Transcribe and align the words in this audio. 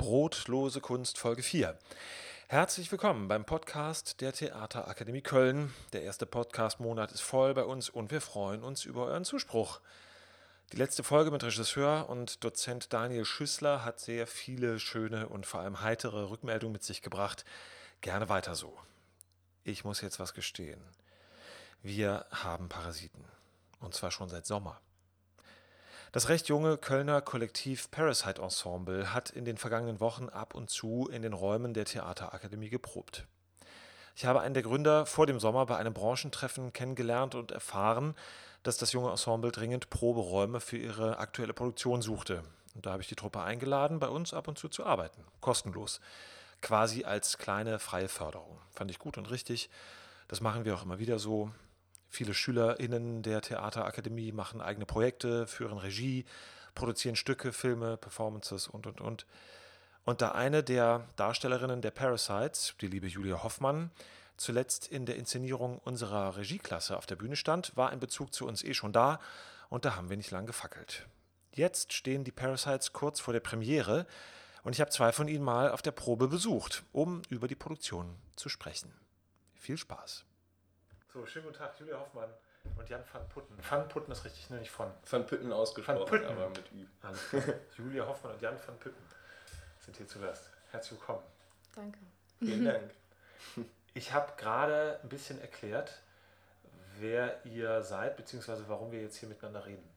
Brotlose 0.00 0.80
Kunst 0.80 1.18
Folge 1.18 1.42
4. 1.42 1.78
Herzlich 2.48 2.90
willkommen 2.90 3.28
beim 3.28 3.44
Podcast 3.44 4.22
der 4.22 4.32
Theaterakademie 4.32 5.20
Köln. 5.20 5.74
Der 5.92 6.04
erste 6.04 6.24
Podcast-Monat 6.24 7.12
ist 7.12 7.20
voll 7.20 7.52
bei 7.52 7.64
uns 7.64 7.90
und 7.90 8.10
wir 8.10 8.22
freuen 8.22 8.62
uns 8.64 8.86
über 8.86 9.04
euren 9.04 9.26
Zuspruch. 9.26 9.82
Die 10.72 10.78
letzte 10.78 11.02
Folge 11.02 11.30
mit 11.30 11.44
Regisseur 11.44 12.08
und 12.08 12.42
Dozent 12.42 12.94
Daniel 12.94 13.26
Schüssler 13.26 13.84
hat 13.84 14.00
sehr 14.00 14.26
viele 14.26 14.80
schöne 14.80 15.28
und 15.28 15.44
vor 15.44 15.60
allem 15.60 15.82
heitere 15.82 16.30
Rückmeldungen 16.30 16.72
mit 16.72 16.82
sich 16.82 17.02
gebracht. 17.02 17.44
Gerne 18.00 18.30
weiter 18.30 18.54
so. 18.54 18.78
Ich 19.64 19.84
muss 19.84 20.00
jetzt 20.00 20.18
was 20.18 20.32
gestehen. 20.32 20.80
Wir 21.82 22.24
haben 22.30 22.70
Parasiten. 22.70 23.26
Und 23.80 23.92
zwar 23.92 24.10
schon 24.10 24.30
seit 24.30 24.46
Sommer. 24.46 24.80
Das 26.12 26.28
recht 26.28 26.48
junge 26.48 26.76
Kölner 26.76 27.20
Kollektiv 27.20 27.88
Parasite 27.92 28.42
Ensemble 28.42 29.14
hat 29.14 29.30
in 29.30 29.44
den 29.44 29.56
vergangenen 29.56 30.00
Wochen 30.00 30.28
ab 30.28 30.56
und 30.56 30.68
zu 30.68 31.08
in 31.08 31.22
den 31.22 31.32
Räumen 31.32 31.72
der 31.72 31.84
Theaterakademie 31.84 32.68
geprobt. 32.68 33.28
Ich 34.16 34.24
habe 34.24 34.40
einen 34.40 34.54
der 34.54 34.64
Gründer 34.64 35.06
vor 35.06 35.28
dem 35.28 35.38
Sommer 35.38 35.66
bei 35.66 35.76
einem 35.76 35.94
Branchentreffen 35.94 36.72
kennengelernt 36.72 37.36
und 37.36 37.52
erfahren, 37.52 38.16
dass 38.64 38.76
das 38.76 38.90
junge 38.90 39.10
Ensemble 39.10 39.52
dringend 39.52 39.88
Proberäume 39.88 40.58
für 40.58 40.78
ihre 40.78 41.18
aktuelle 41.18 41.52
Produktion 41.52 42.02
suchte. 42.02 42.42
Und 42.74 42.86
da 42.86 42.90
habe 42.90 43.02
ich 43.02 43.08
die 43.08 43.14
Truppe 43.14 43.42
eingeladen, 43.42 44.00
bei 44.00 44.08
uns 44.08 44.34
ab 44.34 44.48
und 44.48 44.58
zu 44.58 44.68
zu 44.68 44.84
arbeiten. 44.84 45.22
Kostenlos. 45.40 46.00
Quasi 46.60 47.04
als 47.04 47.38
kleine 47.38 47.78
freie 47.78 48.08
Förderung. 48.08 48.58
Fand 48.72 48.90
ich 48.90 48.98
gut 48.98 49.16
und 49.16 49.30
richtig. 49.30 49.70
Das 50.26 50.40
machen 50.40 50.64
wir 50.64 50.74
auch 50.74 50.82
immer 50.82 50.98
wieder 50.98 51.20
so. 51.20 51.52
Viele 52.12 52.34
SchülerInnen 52.34 53.22
der 53.22 53.40
Theaterakademie 53.40 54.32
machen 54.32 54.60
eigene 54.60 54.84
Projekte, 54.84 55.46
führen 55.46 55.78
Regie, 55.78 56.24
produzieren 56.74 57.14
Stücke, 57.14 57.52
Filme, 57.52 57.96
Performances 57.96 58.66
und, 58.66 58.88
und, 58.88 59.00
und. 59.00 59.26
Und 60.04 60.20
da 60.20 60.32
eine 60.32 60.64
der 60.64 61.06
Darstellerinnen 61.14 61.82
der 61.82 61.92
Parasites, 61.92 62.74
die 62.80 62.88
liebe 62.88 63.06
Julia 63.06 63.44
Hoffmann, 63.44 63.92
zuletzt 64.36 64.88
in 64.88 65.06
der 65.06 65.16
Inszenierung 65.16 65.78
unserer 65.84 66.36
Regieklasse 66.36 66.96
auf 66.96 67.06
der 67.06 67.14
Bühne 67.14 67.36
stand, 67.36 67.76
war 67.76 67.90
ein 67.90 68.00
Bezug 68.00 68.34
zu 68.34 68.44
uns 68.44 68.64
eh 68.64 68.74
schon 68.74 68.92
da 68.92 69.20
und 69.68 69.84
da 69.84 69.94
haben 69.94 70.10
wir 70.10 70.16
nicht 70.16 70.32
lang 70.32 70.46
gefackelt. 70.46 71.06
Jetzt 71.52 71.92
stehen 71.92 72.24
die 72.24 72.32
Parasites 72.32 72.92
kurz 72.92 73.20
vor 73.20 73.32
der 73.32 73.40
Premiere 73.40 74.04
und 74.64 74.72
ich 74.72 74.80
habe 74.80 74.90
zwei 74.90 75.12
von 75.12 75.28
ihnen 75.28 75.44
mal 75.44 75.70
auf 75.70 75.82
der 75.82 75.92
Probe 75.92 76.26
besucht, 76.26 76.82
um 76.90 77.22
über 77.28 77.46
die 77.46 77.54
Produktion 77.54 78.16
zu 78.34 78.48
sprechen. 78.48 78.92
Viel 79.54 79.76
Spaß! 79.76 80.24
So, 81.12 81.26
schönen 81.26 81.46
guten 81.46 81.58
Tag, 81.58 81.72
Julia 81.80 81.98
Hoffmann 81.98 82.30
und 82.78 82.88
Jan 82.88 83.02
van 83.12 83.28
Putten. 83.28 83.58
Van 83.68 83.88
Putten 83.88 84.12
ist 84.12 84.24
richtig, 84.24 84.48
ne? 84.50 84.58
nicht 84.58 84.70
von. 84.70 84.92
Van 85.10 85.26
Putten 85.26 85.52
ausgesprochen, 85.52 85.98
Van 85.98 86.06
Putten. 86.06 86.26
aber 86.26 86.48
mit 86.50 86.70
Ü. 86.72 86.86
Julia 87.76 88.06
Hoffmann 88.06 88.34
und 88.34 88.42
Jan 88.42 88.56
van 88.64 88.78
Putten 88.78 89.02
sind 89.80 89.96
hier 89.96 90.06
zu 90.06 90.20
Gast. 90.20 90.50
Herzlich 90.70 91.00
willkommen. 91.00 91.24
Danke. 91.74 91.98
Vielen 92.38 92.64
Dank. 92.66 92.90
Ich 93.94 94.12
habe 94.12 94.32
gerade 94.36 95.00
ein 95.02 95.08
bisschen 95.08 95.40
erklärt, 95.40 96.00
wer 96.98 97.44
ihr 97.44 97.82
seid, 97.82 98.16
beziehungsweise 98.16 98.68
warum 98.68 98.92
wir 98.92 99.02
jetzt 99.02 99.16
hier 99.16 99.28
miteinander 99.28 99.66
reden. 99.66 99.88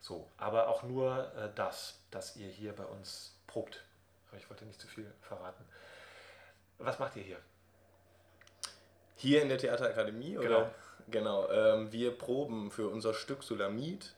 So, 0.00 0.30
aber 0.36 0.68
auch 0.68 0.84
nur 0.84 1.34
äh, 1.34 1.50
das, 1.56 1.98
dass 2.12 2.36
ihr 2.36 2.48
hier 2.48 2.76
bei 2.76 2.84
uns 2.84 3.34
probt. 3.48 3.82
Aber 4.28 4.38
ich 4.38 4.48
wollte 4.48 4.64
nicht 4.66 4.80
zu 4.80 4.86
viel 4.86 5.12
verraten. 5.20 5.64
Was 6.78 7.00
macht 7.00 7.16
ihr 7.16 7.24
hier? 7.24 7.38
Hier 9.18 9.42
in 9.42 9.48
der 9.48 9.58
Theaterakademie, 9.58 10.38
oder? 10.38 10.70
Genau. 11.10 11.48
Ähm, 11.50 11.92
wir 11.92 12.16
proben 12.16 12.70
für 12.70 12.88
unser 12.88 13.14
Stück 13.14 13.42
Sulamit 13.42 14.14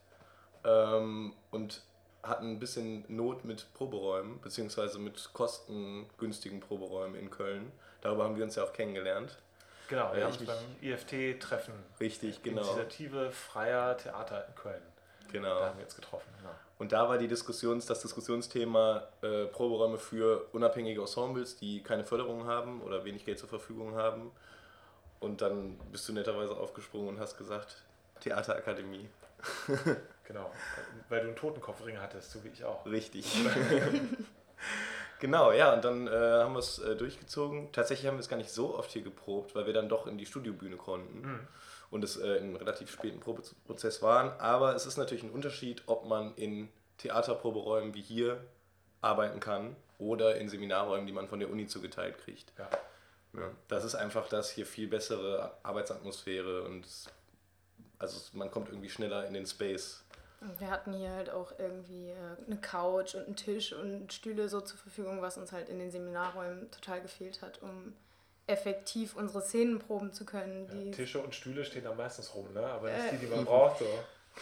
ähm, 0.64 1.32
und 1.50 1.82
hatten 2.22 2.52
ein 2.52 2.58
bisschen 2.58 3.04
Not 3.08 3.44
mit 3.44 3.66
Proberäumen, 3.74 4.40
beziehungsweise 4.40 4.98
mit 4.98 5.32
kostengünstigen 5.32 6.60
Proberäumen 6.60 7.18
in 7.18 7.30
Köln. 7.30 7.72
Darüber 8.02 8.24
haben 8.24 8.36
wir 8.36 8.44
uns 8.44 8.56
ja 8.56 8.64
auch 8.64 8.72
kennengelernt. 8.72 9.38
Genau, 9.88 10.12
wir 10.12 10.20
Ja, 10.20 10.26
haben 10.26 10.36
uns 10.36 10.44
beim 10.44 10.58
IFT-Treffen. 10.82 11.72
Richtig, 11.98 12.42
genau. 12.42 12.60
Initiative 12.62 13.32
Freier 13.32 13.96
Theater 13.96 14.46
in 14.46 14.54
Köln. 14.54 14.82
Da 15.26 15.32
Genau. 15.32 15.60
haben 15.62 15.78
wir 15.78 15.82
jetzt 15.82 15.96
getroffen. 15.96 16.28
Genau. 16.38 16.50
Und 16.78 16.92
da 16.92 17.08
war 17.08 17.18
die 17.18 17.28
Diskussions, 17.28 17.86
das 17.86 18.00
Diskussionsthema 18.02 19.08
äh, 19.22 19.46
Proberäume 19.46 19.98
für 19.98 20.46
unabhängige 20.52 21.00
Ensembles, 21.00 21.56
die 21.56 21.82
keine 21.82 22.04
Förderung 22.04 22.46
haben 22.46 22.82
oder 22.82 23.04
wenig 23.04 23.24
Geld 23.24 23.38
zur 23.38 23.48
Verfügung 23.48 23.94
haben. 23.94 24.30
Und 25.20 25.42
dann 25.42 25.78
bist 25.92 26.08
du 26.08 26.12
netterweise 26.12 26.56
aufgesprungen 26.56 27.08
und 27.08 27.20
hast 27.20 27.36
gesagt, 27.38 27.82
Theaterakademie. 28.20 29.08
genau. 30.24 30.50
Weil 31.08 31.20
du 31.20 31.26
einen 31.28 31.36
Totenkopfring 31.36 31.98
hattest, 32.00 32.32
so 32.32 32.42
wie 32.44 32.48
ich 32.48 32.64
auch. 32.64 32.84
Richtig. 32.86 33.26
genau, 35.20 35.52
ja, 35.52 35.72
und 35.74 35.84
dann 35.84 36.06
äh, 36.06 36.10
haben 36.10 36.52
wir 36.54 36.58
es 36.58 36.78
äh, 36.78 36.96
durchgezogen. 36.96 37.70
Tatsächlich 37.72 38.06
haben 38.08 38.16
wir 38.16 38.20
es 38.20 38.28
gar 38.28 38.36
nicht 38.36 38.50
so 38.50 38.76
oft 38.76 38.90
hier 38.90 39.02
geprobt, 39.02 39.54
weil 39.54 39.66
wir 39.66 39.72
dann 39.72 39.88
doch 39.88 40.06
in 40.06 40.18
die 40.18 40.26
Studiobühne 40.26 40.76
konnten 40.76 41.20
Mhm. 41.20 41.48
und 41.90 42.04
es 42.04 42.16
äh, 42.16 42.36
in 42.36 42.44
einem 42.44 42.56
relativ 42.56 42.90
späten 42.90 43.20
Probeprozess 43.20 44.02
waren. 44.02 44.38
Aber 44.40 44.74
es 44.74 44.86
ist 44.86 44.96
natürlich 44.96 45.22
ein 45.22 45.30
Unterschied, 45.30 45.82
ob 45.86 46.06
man 46.06 46.34
in 46.36 46.68
Theaterproberäumen 46.98 47.94
wie 47.94 48.02
hier 48.02 48.42
arbeiten 49.00 49.40
kann 49.40 49.76
oder 49.98 50.36
in 50.36 50.48
Seminarräumen, 50.48 51.06
die 51.06 51.12
man 51.12 51.28
von 51.28 51.40
der 51.40 51.50
Uni 51.50 51.66
zugeteilt 51.66 52.18
kriegt. 52.18 52.52
Ja. 52.58 52.68
Ja, 53.32 53.50
das 53.68 53.84
ist 53.84 53.94
einfach 53.94 54.28
das 54.28 54.50
hier 54.50 54.66
viel 54.66 54.88
bessere 54.88 55.52
Arbeitsatmosphäre 55.62 56.64
und 56.64 56.84
es, 56.84 57.06
also 57.98 58.18
man 58.32 58.50
kommt 58.50 58.68
irgendwie 58.68 58.90
schneller 58.90 59.26
in 59.26 59.34
den 59.34 59.46
Space. 59.46 60.02
Und 60.40 60.58
wir 60.58 60.70
hatten 60.70 60.92
hier 60.94 61.10
halt 61.10 61.30
auch 61.30 61.52
irgendwie 61.58 62.10
äh, 62.10 62.16
eine 62.46 62.56
Couch 62.60 63.14
und 63.14 63.26
einen 63.26 63.36
Tisch 63.36 63.72
und 63.72 64.12
Stühle 64.12 64.48
so 64.48 64.60
zur 64.62 64.78
Verfügung, 64.78 65.20
was 65.20 65.36
uns 65.36 65.52
halt 65.52 65.68
in 65.68 65.78
den 65.78 65.90
Seminarräumen 65.90 66.70
total 66.70 67.02
gefehlt 67.02 67.42
hat, 67.42 67.60
um 67.62 67.92
effektiv 68.46 69.14
unsere 69.16 69.42
Szenen 69.42 69.78
proben 69.78 70.12
zu 70.12 70.24
können. 70.24 70.66
Ja, 70.66 70.74
Die, 70.74 70.90
Tische 70.90 71.20
und 71.20 71.34
Stühle 71.34 71.64
stehen 71.64 71.84
da 71.84 71.94
meistens 71.94 72.34
rum, 72.34 72.52
ne? 72.52 72.64
aber 72.66 72.90
nicht 72.90 73.06
Äh. 73.06 73.10
die, 73.12 73.26
die 73.26 73.26
man 73.26 73.44
braucht. 73.44 73.80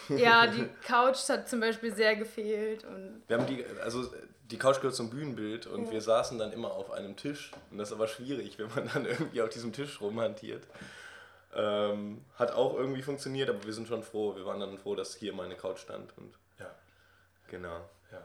So. 0.07 0.15
ja, 0.15 0.47
die 0.47 0.67
Couch 0.87 1.27
hat 1.29 1.47
zum 1.49 1.59
Beispiel 1.59 1.93
sehr 1.93 2.15
gefehlt 2.15 2.85
und 2.85 3.21
Wir 3.27 3.37
haben 3.37 3.45
die, 3.45 3.63
also 3.83 4.09
die 4.51 4.57
Couch 4.57 4.77
gehört 4.77 4.95
zum 4.95 5.09
Bühnenbild 5.09 5.67
und 5.67 5.85
Ja. 5.85 5.91
wir 5.91 6.01
saßen 6.01 6.37
dann 6.39 6.51
immer 6.51 6.71
auf 6.71 6.91
einem 6.91 7.15
Tisch. 7.15 7.51
Und 7.71 7.77
das 7.77 7.89
ist 7.89 7.93
aber 7.95 8.07
schwierig, 8.07 8.57
wenn 8.59 8.69
man 8.73 8.87
dann 8.93 9.05
irgendwie 9.05 9.41
auf 9.41 9.49
diesem 9.49 9.73
Tisch 9.73 10.01
rumhantiert. 10.01 10.63
Ähm, 11.53 12.23
hat 12.35 12.51
auch 12.51 12.75
irgendwie 12.75 13.01
funktioniert, 13.01 13.49
aber 13.49 13.63
wir 13.63 13.73
sind 13.73 13.87
schon 13.87 14.03
froh. 14.03 14.35
Wir 14.35 14.45
waren 14.45 14.59
dann 14.59 14.77
froh, 14.77 14.95
dass 14.95 15.15
hier 15.15 15.33
mal 15.33 15.45
eine 15.45 15.55
Couch 15.55 15.79
stand. 15.79 16.15
Und 16.17 16.33
Ja. 16.59 16.71
genau. 17.47 17.89
Ja. 18.11 18.21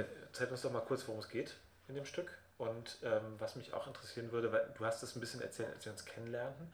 Äh, 0.00 0.04
Erzähl 0.28 0.48
uns 0.48 0.62
doch 0.62 0.70
mal 0.72 0.80
kurz, 0.80 1.06
worum 1.08 1.20
es 1.20 1.28
geht 1.28 1.54
in 1.88 1.94
dem 1.96 2.06
Stück. 2.06 2.36
Und 2.58 2.98
ähm, 3.02 3.34
was 3.38 3.56
mich 3.56 3.74
auch 3.74 3.86
interessieren 3.88 4.30
würde, 4.30 4.52
weil 4.52 4.72
du 4.78 4.84
hast 4.84 5.02
es 5.02 5.16
ein 5.16 5.20
bisschen 5.20 5.40
erzählt, 5.42 5.70
als 5.74 5.84
wir 5.84 5.92
uns 5.92 6.04
kennenlernten. 6.04 6.72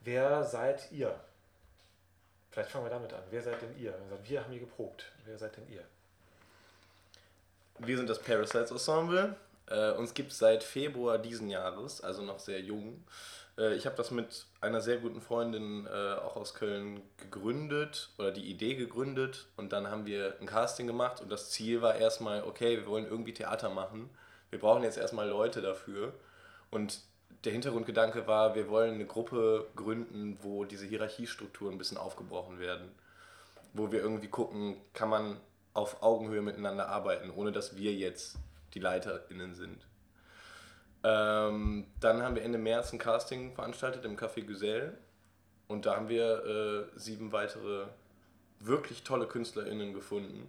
Wer 0.00 0.44
seid 0.44 0.90
ihr? 0.92 1.18
Vielleicht 2.50 2.70
fangen 2.70 2.84
wir 2.84 2.90
damit 2.90 3.12
an. 3.12 3.22
Wer 3.30 3.42
seid 3.42 3.60
denn 3.62 3.76
ihr? 3.78 3.94
Also 3.94 4.18
wir 4.24 4.42
haben 4.44 4.50
hier 4.50 4.60
geprobt. 4.60 5.10
Wer 5.24 5.38
seid 5.38 5.56
denn 5.56 5.68
ihr? 5.68 5.82
Wir 7.84 7.96
sind 7.96 8.08
das 8.08 8.20
Parasites 8.20 8.70
Ensemble. 8.70 9.34
Äh, 9.66 9.92
uns 9.92 10.14
gibt 10.14 10.30
es 10.30 10.38
seit 10.38 10.62
Februar 10.62 11.18
diesen 11.18 11.50
Jahres, 11.50 12.00
also 12.00 12.22
noch 12.22 12.38
sehr 12.38 12.60
jung. 12.60 13.02
Äh, 13.58 13.74
ich 13.74 13.86
habe 13.86 13.96
das 13.96 14.12
mit 14.12 14.46
einer 14.60 14.80
sehr 14.80 14.98
guten 14.98 15.20
Freundin 15.20 15.86
äh, 15.86 16.14
auch 16.14 16.36
aus 16.36 16.54
Köln 16.54 17.02
gegründet 17.16 18.10
oder 18.18 18.30
die 18.30 18.48
Idee 18.48 18.76
gegründet 18.76 19.46
und 19.56 19.72
dann 19.72 19.90
haben 19.90 20.06
wir 20.06 20.36
ein 20.40 20.46
Casting 20.46 20.86
gemacht 20.86 21.20
und 21.20 21.32
das 21.32 21.50
Ziel 21.50 21.82
war 21.82 21.96
erstmal, 21.96 22.44
okay, 22.44 22.76
wir 22.76 22.86
wollen 22.86 23.06
irgendwie 23.06 23.34
Theater 23.34 23.68
machen. 23.68 24.10
Wir 24.50 24.60
brauchen 24.60 24.84
jetzt 24.84 24.98
erstmal 24.98 25.28
Leute 25.28 25.60
dafür 25.60 26.12
und 26.70 27.00
der 27.44 27.50
Hintergrundgedanke 27.50 28.28
war, 28.28 28.54
wir 28.54 28.68
wollen 28.68 28.94
eine 28.94 29.06
Gruppe 29.06 29.66
gründen, 29.74 30.38
wo 30.42 30.64
diese 30.64 30.86
Hierarchiestrukturen 30.86 31.74
ein 31.74 31.78
bisschen 31.78 31.98
aufgebrochen 31.98 32.60
werden 32.60 32.92
wo 33.74 33.90
wir 33.90 34.00
irgendwie 34.00 34.28
gucken, 34.28 34.76
kann 34.92 35.08
man 35.08 35.40
auf 35.74 36.02
Augenhöhe 36.02 36.42
miteinander 36.42 36.88
arbeiten, 36.88 37.30
ohne 37.30 37.52
dass 37.52 37.76
wir 37.76 37.92
jetzt 37.94 38.36
die 38.74 38.80
LeiterInnen 38.80 39.54
sind. 39.54 39.86
Ähm, 41.04 41.86
dann 42.00 42.22
haben 42.22 42.36
wir 42.36 42.42
Ende 42.42 42.58
März 42.58 42.92
ein 42.92 42.98
Casting 42.98 43.54
veranstaltet 43.54 44.04
im 44.04 44.16
Café 44.16 44.42
Güsel 44.44 44.96
und 45.66 45.86
da 45.86 45.96
haben 45.96 46.08
wir 46.08 46.44
äh, 46.94 46.98
sieben 46.98 47.32
weitere 47.32 47.86
wirklich 48.60 49.02
tolle 49.02 49.26
KünstlerInnen 49.26 49.94
gefunden. 49.94 50.48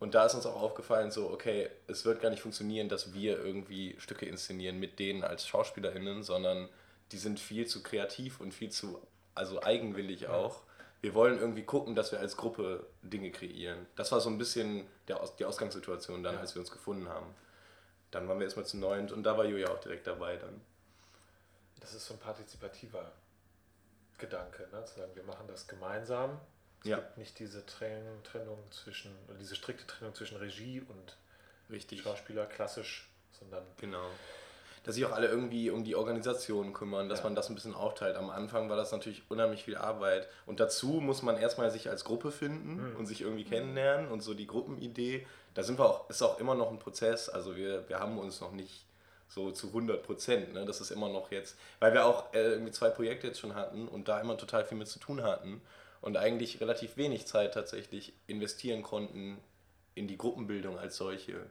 Und 0.00 0.14
da 0.14 0.26
ist 0.26 0.34
uns 0.34 0.46
auch 0.46 0.60
aufgefallen, 0.60 1.10
so, 1.10 1.30
okay, 1.30 1.70
es 1.86 2.04
wird 2.04 2.20
gar 2.20 2.30
nicht 2.30 2.42
funktionieren, 2.42 2.88
dass 2.88 3.14
wir 3.14 3.42
irgendwie 3.42 3.94
Stücke 3.98 4.26
inszenieren 4.26 4.80
mit 4.80 4.98
denen 4.98 5.22
als 5.22 5.46
SchauspielerInnen, 5.46 6.22
sondern 6.22 6.68
die 7.12 7.18
sind 7.18 7.38
viel 7.38 7.66
zu 7.66 7.82
kreativ 7.82 8.40
und 8.40 8.52
viel 8.52 8.70
zu, 8.70 9.00
also 9.34 9.62
eigenwillig 9.62 10.28
auch. 10.28 10.62
Wir 11.04 11.12
wollen 11.12 11.38
irgendwie 11.38 11.64
gucken, 11.64 11.94
dass 11.94 12.12
wir 12.12 12.18
als 12.20 12.34
Gruppe 12.34 12.86
Dinge 13.02 13.30
kreieren. 13.30 13.84
Das 13.94 14.10
war 14.10 14.20
so 14.20 14.30
ein 14.30 14.38
bisschen 14.38 14.88
der 15.06 15.20
Aus 15.20 15.36
die 15.36 15.44
Ausgangssituation 15.44 16.22
dann, 16.22 16.36
Ja. 16.36 16.40
als 16.40 16.54
wir 16.54 16.60
uns 16.60 16.70
gefunden 16.70 17.10
haben. 17.10 17.34
Dann 18.10 18.26
waren 18.26 18.38
wir 18.38 18.44
erstmal 18.46 18.64
zu 18.64 18.78
neunt 18.78 19.12
und 19.12 19.22
da 19.22 19.36
war 19.36 19.44
Julia 19.44 19.68
auch 19.68 19.80
direkt 19.80 20.06
dabei 20.06 20.36
dann. 20.38 20.62
Das 21.80 21.92
ist 21.92 22.06
so 22.06 22.14
ein 22.14 22.20
partizipativer 22.20 23.12
Gedanke, 24.16 24.66
ne? 24.72 24.82
zu 24.86 24.98
sagen, 25.00 25.14
wir 25.14 25.24
machen 25.24 25.46
das 25.46 25.66
gemeinsam. 25.68 26.40
Es 26.80 26.88
Ja. 26.88 26.96
gibt 26.96 27.18
nicht 27.18 27.38
diese 27.38 27.66
Trennung, 27.66 28.22
Trennung 28.22 28.64
zwischen, 28.70 29.14
oder 29.28 29.36
diese 29.36 29.56
strikte 29.56 29.86
Trennung 29.86 30.14
zwischen 30.14 30.38
Regie 30.38 30.80
und 30.80 31.18
Richtig. 31.68 32.00
Schauspieler 32.00 32.46
klassisch, 32.46 33.10
sondern. 33.38 33.66
Genau. 33.76 34.08
Dass 34.84 34.94
sich 34.94 35.04
auch 35.06 35.12
alle 35.12 35.26
irgendwie 35.28 35.70
um 35.70 35.82
die 35.82 35.96
Organisation 35.96 36.72
kümmern, 36.72 37.08
dass 37.08 37.18
Ja. 37.20 37.24
man 37.24 37.34
das 37.34 37.48
ein 37.48 37.54
bisschen 37.54 37.74
aufteilt. 37.74 38.16
Am 38.16 38.30
Anfang 38.30 38.68
war 38.68 38.76
das 38.76 38.92
natürlich 38.92 39.22
unheimlich 39.30 39.64
viel 39.64 39.76
Arbeit. 39.76 40.28
Und 40.46 40.60
dazu 40.60 40.86
muss 41.00 41.22
man 41.22 41.36
erstmal 41.36 41.70
sich 41.70 41.88
als 41.90 42.04
Gruppe 42.04 42.30
finden 42.30 42.90
Mhm. 42.92 42.96
und 42.96 43.06
sich 43.06 43.22
irgendwie 43.22 43.44
kennenlernen 43.44 44.08
und 44.10 44.22
so 44.22 44.34
die 44.34 44.46
Gruppenidee. 44.46 45.26
Da 45.54 45.62
sind 45.62 45.78
wir 45.78 45.86
auch, 45.86 46.10
ist 46.10 46.22
auch 46.22 46.38
immer 46.38 46.54
noch 46.54 46.70
ein 46.70 46.78
Prozess. 46.78 47.28
Also 47.28 47.56
wir, 47.56 47.88
wir 47.88 47.98
haben 47.98 48.18
uns 48.18 48.40
noch 48.40 48.52
nicht 48.52 48.84
so 49.28 49.50
zu 49.52 49.68
100 49.72 50.02
Prozent. 50.02 50.52
Ne? 50.52 50.64
Das 50.66 50.80
ist 50.82 50.90
immer 50.90 51.08
noch 51.08 51.30
jetzt, 51.32 51.56
weil 51.80 51.92
wir 51.94 52.04
auch 52.04 52.32
äh, 52.34 52.42
irgendwie 52.52 52.72
zwei 52.72 52.90
Projekte 52.90 53.26
jetzt 53.28 53.40
schon 53.40 53.54
hatten 53.54 53.88
und 53.88 54.06
da 54.08 54.20
immer 54.20 54.36
total 54.36 54.64
viel 54.66 54.76
mit 54.76 54.86
zu 54.88 54.98
tun 54.98 55.22
hatten 55.22 55.62
und 56.02 56.18
eigentlich 56.18 56.60
relativ 56.60 56.98
wenig 56.98 57.26
Zeit 57.26 57.54
tatsächlich 57.54 58.12
investieren 58.26 58.82
konnten 58.82 59.38
in 59.94 60.08
die 60.08 60.18
Gruppenbildung 60.18 60.78
als 60.78 60.96
solche. 60.98 61.46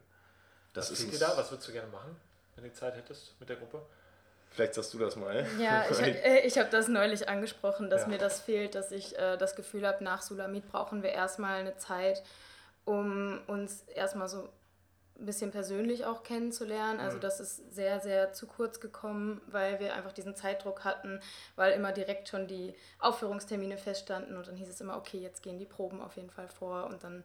Das 0.74 0.91
Was 0.91 1.00
ist 1.00 1.13
dir 1.13 1.19
da? 1.19 1.36
Was 1.36 1.50
würdest 1.51 1.68
du 1.68 1.71
gerne 1.71 1.91
machen, 1.91 2.15
wenn 2.55 2.63
du 2.63 2.73
Zeit 2.73 2.95
hättest 2.95 3.39
mit 3.39 3.50
der 3.50 3.55
Gruppe? 3.57 3.81
Vielleicht 4.51 4.75
sagst 4.75 4.94
du 4.94 5.00
das 5.00 5.15
mal. 5.15 5.45
Ja, 5.59 5.83
ich, 5.89 6.00
äh, 6.00 6.39
ich 6.45 6.57
habe 6.57 6.69
das 6.69 6.88
neulich 6.88 7.27
angesprochen, 7.27 7.89
dass 7.89 8.03
Ja. 8.03 8.07
mir 8.09 8.17
das 8.19 8.39
fehlt, 8.41 8.75
dass 8.75 8.91
ich 8.91 9.17
äh, 9.17 9.35
das 9.38 9.55
Gefühl 9.55 9.88
habe, 9.88 10.03
nach 10.03 10.21
Sulamit 10.21 10.71
brauchen 10.71 11.01
wir 11.01 11.11
erstmal 11.11 11.59
eine 11.59 11.75
Zeit, 11.77 12.21
um 12.85 13.41
uns 13.47 13.81
erstmal 13.95 14.27
so 14.27 14.47
ein 15.23 15.25
bisschen 15.25 15.51
persönlich 15.51 16.05
auch 16.05 16.23
kennenzulernen. 16.23 16.99
Also 16.99 17.17
das 17.17 17.39
ist 17.39 17.73
sehr, 17.73 18.01
sehr 18.01 18.33
zu 18.33 18.45
kurz 18.45 18.81
gekommen, 18.81 19.41
weil 19.47 19.79
wir 19.79 19.93
einfach 19.95 20.11
diesen 20.11 20.35
Zeitdruck 20.35 20.83
hatten, 20.83 21.21
weil 21.55 21.71
immer 21.71 21.93
direkt 21.93 22.27
schon 22.27 22.45
die 22.45 22.75
Aufführungstermine 22.99 23.77
feststanden 23.77 24.35
und 24.35 24.47
dann 24.47 24.57
hieß 24.57 24.67
es 24.67 24.81
immer, 24.81 24.97
okay, 24.97 25.17
jetzt 25.17 25.41
gehen 25.41 25.57
die 25.57 25.65
Proben 25.65 26.01
auf 26.01 26.17
jeden 26.17 26.29
Fall 26.29 26.49
vor. 26.49 26.87
Und 26.87 27.03
dann 27.03 27.23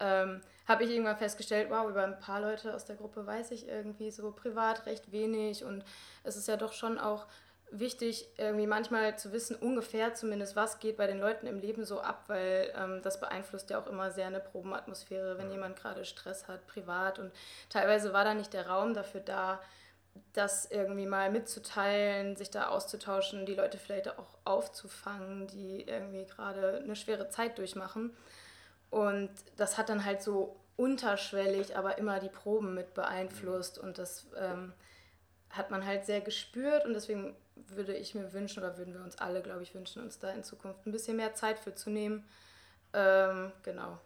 ähm, 0.00 0.40
habe 0.66 0.84
ich 0.84 0.90
irgendwann 0.90 1.18
festgestellt, 1.18 1.68
wow, 1.70 1.88
über 1.88 2.04
ein 2.04 2.18
paar 2.18 2.40
Leute 2.40 2.74
aus 2.74 2.86
der 2.86 2.96
Gruppe 2.96 3.26
weiß 3.26 3.50
ich 3.50 3.68
irgendwie 3.68 4.10
so 4.10 4.32
privat 4.32 4.86
recht 4.86 5.12
wenig. 5.12 5.64
Und 5.64 5.84
es 6.22 6.36
ist 6.36 6.48
ja 6.48 6.56
doch 6.56 6.72
schon 6.72 6.98
auch 6.98 7.26
wichtig, 7.70 8.28
irgendwie 8.36 8.66
manchmal 8.66 9.18
zu 9.18 9.32
wissen, 9.32 9.56
ungefähr 9.56 10.14
zumindest, 10.14 10.56
was 10.56 10.78
geht 10.78 10.96
bei 10.96 11.06
den 11.06 11.18
Leuten 11.18 11.46
im 11.46 11.60
Leben 11.60 11.84
so 11.84 12.00
ab, 12.00 12.24
weil 12.28 12.72
ähm, 12.76 13.00
das 13.02 13.20
beeinflusst 13.20 13.70
ja 13.70 13.80
auch 13.80 13.86
immer 13.86 14.10
sehr 14.10 14.26
eine 14.26 14.40
Probenatmosphäre, 14.40 15.38
wenn 15.38 15.50
jemand 15.50 15.76
gerade 15.76 16.04
Stress 16.04 16.46
hat, 16.48 16.66
privat. 16.66 17.18
Und 17.18 17.32
teilweise 17.70 18.12
war 18.12 18.24
da 18.24 18.34
nicht 18.34 18.52
der 18.52 18.68
Raum 18.68 18.94
dafür 18.94 19.20
da, 19.20 19.60
das 20.32 20.70
irgendwie 20.70 21.06
mal 21.06 21.30
mitzuteilen, 21.30 22.36
sich 22.36 22.50
da 22.50 22.68
auszutauschen, 22.68 23.46
die 23.46 23.54
Leute 23.54 23.78
vielleicht 23.78 24.16
auch 24.18 24.38
aufzufangen, 24.44 25.46
die 25.48 25.82
irgendwie 25.82 26.24
gerade 26.24 26.80
eine 26.84 26.96
schwere 26.96 27.28
Zeit 27.28 27.58
durchmachen. 27.58 28.16
Und 28.90 29.30
das 29.56 29.76
hat 29.76 29.88
dann 29.88 30.04
halt 30.04 30.22
so 30.22 30.56
unterschwellig, 30.76 31.76
aber 31.76 31.98
immer 31.98 32.20
die 32.20 32.28
Proben 32.28 32.74
mit 32.74 32.94
beeinflusst 32.94 33.78
und 33.78 33.98
das 33.98 34.26
ähm, 34.38 34.72
hat 35.56 35.70
man 35.70 35.84
halt 35.84 36.04
sehr 36.04 36.20
gespürt 36.20 36.84
und 36.84 36.94
deswegen 36.94 37.36
würde 37.54 37.94
ich 37.94 38.14
mir 38.14 38.32
wünschen 38.32 38.62
oder 38.62 38.76
würden 38.76 38.94
wir 38.94 39.02
uns 39.02 39.18
alle, 39.18 39.42
glaube 39.42 39.62
ich, 39.62 39.74
wünschen, 39.74 40.02
uns 40.02 40.18
da 40.18 40.30
in 40.30 40.44
Zukunft 40.44 40.86
ein 40.86 40.92
bisschen 40.92 41.16
mehr 41.16 41.34
Zeit 41.34 41.58
für 41.58 41.74
zu 41.74 41.90
nehmen. 41.90 42.24
Ähm, 42.92 43.52
genau. 43.62 43.98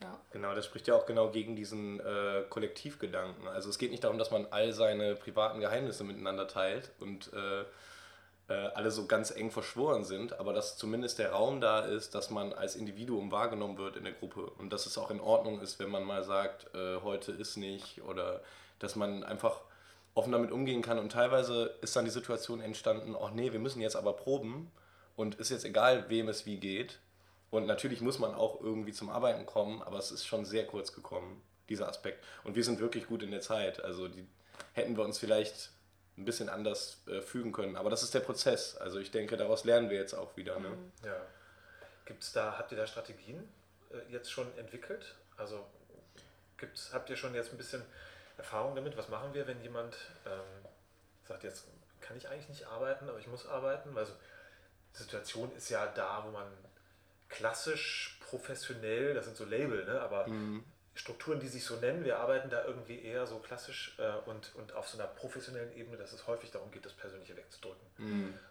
Ja. 0.00 0.18
Genau, 0.32 0.54
das 0.54 0.64
spricht 0.64 0.88
ja 0.88 0.94
auch 0.94 1.06
genau 1.06 1.30
gegen 1.30 1.54
diesen 1.54 2.00
äh, 2.00 2.44
Kollektivgedanken. 2.48 3.46
Also 3.48 3.68
es 3.68 3.78
geht 3.78 3.90
nicht 3.90 4.04
darum, 4.04 4.18
dass 4.18 4.30
man 4.30 4.46
all 4.50 4.72
seine 4.72 5.14
privaten 5.14 5.60
Geheimnisse 5.60 6.04
miteinander 6.04 6.48
teilt 6.48 6.90
und 6.98 7.30
äh, 7.32 7.64
äh, 8.48 8.68
alle 8.74 8.90
so 8.90 9.06
ganz 9.06 9.30
eng 9.30 9.50
verschworen 9.50 10.04
sind, 10.04 10.38
aber 10.38 10.52
dass 10.52 10.76
zumindest 10.76 11.18
der 11.18 11.32
Raum 11.32 11.60
da 11.60 11.80
ist, 11.80 12.14
dass 12.14 12.30
man 12.30 12.52
als 12.52 12.76
Individuum 12.76 13.32
wahrgenommen 13.32 13.76
wird 13.76 13.96
in 13.96 14.04
der 14.04 14.12
Gruppe 14.12 14.46
und 14.58 14.72
dass 14.72 14.86
es 14.86 14.96
auch 14.98 15.10
in 15.10 15.20
Ordnung 15.20 15.60
ist, 15.60 15.78
wenn 15.78 15.90
man 15.90 16.04
mal 16.04 16.22
sagt, 16.24 16.74
äh, 16.74 17.00
heute 17.02 17.32
ist 17.32 17.56
nicht 17.56 18.02
oder 18.02 18.40
dass 18.78 18.94
man 18.96 19.24
einfach 19.24 19.60
offen 20.16 20.32
damit 20.32 20.50
umgehen 20.50 20.80
kann 20.80 20.98
und 20.98 21.12
teilweise 21.12 21.76
ist 21.82 21.94
dann 21.94 22.06
die 22.06 22.10
Situation 22.10 22.60
entstanden, 22.60 23.14
ach 23.20 23.32
nee, 23.32 23.52
wir 23.52 23.60
müssen 23.60 23.82
jetzt 23.82 23.96
aber 23.96 24.14
proben 24.14 24.72
und 25.14 25.34
ist 25.34 25.50
jetzt 25.50 25.66
egal, 25.66 26.08
wem 26.08 26.28
es 26.28 26.46
wie 26.46 26.56
geht. 26.56 26.98
Und 27.50 27.66
natürlich 27.66 28.00
muss 28.00 28.18
man 28.18 28.34
auch 28.34 28.60
irgendwie 28.60 28.92
zum 28.92 29.10
Arbeiten 29.10 29.44
kommen, 29.44 29.82
aber 29.82 29.98
es 29.98 30.10
ist 30.10 30.26
schon 30.26 30.46
sehr 30.46 30.66
kurz 30.66 30.94
gekommen, 30.94 31.42
dieser 31.68 31.86
Aspekt. 31.86 32.24
Und 32.44 32.56
wir 32.56 32.64
sind 32.64 32.80
wirklich 32.80 33.06
gut 33.06 33.22
in 33.22 33.30
der 33.30 33.42
Zeit. 33.42 33.84
Also 33.84 34.08
die 34.08 34.26
hätten 34.72 34.96
wir 34.96 35.04
uns 35.04 35.18
vielleicht 35.18 35.70
ein 36.16 36.24
bisschen 36.24 36.48
anders 36.48 37.02
äh, 37.08 37.20
fügen 37.20 37.52
können. 37.52 37.76
Aber 37.76 37.90
das 37.90 38.02
ist 38.02 38.14
der 38.14 38.20
Prozess. 38.20 38.74
Also 38.74 38.98
ich 38.98 39.10
denke, 39.10 39.36
daraus 39.36 39.64
lernen 39.64 39.90
wir 39.90 39.98
jetzt 39.98 40.14
auch 40.14 40.34
wieder. 40.36 40.58
Ne? 40.58 40.70
Ja. 41.04 41.20
Gibt's 42.06 42.32
da, 42.32 42.56
habt 42.56 42.72
ihr 42.72 42.78
da 42.78 42.86
Strategien 42.86 43.46
äh, 43.90 44.10
jetzt 44.10 44.32
schon 44.32 44.46
entwickelt? 44.56 45.14
Also 45.36 45.66
gibt's, 46.56 46.90
habt 46.94 47.10
ihr 47.10 47.16
schon 47.16 47.34
jetzt 47.34 47.52
ein 47.52 47.58
bisschen 47.58 47.82
Erfahrung 48.36 48.74
damit? 48.74 48.96
Was 48.96 49.08
machen 49.08 49.34
wir, 49.34 49.46
wenn 49.46 49.60
jemand 49.62 49.96
ähm, 50.26 50.68
sagt, 51.24 51.44
jetzt 51.44 51.66
kann 52.00 52.16
ich 52.16 52.28
eigentlich 52.28 52.48
nicht 52.48 52.66
arbeiten, 52.66 53.08
aber 53.08 53.18
ich 53.18 53.26
muss 53.26 53.46
arbeiten? 53.46 53.96
Also 53.96 54.12
die 54.94 55.02
Situation 55.02 55.54
ist 55.56 55.68
ja 55.68 55.86
da, 55.86 56.24
wo 56.26 56.30
man 56.30 56.46
klassisch, 57.28 58.18
professionell, 58.20 59.14
das 59.14 59.24
sind 59.24 59.36
so 59.36 59.44
Label, 59.44 59.84
ne? 59.84 60.00
aber 60.00 60.26
Strukturen, 60.96 61.38
die 61.40 61.48
sich 61.48 61.64
so 61.64 61.76
nennen, 61.76 62.04
wir 62.04 62.18
arbeiten 62.18 62.48
da 62.48 62.64
irgendwie 62.64 63.02
eher 63.02 63.26
so 63.26 63.38
klassisch 63.38 63.94
äh, 63.98 64.30
und, 64.30 64.54
und 64.54 64.72
auf 64.72 64.88
so 64.88 64.98
einer 64.98 65.06
professionellen 65.06 65.76
Ebene, 65.76 65.98
dass 65.98 66.12
es 66.12 66.26
häufig 66.26 66.50
darum 66.50 66.70
geht, 66.70 66.86
das 66.86 66.94
Persönliche 66.94 67.36
wegzudrücken. 67.36 67.86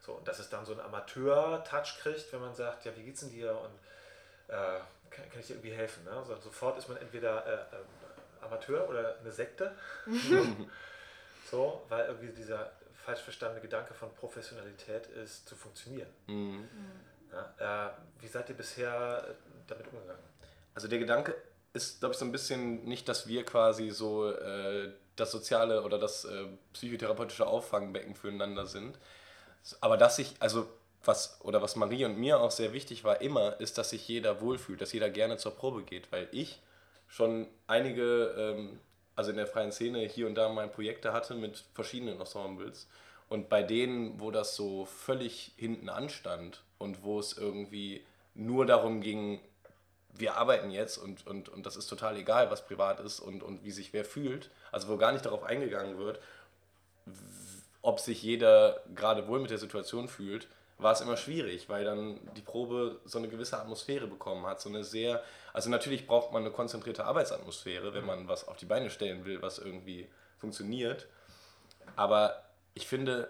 So, 0.01 0.13
und 0.13 0.27
dass 0.27 0.38
es 0.38 0.49
dann 0.49 0.63
so 0.63 0.73
einen 0.73 0.81
Amateur-Touch 0.81 1.97
kriegt, 2.01 2.31
wenn 2.31 2.41
man 2.41 2.53
sagt, 2.53 2.85
ja, 2.85 2.95
wie 2.95 3.03
geht's 3.03 3.21
denn 3.21 3.31
dir 3.31 3.57
und 3.57 4.53
äh, 4.53 4.79
kann, 5.09 5.29
kann 5.31 5.39
ich 5.39 5.47
dir 5.47 5.53
irgendwie 5.53 5.73
helfen? 5.73 6.03
Ne? 6.03 6.23
So, 6.27 6.35
sofort 6.35 6.77
ist 6.77 6.88
man 6.88 6.97
entweder 6.97 7.45
äh, 7.47 7.75
äh, 7.75 7.79
Amateur 8.45 8.88
oder 8.89 9.18
eine 9.19 9.31
Sekte. 9.31 9.71
so, 11.51 11.83
weil 11.89 12.06
irgendwie 12.07 12.30
dieser 12.30 12.71
falsch 13.06 13.21
verstandene 13.21 13.62
Gedanke 13.62 13.94
von 13.94 14.13
Professionalität 14.15 15.07
ist, 15.07 15.47
zu 15.47 15.56
funktionieren. 15.56 16.09
Mhm. 16.27 16.68
Ja, 17.59 17.88
äh, 17.88 17.92
wie 18.21 18.27
seid 18.27 18.50
ihr 18.50 18.56
bisher 18.56 19.27
äh, 19.30 19.33
damit 19.68 19.88
umgegangen? 19.88 20.24
Also 20.74 20.88
der 20.88 21.00
Gedanke 21.00 21.36
ist, 21.74 22.00
glaube 22.00 22.13
ich, 22.13 22.19
so 22.19 22.25
ein 22.25 22.31
bisschen 22.31 22.86
nicht, 22.86 23.07
dass 23.07 23.27
wir 23.27 23.44
quasi 23.44 23.92
so 23.92 24.31
äh, 24.31 24.91
das 25.15 25.31
soziale 25.31 25.83
oder 25.83 25.98
das 26.00 26.25
äh, 26.25 26.45
psychotherapeutische 26.74 27.45
Auffangbecken 27.45 28.15
füreinander 28.15 28.65
sind. 28.65 28.98
Aber 29.81 29.98
dass 29.98 30.15
sich, 30.18 30.36
also 30.39 30.68
was, 31.03 31.39
oder 31.41 31.62
was 31.62 31.75
Marie 31.75 32.06
und 32.06 32.18
mir 32.18 32.39
auch 32.39 32.51
sehr 32.51 32.74
wichtig 32.74 33.03
war 33.03 33.21
immer, 33.21 33.59
ist, 33.59 33.77
dass 33.77 33.91
sich 33.91 34.07
jeder 34.07 34.41
wohlfühlt, 34.41 34.81
dass 34.81 34.94
jeder 34.94 35.09
gerne 35.09 35.38
zur 35.38 35.56
Probe 35.56 35.83
geht, 35.83 36.12
weil 36.12 36.27
ich 36.31 36.62
schon 37.07 37.47
einige, 37.67 38.35
ähm, 38.37 38.79
also 39.15 39.31
in 39.31 39.37
der 39.37 39.47
freien 39.47 39.71
Szene 39.71 40.00
hier 40.00 40.27
und 40.27 40.35
da 40.35 40.50
mal 40.50 40.67
Projekte 40.67 41.13
hatte 41.13 41.35
mit 41.35 41.63
verschiedenen 41.74 42.19
Ensembles. 42.19 42.88
Und 43.27 43.50
bei 43.50 43.63
denen, 43.63 44.19
wo 44.19 44.31
das 44.31 44.55
so 44.55 44.85
völlig 44.85 45.53
hinten 45.57 45.89
anstand 45.89 46.63
und 46.77 47.03
wo 47.03 47.19
es 47.19 47.38
irgendwie 47.38 48.03
nur 48.35 48.65
darum 48.65 49.01
ging, 49.01 49.39
wir 50.13 50.35
arbeiten 50.38 50.71
jetzt 50.71 50.97
und, 50.97 51.25
und, 51.27 51.50
und 51.50 51.65
das 51.65 51.75
ist 51.75 51.88
total 51.88 52.17
egal, 52.17 52.51
was 52.51 52.65
privat 52.65 53.00
ist 53.00 53.19
und, 53.19 53.43
und 53.43 53.63
wie 53.63 53.71
sich 53.71 53.93
wer 53.93 54.05
fühlt, 54.05 54.50
also 54.71 54.88
wo 54.88 54.97
gar 54.97 55.12
nicht 55.12 55.25
darauf 55.25 55.43
eingegangen 55.43 55.97
wird, 55.97 56.19
ob 57.81 58.00
sich 58.00 58.21
jeder 58.24 58.81
gerade 58.95 59.27
wohl 59.27 59.39
mit 59.39 59.51
der 59.51 59.57
Situation 59.57 60.07
fühlt, 60.07 60.47
war 60.77 60.91
es 60.91 61.01
immer 61.01 61.17
schwierig, 61.17 61.70
weil 61.70 61.86
dann 61.86 62.20
die 62.36 62.41
Probe 62.41 63.00
so 63.05 63.17
eine 63.17 63.29
gewisse 63.29 63.58
Atmosphäre 63.58 64.08
bekommen 64.08 64.46
hat, 64.46 64.60
so 64.60 64.70
eine 64.70 64.84
sehr, 64.84 65.24
also 65.53 65.70
natürlich 65.70 66.05
braucht 66.05 66.34
man 66.34 66.44
eine 66.44 66.51
konzentrierte 66.51 67.05
Arbeitsatmosphäre, 67.05 67.94
wenn 67.94 68.05
man 68.05 68.27
was 68.27 68.48
auf 68.48 68.58
die 68.58 68.65
Beine 68.65 68.89
stellen 68.89 69.25
will, 69.25 69.41
was 69.41 69.58
irgendwie 69.58 70.10
funktioniert, 70.38 71.08
aber 71.96 72.44
ich 72.74 72.88
finde, 72.88 73.29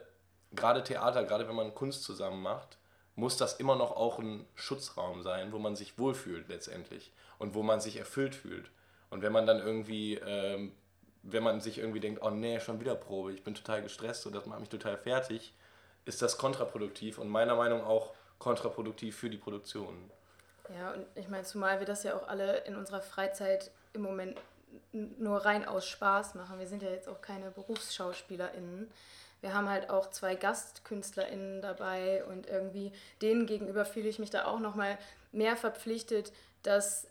gerade 0.54 0.84
Theater, 0.84 1.24
gerade 1.24 1.48
wenn 1.48 1.56
man 1.56 1.75
Kunst 1.75 2.04
zusammen 2.04 2.42
macht, 2.42 2.78
muss 3.16 3.38
das 3.38 3.60
immer 3.60 3.75
noch 3.75 3.96
auch 3.96 4.20
ein 4.20 4.46
Schutzraum 4.56 5.22
sein, 5.22 5.52
wo 5.52 5.60
man 5.60 5.75
sich 5.75 5.98
wohlfühlt 5.98 6.50
letztendlich 6.50 7.12
und 7.38 7.54
wo 7.54 7.64
man 7.64 7.80
sich 7.80 7.98
erfüllt 7.98 8.36
fühlt. 8.36 8.70
Und 9.10 9.22
wenn 9.22 9.32
man 9.32 9.46
dann 9.46 9.60
irgendwie, 9.60 10.16
ähm, 10.16 10.74
wenn 11.24 11.44
man 11.44 11.62
sich 11.62 11.78
irgendwie 11.78 12.00
denkt, 12.00 12.22
oh 12.22 12.30
nee, 12.30 12.60
schon 12.60 12.80
wieder 12.80 12.96
Probe, 12.96 13.34
ich 13.34 13.44
bin 13.44 13.56
total 13.56 13.82
gestresst 13.82 14.25
und 14.25 14.36
das 14.36 14.46
macht 14.46 14.60
mich 14.60 14.70
total 14.70 14.98
fertig, 14.98 15.54
ist 16.06 16.22
das 16.22 16.38
kontraproduktiv 16.38 17.18
und 17.18 17.30
meiner 17.30 17.56
Meinung 17.56 17.82
nach 17.82 17.88
auch 17.88 18.14
kontraproduktiv 18.40 19.18
für 19.18 19.30
die 19.30 19.38
Produktion. 19.38 20.10
Ja, 20.76 20.92
und 20.92 21.06
ich 21.16 21.28
meine, 21.28 21.44
zumal 21.44 21.80
wir 21.80 21.86
das 21.86 22.04
ja 22.04 22.16
auch 22.16 22.28
alle 22.28 22.60
in 22.60 22.76
unserer 22.76 23.02
Freizeit 23.02 23.72
im 23.94 24.02
Moment 24.02 24.38
nur 24.92 25.46
rein 25.46 25.66
aus 25.66 25.88
Spaß 25.88 26.36
machen. 26.36 26.60
Wir 26.60 26.68
sind 26.68 26.84
ja 26.84 26.90
jetzt 26.90 27.08
auch 27.08 27.22
keine 27.22 27.52
BerufsschauspielerInnen. 27.52 28.92
Wir 29.42 29.54
haben 29.54 29.70
halt 29.70 29.90
auch 29.90 30.10
zwei 30.10 30.36
GastkünstlerInnen 30.36 31.62
dabei 31.62 32.24
und 32.26 32.48
irgendwie 32.48 32.92
denen 33.22 33.46
gegenüber 33.46 33.86
fühle 33.86 34.10
ich 34.10 34.20
mich 34.20 34.32
da 34.32 34.46
auch 34.46 34.60
nochmal 34.60 34.98
mehr 35.32 35.56
verpflichtet, 35.56 36.32
dass 36.64 37.08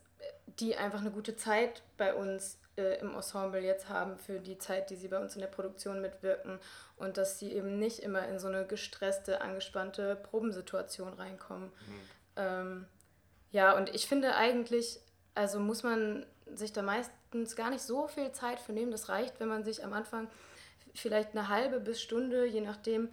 die 0.58 0.76
einfach 0.76 1.00
eine 1.00 1.10
gute 1.10 1.36
Zeit 1.36 1.82
bei 1.96 2.14
uns 2.14 2.58
äh, 2.76 3.00
im 3.00 3.14
Ensemble 3.14 3.60
jetzt 3.60 3.88
haben 3.88 4.18
für 4.18 4.38
die 4.38 4.58
Zeit, 4.58 4.90
die 4.90 4.96
sie 4.96 5.08
bei 5.08 5.18
uns 5.18 5.34
in 5.34 5.40
der 5.40 5.48
Produktion 5.48 6.00
mitwirken 6.00 6.58
und 6.96 7.16
dass 7.16 7.38
sie 7.38 7.52
eben 7.52 7.78
nicht 7.78 8.00
immer 8.00 8.26
in 8.28 8.38
so 8.38 8.48
eine 8.48 8.66
gestresste, 8.66 9.40
angespannte 9.40 10.16
Probensituation 10.16 11.12
reinkommen. 11.14 11.70
Ähm, 12.36 12.86
ja, 13.50 13.76
und 13.76 13.94
ich 13.94 14.06
finde 14.06 14.34
eigentlich, 14.34 14.98
also 15.34 15.60
muss 15.60 15.82
man 15.82 16.26
sich 16.52 16.72
da 16.72 16.82
meistens 16.82 17.56
gar 17.56 17.70
nicht 17.70 17.82
so 17.82 18.08
viel 18.08 18.32
Zeit 18.32 18.60
für 18.60 18.72
nehmen. 18.72 18.90
Das 18.90 19.08
reicht, 19.08 19.40
wenn 19.40 19.48
man 19.48 19.64
sich 19.64 19.84
am 19.84 19.92
Anfang 19.92 20.28
vielleicht 20.94 21.32
eine 21.32 21.48
halbe 21.48 21.80
bis 21.80 22.00
Stunde, 22.00 22.46
je 22.46 22.60
nachdem, 22.60 23.08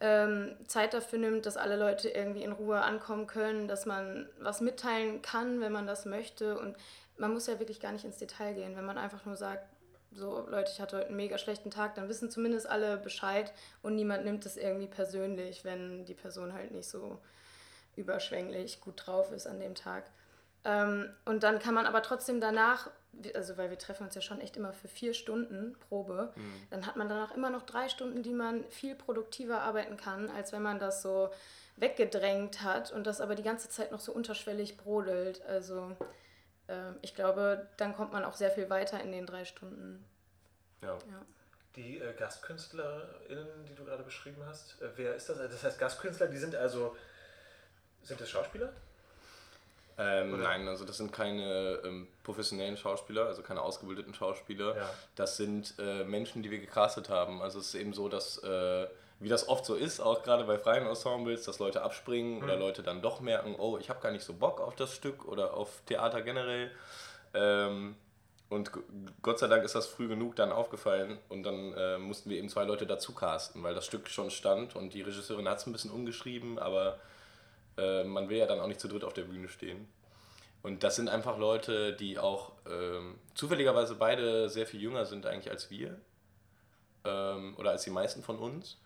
ähm, 0.00 0.56
Zeit 0.66 0.92
dafür 0.92 1.18
nimmt, 1.18 1.46
dass 1.46 1.56
alle 1.56 1.76
Leute 1.76 2.08
irgendwie 2.08 2.42
in 2.42 2.52
Ruhe 2.52 2.80
ankommen 2.80 3.26
können, 3.26 3.68
dass 3.68 3.86
man 3.86 4.28
was 4.40 4.60
mitteilen 4.60 5.22
kann, 5.22 5.60
wenn 5.60 5.72
man 5.72 5.86
das 5.86 6.04
möchte. 6.04 6.58
Und 6.58 6.76
man 7.16 7.32
muss 7.32 7.46
ja 7.46 7.58
wirklich 7.58 7.80
gar 7.80 7.92
nicht 7.92 8.04
ins 8.04 8.18
Detail 8.18 8.54
gehen. 8.54 8.76
Wenn 8.76 8.84
man 8.84 8.98
einfach 8.98 9.24
nur 9.24 9.36
sagt, 9.36 9.66
so 10.12 10.46
Leute, 10.48 10.70
ich 10.72 10.80
hatte 10.80 10.96
heute 10.96 11.06
einen 11.08 11.16
mega 11.16 11.38
schlechten 11.38 11.70
Tag, 11.70 11.94
dann 11.94 12.08
wissen 12.08 12.30
zumindest 12.30 12.68
alle 12.68 12.96
Bescheid 12.96 13.52
und 13.82 13.96
niemand 13.96 14.24
nimmt 14.24 14.46
es 14.46 14.56
irgendwie 14.56 14.86
persönlich, 14.86 15.64
wenn 15.64 16.04
die 16.04 16.14
Person 16.14 16.52
halt 16.52 16.70
nicht 16.70 16.88
so 16.88 17.18
überschwänglich 17.96 18.80
gut 18.80 19.06
drauf 19.06 19.32
ist 19.32 19.46
an 19.46 19.60
dem 19.60 19.74
Tag. 19.74 20.04
Ähm, 20.64 21.10
und 21.24 21.42
dann 21.42 21.58
kann 21.58 21.74
man 21.74 21.86
aber 21.86 22.02
trotzdem 22.02 22.40
danach, 22.40 22.90
also 23.34 23.56
weil 23.56 23.70
wir 23.70 23.78
treffen 23.78 24.04
uns 24.04 24.14
ja 24.14 24.20
schon 24.20 24.40
echt 24.40 24.56
immer 24.56 24.72
für 24.72 24.88
vier 24.88 25.14
Stunden 25.14 25.76
Probe, 25.88 26.32
mhm. 26.34 26.62
dann 26.70 26.86
hat 26.86 26.96
man 26.96 27.08
danach 27.08 27.34
immer 27.34 27.50
noch 27.50 27.62
drei 27.62 27.88
Stunden, 27.88 28.22
die 28.22 28.32
man 28.32 28.64
viel 28.70 28.94
produktiver 28.94 29.60
arbeiten 29.60 29.96
kann, 29.96 30.30
als 30.30 30.52
wenn 30.52 30.62
man 30.62 30.78
das 30.78 31.02
so 31.02 31.30
weggedrängt 31.76 32.62
hat 32.62 32.92
und 32.92 33.06
das 33.06 33.20
aber 33.20 33.34
die 33.34 33.42
ganze 33.42 33.68
Zeit 33.68 33.92
noch 33.92 34.00
so 34.00 34.12
unterschwellig 34.12 34.76
brodelt. 34.76 35.44
Also 35.46 35.96
ich 37.02 37.14
glaube, 37.14 37.68
dann 37.76 37.94
kommt 37.94 38.12
man 38.12 38.24
auch 38.24 38.34
sehr 38.34 38.50
viel 38.50 38.70
weiter 38.70 39.00
in 39.00 39.12
den 39.12 39.26
drei 39.26 39.44
Stunden. 39.44 40.04
Ja. 40.80 40.94
ja. 40.94 41.26
Die 41.76 41.98
äh, 41.98 42.12
GastkünstlerInnen, 42.14 43.64
die 43.68 43.74
du 43.74 43.84
gerade 43.84 44.02
beschrieben 44.02 44.42
hast, 44.46 44.80
äh, 44.80 44.88
wer 44.96 45.14
ist 45.14 45.28
das? 45.28 45.38
Das 45.38 45.64
heißt, 45.64 45.78
Gastkünstler, 45.78 46.28
die 46.28 46.38
sind 46.38 46.54
also, 46.54 46.96
sind 48.02 48.20
das 48.20 48.30
Schauspieler? 48.30 48.72
Ähm, 49.96 50.40
nein, 50.40 50.66
also 50.66 50.84
das 50.84 50.96
sind 50.96 51.12
keine 51.12 51.80
ähm, 51.84 52.08
professionellen 52.22 52.76
Schauspieler, 52.76 53.26
also 53.26 53.42
keine 53.42 53.60
ausgebildeten 53.60 54.14
Schauspieler. 54.14 54.76
Ja. 54.76 54.90
Das 55.14 55.36
sind 55.36 55.74
äh, 55.78 56.04
Menschen, 56.04 56.42
die 56.42 56.50
wir 56.50 56.58
gecastet 56.58 57.08
haben. 57.08 57.42
Also 57.42 57.60
es 57.60 57.68
ist 57.68 57.74
eben 57.74 57.92
so, 57.92 58.08
dass, 58.08 58.38
äh, 58.38 58.86
wie 59.20 59.28
das 59.28 59.48
oft 59.48 59.64
so 59.64 59.74
ist, 59.74 60.00
auch 60.00 60.22
gerade 60.22 60.44
bei 60.44 60.58
freien 60.58 60.86
Ensembles, 60.86 61.44
dass 61.44 61.58
Leute 61.58 61.82
abspringen 61.82 62.38
mhm. 62.38 62.44
oder 62.44 62.56
Leute 62.56 62.82
dann 62.82 63.02
doch 63.02 63.20
merken, 63.20 63.54
oh, 63.58 63.78
ich 63.78 63.88
habe 63.88 64.00
gar 64.00 64.12
nicht 64.12 64.24
so 64.24 64.34
Bock 64.34 64.60
auf 64.60 64.74
das 64.74 64.94
Stück 64.94 65.26
oder 65.26 65.54
auf 65.54 65.82
Theater 65.86 66.22
generell. 66.22 66.70
Ähm, 67.32 67.96
und 68.50 68.70
Gott 69.22 69.38
sei 69.38 69.48
Dank 69.48 69.64
ist 69.64 69.74
das 69.74 69.86
früh 69.86 70.06
genug 70.06 70.36
dann 70.36 70.52
aufgefallen 70.52 71.18
und 71.28 71.42
dann 71.42 71.72
äh, 71.72 71.98
mussten 71.98 72.30
wir 72.30 72.38
eben 72.38 72.48
zwei 72.48 72.64
Leute 72.64 72.86
dazu 72.86 73.12
casten, 73.14 73.62
weil 73.62 73.74
das 73.74 73.86
Stück 73.86 74.08
schon 74.08 74.30
stand 74.30 74.76
und 74.76 74.94
die 74.94 75.02
Regisseurin 75.02 75.48
hat 75.48 75.58
es 75.58 75.66
ein 75.66 75.72
bisschen 75.72 75.90
umgeschrieben, 75.90 76.58
aber 76.58 76.98
äh, 77.76 78.04
man 78.04 78.28
will 78.28 78.36
ja 78.36 78.46
dann 78.46 78.60
auch 78.60 78.66
nicht 78.66 78.80
zu 78.80 78.88
dritt 78.88 79.04
auf 79.04 79.14
der 79.14 79.22
Bühne 79.22 79.48
stehen. 79.48 79.88
Und 80.62 80.82
das 80.82 80.96
sind 80.96 81.08
einfach 81.08 81.36
Leute, 81.36 81.94
die 81.94 82.18
auch 82.18 82.52
ähm, 82.70 83.18
zufälligerweise 83.34 83.96
beide 83.96 84.48
sehr 84.48 84.66
viel 84.66 84.80
jünger 84.80 85.04
sind 85.04 85.26
eigentlich 85.26 85.50
als 85.50 85.70
wir 85.70 85.98
ähm, 87.04 87.54
oder 87.58 87.70
als 87.70 87.84
die 87.84 87.90
meisten 87.90 88.22
von 88.22 88.38
uns, 88.38 88.78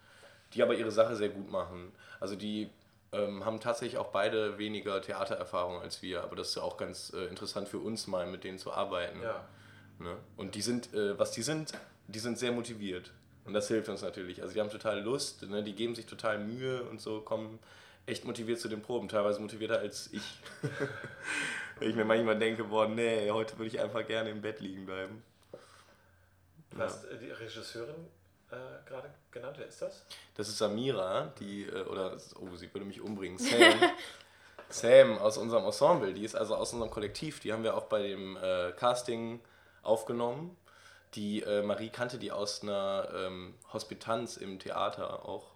die 0.55 0.63
aber 0.63 0.75
ihre 0.75 0.91
Sache 0.91 1.17
sehr 1.17 1.29
gut 1.29 1.51
machen. 1.51 1.93
Also 2.21 2.37
die 2.37 2.71
ähm, 3.13 3.45
haben 3.45 3.61
tatsächlich 3.61 3.99
auch 3.99 4.09
beide 4.09 4.59
weniger 4.59 5.01
Theatererfahrung 5.01 5.81
als 5.81 6.03
wir, 6.03 6.23
aber 6.23 6.37
das 6.37 6.51
ist 6.51 6.55
ja 6.57 6.63
auch 6.63 6.77
ganz 6.77 7.13
äh, 7.15 7.27
interessant 7.27 7.69
für 7.69 7.79
uns 7.79 8.07
mal 8.07 8.27
mit 8.27 8.45
denen 8.45 8.59
zu 8.59 8.73
arbeiten. 8.73 9.23
Ja. 9.23 9.45
Ne? 9.99 10.17
Und 10.37 10.55
die 10.55 10.63
sind, 10.63 10.93
äh, 10.95 11.19
was 11.19 11.33
die 11.33 11.43
sind, 11.43 11.73
die 12.07 12.19
sind 12.19 12.39
sehr 12.39 12.53
motiviert. 12.53 13.13
Und 13.45 13.55
das 13.55 13.69
hilft 13.69 13.89
uns 13.89 14.03
natürlich. 14.03 14.43
Also 14.43 14.55
die 14.55 14.61
haben 14.61 14.71
total 14.71 15.01
Lust, 15.01 15.43
ne? 15.49 15.63
die 15.63 15.75
geben 15.75 15.95
sich 15.95 16.07
total 16.07 16.39
Mühe 16.39 16.83
und 16.83 17.01
so, 17.01 17.21
kommen 17.21 17.59
echt 18.05 18.25
motiviert 18.25 18.61
zu 18.61 18.69
den 18.69 18.83
Proben, 18.83 19.09
teilweise 19.09 19.41
motivierter 19.41 19.79
als 19.79 20.13
ich. 20.13 20.41
Ich 21.81 21.95
mir 21.95 22.05
manchmal 22.05 22.37
denke, 22.37 22.65
boah, 22.65 22.89
nee, 22.89 23.31
heute 23.31 23.57
würde 23.57 23.69
ich 23.69 23.81
einfach 23.81 24.05
gerne 24.05 24.31
im 24.31 24.41
Bett 24.41 24.61
liegen 24.61 24.85
bleiben. 24.85 25.23
Hast 26.77 27.05
ja. 27.05 27.17
die 27.17 27.31
Regisseurin 27.31 28.09
äh, 28.51 28.89
gerade 28.89 29.11
genannt, 29.31 29.57
wer 29.59 29.67
ist 29.67 29.83
das? 29.83 30.05
Das 30.35 30.49
ist 30.49 30.59
Samira, 30.59 31.33
die, 31.39 31.65
äh, 31.65 31.85
oder, 31.85 32.17
oh, 32.41 32.57
sie 32.57 32.73
würde 32.73 32.87
mich 32.87 33.01
umbringen, 33.01 33.39
Sam. 33.39 33.91
Sam 34.71 35.19
aus 35.19 35.39
unserem 35.39 35.65
Ensemble, 35.65 36.13
die 36.13 36.25
ist 36.25 36.35
also 36.35 36.55
aus 36.55 36.73
unserem 36.73 36.91
Kollektiv, 36.91 37.41
die 37.41 37.53
haben 37.53 37.63
wir 37.63 37.77
auch 37.77 37.85
bei 37.85 38.03
dem 38.03 38.37
äh, 38.37 38.73
Casting 38.73 39.41
aufgenommen. 39.83 40.57
Die 41.15 41.43
äh, 41.43 41.63
Marie 41.63 41.89
kannte 41.89 42.19
die 42.19 42.33
aus 42.33 42.63
einer 42.63 43.09
ähm, 43.15 43.55
Hospitanz 43.73 44.37
im 44.37 44.59
Theater 44.59 45.27
auch 45.27 45.47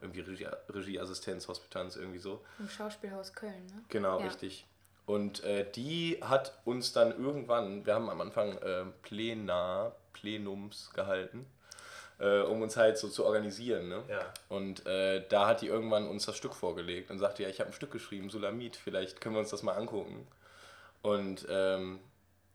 irgendwie 0.00 0.20
Regie, 0.20 0.48
Regieassistenz, 0.68 1.48
Hospitanz, 1.48 1.96
irgendwie 1.96 2.18
so. 2.18 2.44
Im 2.58 2.68
Schauspielhaus 2.68 3.32
Köln, 3.34 3.66
ne? 3.66 3.82
Genau, 3.88 4.18
ja. 4.18 4.26
richtig. 4.26 4.66
Und 5.06 5.42
äh, 5.42 5.68
die 5.70 6.18
hat 6.22 6.58
uns 6.64 6.92
dann 6.92 7.10
irgendwann, 7.10 7.84
wir 7.86 7.94
haben 7.94 8.08
am 8.10 8.20
Anfang 8.20 8.56
äh, 8.58 8.84
Plenar, 9.02 9.96
Plenums 10.12 10.90
gehalten, 10.92 11.46
äh, 12.22 12.42
um 12.42 12.62
uns 12.62 12.76
halt 12.76 12.96
so 12.96 13.08
zu 13.08 13.24
organisieren. 13.24 13.88
Ne? 13.88 14.02
Ja. 14.08 14.32
Und 14.48 14.86
äh, 14.86 15.26
da 15.28 15.48
hat 15.48 15.60
die 15.60 15.66
irgendwann 15.66 16.06
uns 16.06 16.24
das 16.24 16.36
Stück 16.36 16.54
vorgelegt 16.54 17.10
und 17.10 17.18
sagte, 17.18 17.42
ja, 17.42 17.48
ich 17.48 17.58
habe 17.58 17.70
ein 17.70 17.74
Stück 17.74 17.90
geschrieben, 17.90 18.30
Sulamit, 18.30 18.76
vielleicht 18.76 19.20
können 19.20 19.34
wir 19.34 19.40
uns 19.40 19.50
das 19.50 19.64
mal 19.64 19.72
angucken. 19.72 20.26
Und 21.02 21.46
ähm, 21.50 21.98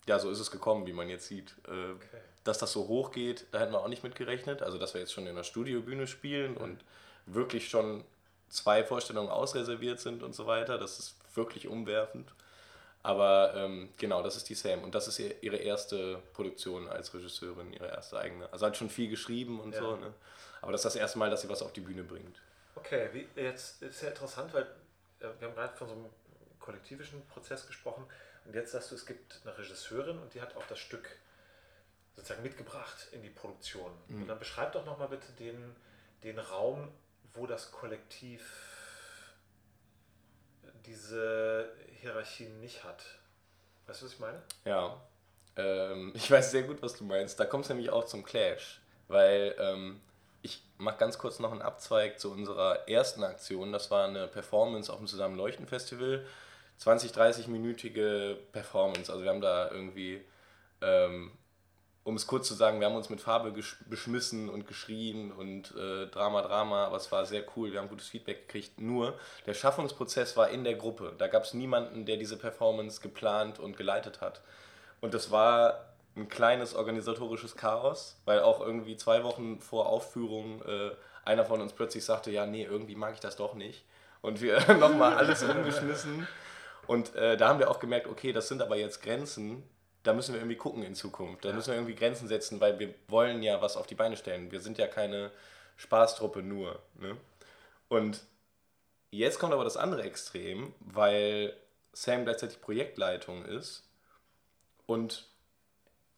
ja, 0.08 0.20
so 0.20 0.30
ist 0.32 0.40
es 0.40 0.52
gekommen, 0.52 0.88
wie 0.88 0.94
man 0.94 1.10
jetzt 1.10 1.28
sieht. 1.28 1.54
Äh, 1.68 1.92
okay. 1.92 2.22
Dass 2.46 2.58
das 2.60 2.72
so 2.72 2.88
hoch 2.88 3.12
geht, 3.12 3.46
da 3.52 3.60
hätten 3.60 3.74
wir 3.74 3.82
auch 3.82 3.90
nicht 3.90 4.04
mit 4.04 4.16
gerechnet. 4.16 4.62
Also, 4.62 4.78
dass 4.78 4.94
wir 4.94 5.02
jetzt 5.02 5.12
schon 5.12 5.28
in 5.28 5.36
der 5.36 5.44
Studiobühne 5.44 6.08
spielen 6.08 6.52
mhm. 6.52 6.58
und 6.58 6.80
wirklich 7.26 7.68
schon 7.68 8.06
zwei 8.48 8.86
Vorstellungen 8.86 9.30
ausreserviert 9.30 10.00
sind 10.00 10.24
und 10.24 10.34
so 10.34 10.48
weiter. 10.48 10.78
Das 10.78 10.98
ist 10.98 11.16
wirklich 11.36 11.68
umwerfend. 11.68 12.32
Aber 13.08 13.54
ähm, 13.56 13.88
genau, 13.96 14.22
das 14.22 14.36
ist 14.36 14.50
die 14.50 14.54
Sam. 14.54 14.84
Und 14.84 14.94
das 14.94 15.08
ist 15.08 15.18
ihre 15.18 15.56
erste 15.56 16.22
Produktion 16.34 16.90
als 16.90 17.14
Regisseurin, 17.14 17.72
ihre 17.72 17.88
erste 17.88 18.20
eigene. 18.20 18.52
Also 18.52 18.66
hat 18.66 18.76
schon 18.76 18.90
viel 18.90 19.10
geschrieben 19.10 19.62
und 19.62 19.74
ja. 19.74 19.80
so. 19.80 19.96
Ne? 19.96 20.14
Aber 20.62 20.74
das 20.74 20.82
ist 20.82 20.94
das 20.94 20.96
erste 20.98 21.18
Mal, 21.18 21.30
dass 21.30 21.40
sie 21.40 21.48
was 21.48 21.62
auf 21.62 21.72
die 21.72 21.80
Bühne 21.80 22.04
bringt. 22.04 22.42
Okay, 22.76 23.08
wie, 23.14 23.26
jetzt 23.42 23.82
ist 23.82 24.02
ja 24.02 24.10
interessant, 24.10 24.54
weil 24.54 24.64
äh, 25.22 25.28
wir 25.40 25.48
haben 25.48 25.56
gerade 25.56 25.74
von 25.78 25.88
so 25.88 25.94
einem 25.94 26.10
kollektivischen 26.60 27.26
Prozess 27.28 27.66
gesprochen. 27.66 28.06
Und 28.44 28.54
jetzt 28.54 28.74
sagst 28.74 28.92
du, 28.92 28.96
es 28.96 29.06
gibt 29.06 29.40
eine 29.46 29.58
Regisseurin 29.58 30.20
und 30.20 30.34
die 30.34 30.42
hat 30.42 30.58
auch 30.58 30.68
das 30.68 30.80
Stück 30.80 31.08
sozusagen 32.14 32.44
mitgebracht 32.44 33.08
in 33.14 33.22
die 33.22 33.30
Produktion. 33.30 33.94
Mhm. 34.10 34.24
Und 34.24 34.28
dann 34.28 34.40
beschreib 34.40 34.74
doch 34.74 34.86
nochmal 34.86 35.08
bitte 35.08 35.32
den, 35.40 35.78
den 36.24 36.40
Raum, 36.40 36.92
wo 37.32 37.48
das 37.48 37.72
Kollektiv 37.72 38.77
diese 40.88 41.70
Hierarchien 42.02 42.60
nicht 42.60 42.84
hat. 42.84 43.04
Weißt 43.86 44.02
du, 44.02 44.06
was 44.06 44.14
ich 44.14 44.20
meine? 44.20 44.42
Ja. 44.66 45.00
Ähm, 45.56 46.12
ich 46.16 46.30
weiß 46.30 46.52
sehr 46.52 46.64
gut, 46.64 46.82
was 46.82 46.98
du 46.98 47.04
meinst. 47.04 47.40
Da 47.40 47.46
kommt 47.46 47.66
es 47.66 47.70
nämlich 47.70 47.90
auch 47.90 48.06
zum 48.06 48.24
Clash. 48.24 48.82
Weil 49.08 49.56
ähm, 49.60 50.02
ich 50.42 50.62
mache 50.78 50.98
ganz 50.98 51.18
kurz 51.18 51.40
noch 51.40 51.52
einen 51.52 51.62
Abzweig 51.62 52.20
zu 52.20 52.32
unserer 52.32 52.88
ersten 52.88 53.24
Aktion. 53.24 53.72
Das 53.72 53.92
war 53.92 54.08
eine 54.08 54.28
Performance 54.28 54.92
auf 54.92 55.00
dem 55.00 55.08
Zusammenleuchten-Festival. 55.08 56.26
20, 56.78 57.12
30-minütige 57.12 58.36
Performance. 58.52 59.12
Also 59.12 59.24
wir 59.24 59.30
haben 59.30 59.42
da 59.42 59.72
irgendwie 59.72 60.24
ähm, 60.82 61.32
um 62.08 62.16
es 62.16 62.26
kurz 62.26 62.48
zu 62.48 62.54
sagen, 62.54 62.80
wir 62.80 62.88
haben 62.88 62.96
uns 62.96 63.10
mit 63.10 63.20
Farbe 63.20 63.52
beschmissen 63.90 64.48
und 64.48 64.66
geschrien 64.66 65.30
und 65.34 65.76
äh, 65.76 66.08
Drama, 66.08 66.42
Drama, 66.42 66.86
aber 66.86 66.96
es 66.96 67.12
war 67.12 67.26
sehr 67.26 67.44
cool, 67.58 67.74
wir 67.74 67.82
haben 67.82 67.90
gutes 67.90 68.08
Feedback 68.08 68.48
gekriegt. 68.48 68.80
Nur, 68.80 69.20
der 69.46 69.54
Schaffungsprozess 69.54 70.38
war 70.38 70.48
in 70.48 70.64
der 70.64 70.76
Gruppe. 70.76 71.12
Da 71.18 71.28
gab 71.28 71.44
es 71.44 71.54
niemanden, 71.54 72.06
der 72.06 72.16
diese 72.16 72.38
Performance 72.38 73.02
geplant 73.02 73.60
und 73.60 73.76
geleitet 73.76 74.22
hat. 74.22 74.40
Und 75.02 75.14
das 75.14 75.32
war 75.32 75.86
ein 76.16 76.30
kleines 76.30 76.76
organisatorisches 76.76 77.58
Chaos, 77.58 78.22
weil 78.24 78.40
auch 78.40 78.62
irgendwie 78.62 78.96
zwei 78.96 79.26
Wochen 79.26 79.60
vor 79.60 79.88
Aufführung 79.88 80.62
äh, 80.62 80.92
einer 81.26 81.44
von 81.44 81.60
uns 81.60 81.74
plötzlich 81.74 82.06
sagte, 82.06 82.32
ja, 82.32 82.46
nee, 82.46 82.64
irgendwie 82.64 82.96
mag 82.96 83.16
ich 83.16 83.20
das 83.20 83.36
doch 83.36 83.54
nicht. 83.54 83.84
Und 84.22 84.40
wir 84.40 84.62
nochmal 84.80 85.18
alles 85.18 85.44
umgeschmissen. 85.44 86.26
Und 86.88 87.16
äh, 87.16 87.36
da 87.36 87.50
haben 87.50 87.60
wir 87.60 87.70
auch 87.70 87.82
gemerkt, 87.82 88.08
okay, 88.08 88.32
das 88.32 88.48
sind 88.48 88.62
aber 88.62 88.78
jetzt 88.78 89.04
Grenzen, 89.04 89.64
da 90.08 90.14
müssen 90.14 90.34
wir 90.34 90.40
irgendwie 90.40 90.56
gucken 90.56 90.84
in 90.84 90.96
Zukunft. 90.96 91.44
Da 91.44 91.50
ja. 91.50 91.56
müssen 91.56 91.68
wir 91.68 91.76
irgendwie 91.76 91.96
Grenzen 91.96 92.30
setzen, 92.30 92.62
weil 92.62 92.80
wir 92.80 92.94
wollen 93.10 93.44
ja 93.44 93.62
was 93.62 93.76
auf 93.76 93.88
die 93.88 93.96
Beine 93.96 94.16
stellen. 94.16 94.52
Wir 94.52 94.62
sind 94.62 94.78
ja 94.78 94.88
keine 94.88 95.32
Spaßtruppe 95.76 96.42
nur. 96.42 96.80
Ne? 96.96 97.18
Und 97.90 98.22
jetzt 99.12 99.38
kommt 99.38 99.54
aber 99.54 99.66
das 99.66 99.76
andere 99.76 100.04
Extrem, 100.04 100.74
weil 100.80 101.54
Sam 101.92 102.24
gleichzeitig 102.24 102.62
Projektleitung 102.62 103.44
ist 103.44 103.84
und 104.86 105.26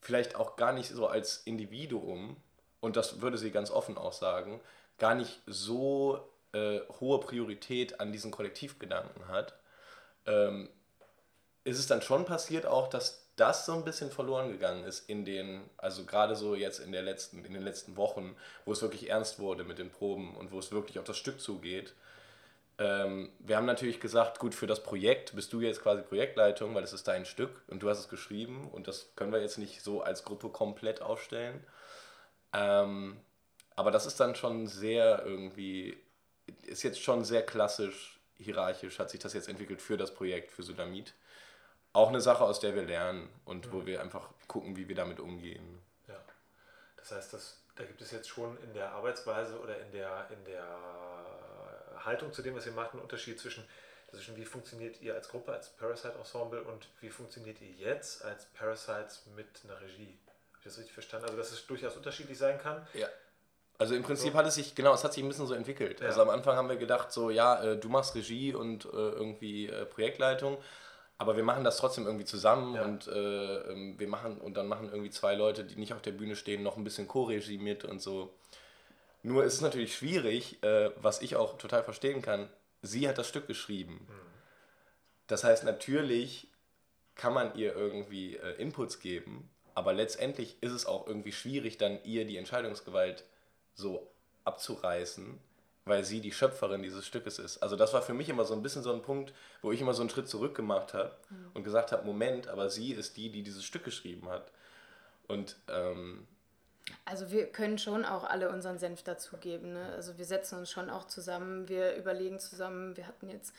vielleicht 0.01 0.35
auch 0.35 0.55
gar 0.55 0.71
nicht 0.71 0.89
so 0.89 1.07
als 1.07 1.37
Individuum, 1.45 2.37
und 2.81 2.95
das 2.95 3.21
würde 3.21 3.39
sie 3.39 3.49
ganz 3.49 3.71
offen 3.71 3.97
auch 3.97 4.13
sagen, 4.13 4.61
gar 4.99 5.15
nicht 5.15 5.41
so 5.47 6.29
äh, 6.53 6.81
hohe 6.99 7.19
Priorität 7.19 7.99
an 7.99 8.11
diesen 8.11 8.29
Kollektivgedanken 8.29 9.27
hat, 9.29 9.55
ähm, 10.27 10.69
ist 11.63 11.79
es 11.79 11.87
dann 11.87 12.01
schon 12.01 12.25
passiert 12.25 12.65
auch, 12.65 12.87
dass 12.87 13.28
das 13.39 13.65
so 13.65 13.73
ein 13.73 13.85
bisschen 13.85 14.11
verloren 14.11 14.51
gegangen 14.51 14.83
ist 14.83 15.09
in 15.09 15.25
den, 15.25 15.61
also 15.77 16.05
gerade 16.05 16.35
so 16.35 16.55
jetzt 16.55 16.79
in, 16.79 16.91
der 16.91 17.01
letzten, 17.01 17.43
in 17.45 17.53
den 17.53 17.63
letzten 17.63 17.95
Wochen, 17.97 18.35
wo 18.65 18.71
es 18.71 18.81
wirklich 18.81 19.09
ernst 19.09 19.39
wurde 19.39 19.63
mit 19.63 19.79
den 19.79 19.89
Proben 19.89 20.35
und 20.35 20.51
wo 20.51 20.59
es 20.59 20.71
wirklich 20.71 20.99
auf 20.99 21.05
das 21.05 21.17
Stück 21.17 21.39
zugeht, 21.39 21.93
ähm, 22.79 23.29
wir 23.39 23.57
haben 23.57 23.65
natürlich 23.65 23.99
gesagt, 23.99 24.39
gut, 24.39 24.55
für 24.55 24.67
das 24.67 24.81
Projekt 24.81 25.35
bist 25.35 25.51
du 25.51 25.59
jetzt 25.59 25.81
quasi 25.81 26.01
Projektleitung, 26.01 26.73
weil 26.75 26.83
es 26.83 26.93
ist 26.93 27.07
dein 27.07 27.25
Stück 27.25 27.61
und 27.67 27.83
du 27.83 27.89
hast 27.89 27.99
es 27.99 28.09
geschrieben 28.09 28.69
und 28.71 28.87
das 28.87 29.11
können 29.15 29.33
wir 29.33 29.41
jetzt 29.41 29.57
nicht 29.57 29.81
so 29.83 30.01
als 30.01 30.23
Gruppe 30.23 30.49
komplett 30.49 31.01
aufstellen. 31.01 31.61
Ähm, 32.53 33.19
aber 33.75 33.91
das 33.91 34.05
ist 34.05 34.19
dann 34.19 34.35
schon 34.35 34.67
sehr 34.67 35.23
irgendwie, 35.25 35.97
ist 36.63 36.83
jetzt 36.83 37.01
schon 37.01 37.25
sehr 37.25 37.45
klassisch, 37.45 38.19
hierarchisch 38.37 38.97
hat 38.97 39.09
sich 39.09 39.19
das 39.19 39.33
jetzt 39.33 39.49
entwickelt 39.49 39.81
für 39.81 39.97
das 39.97 40.13
Projekt, 40.13 40.51
für 40.51 40.63
Sudamit. 40.63 41.13
Auch 41.93 42.09
eine 42.09 42.21
Sache, 42.21 42.43
aus 42.43 42.59
der 42.59 42.75
wir 42.75 42.83
lernen 42.83 43.29
und 43.45 43.67
mhm. 43.67 43.71
wo 43.71 43.85
wir 43.85 44.01
einfach 44.01 44.29
gucken, 44.47 44.75
wie 44.75 44.87
wir 44.87 44.95
damit 44.95 45.19
umgehen. 45.19 45.81
Ja. 46.07 46.19
Das 46.97 47.11
heißt, 47.11 47.33
das, 47.33 47.61
da 47.75 47.83
gibt 47.83 48.01
es 48.01 48.11
jetzt 48.11 48.29
schon 48.29 48.57
in 48.63 48.73
der 48.73 48.91
Arbeitsweise 48.91 49.59
oder 49.59 49.79
in 49.79 49.91
der, 49.91 50.27
in 50.31 50.45
der 50.45 50.65
Haltung 52.05 52.33
zu 52.33 52.41
dem, 52.41 52.55
was 52.55 52.65
ihr 52.65 52.71
macht, 52.71 52.93
einen 52.93 53.01
Unterschied 53.01 53.39
zwischen, 53.39 53.63
zwischen 54.11 54.35
wie 54.35 54.45
funktioniert 54.45 55.01
ihr 55.01 55.15
als 55.15 55.29
Gruppe, 55.29 55.51
als 55.53 55.69
Parasite-Ensemble 55.69 56.63
und 56.63 56.87
wie 57.01 57.09
funktioniert 57.09 57.61
ihr 57.61 57.71
jetzt 57.71 58.23
als 58.23 58.45
Parasites 58.45 59.23
mit 59.35 59.47
einer 59.63 59.79
Regie? 59.81 60.17
Habe 60.51 60.59
ich 60.59 60.63
das 60.65 60.77
richtig 60.77 60.93
verstanden? 60.93 61.25
Also, 61.25 61.37
dass 61.37 61.51
es 61.51 61.65
durchaus 61.67 61.95
unterschiedlich 61.95 62.37
sein 62.37 62.59
kann? 62.59 62.87
Ja. 62.93 63.07
Also 63.77 63.95
im 63.95 64.03
Prinzip 64.03 64.33
hat 64.33 64.45
es 64.45 64.55
sich, 64.55 64.75
genau, 64.75 64.93
es 64.93 65.05
hat 65.05 65.13
sich 65.13 65.23
ein 65.23 65.29
bisschen 65.29 65.47
so 65.47 65.53
entwickelt. 65.53 66.01
Ja. 66.01 66.07
Also 66.07 66.21
am 66.21 66.29
Anfang 66.29 66.57
haben 66.57 66.67
wir 66.67 66.75
gedacht, 66.75 67.13
so, 67.13 67.29
ja, 67.29 67.63
äh, 67.63 67.77
du 67.77 67.87
machst 67.87 68.13
Regie 68.13 68.53
und 68.53 68.83
äh, 68.83 68.89
irgendwie 68.89 69.67
äh, 69.67 69.85
Projektleitung, 69.85 70.57
aber 71.19 71.35
wir 71.35 71.43
machen 71.43 71.65
das 71.65 71.77
trotzdem 71.77 72.05
irgendwie 72.05 72.25
zusammen 72.25 72.75
ja. 72.75 72.85
und 72.85 73.07
äh, 73.07 73.57
ähm, 73.71 73.99
wir 73.99 74.07
machen, 74.07 74.39
und 74.39 74.55
dann 74.55 74.67
machen 74.67 74.89
irgendwie 74.89 75.11
zwei 75.11 75.35
Leute, 75.35 75.65
die 75.65 75.75
nicht 75.75 75.93
auf 75.93 76.01
der 76.01 76.13
Bühne 76.13 76.37
stehen, 76.37 76.63
noch 76.63 76.77
ein 76.77 76.83
bisschen 76.85 77.09
Co-Regie 77.09 77.57
mit 77.57 77.83
und 77.83 78.01
so. 78.01 78.33
Nur 79.21 79.43
ist 79.43 79.55
es 79.55 79.61
natürlich 79.61 79.93
schwierig, 79.93 80.63
äh, 80.63 80.91
was 80.95 81.21
ich 81.21 81.35
auch 81.35 81.57
total 81.57 81.83
verstehen 81.83 82.21
kann. 82.21 82.49
Sie 82.81 83.07
hat 83.07 83.17
das 83.17 83.27
Stück 83.27 83.47
geschrieben. 83.47 84.07
Mhm. 84.07 84.29
Das 85.27 85.43
heißt, 85.43 85.65
natürlich 85.65 86.47
kann 87.15 87.33
man 87.33 87.53
ihr 87.55 87.75
irgendwie 87.75 88.37
äh, 88.37 88.53
Inputs 88.53 89.01
geben, 89.01 89.49
aber 89.75 89.91
letztendlich 89.91 90.55
ist 90.63 90.71
es 90.71 90.85
auch 90.85 91.05
irgendwie 91.05 91.33
schwierig, 91.33 91.77
dann 91.77 92.01
ihr 92.05 92.23
die 92.25 92.37
Entscheidungsgewalt 92.37 93.25
so 93.73 94.09
abzureißen, 94.45 95.37
weil 95.89 96.03
sie 96.03 96.21
die 96.21 96.31
Schöpferin 96.31 96.81
dieses 96.81 97.05
Stückes 97.05 97.39
ist. 97.39 97.57
Also 97.57 97.75
das 97.75 97.93
war 97.93 98.01
für 98.01 98.13
mich 98.13 98.29
immer 98.29 98.45
so 98.45 98.53
ein 98.53 98.61
bisschen 98.61 98.83
so 98.83 98.93
ein 98.93 99.01
Punkt, 99.01 99.33
wo 99.61 99.71
ich 99.71 99.81
immer 99.81 99.93
so 99.93 100.01
einen 100.01 100.09
Schritt 100.09 100.29
zurück 100.29 100.55
gemacht 100.55 100.93
habe 100.93 101.11
mhm. 101.29 101.51
und 101.55 101.63
gesagt 101.63 101.91
habe, 101.91 102.05
Moment, 102.05 102.47
aber 102.47 102.69
sie 102.69 102.93
ist 102.93 103.17
die, 103.17 103.29
die 103.29 103.43
dieses 103.43 103.65
Stück 103.65 103.83
geschrieben 103.83 104.29
hat. 104.29 104.51
Und 105.27 105.57
ähm, 105.67 106.27
also 107.05 107.31
wir 107.31 107.47
können 107.47 107.77
schon 107.77 108.05
auch 108.05 108.23
alle 108.23 108.49
unseren 108.49 108.79
Senf 108.79 109.03
dazugeben. 109.03 109.73
Ne? 109.73 109.93
Also 109.95 110.17
wir 110.17 110.25
setzen 110.25 110.59
uns 110.59 110.71
schon 110.71 110.89
auch 110.89 111.05
zusammen, 111.05 111.67
wir 111.67 111.95
überlegen 111.95 112.39
zusammen. 112.39 112.95
Wir 112.95 113.07
hatten 113.07 113.29
jetzt 113.29 113.53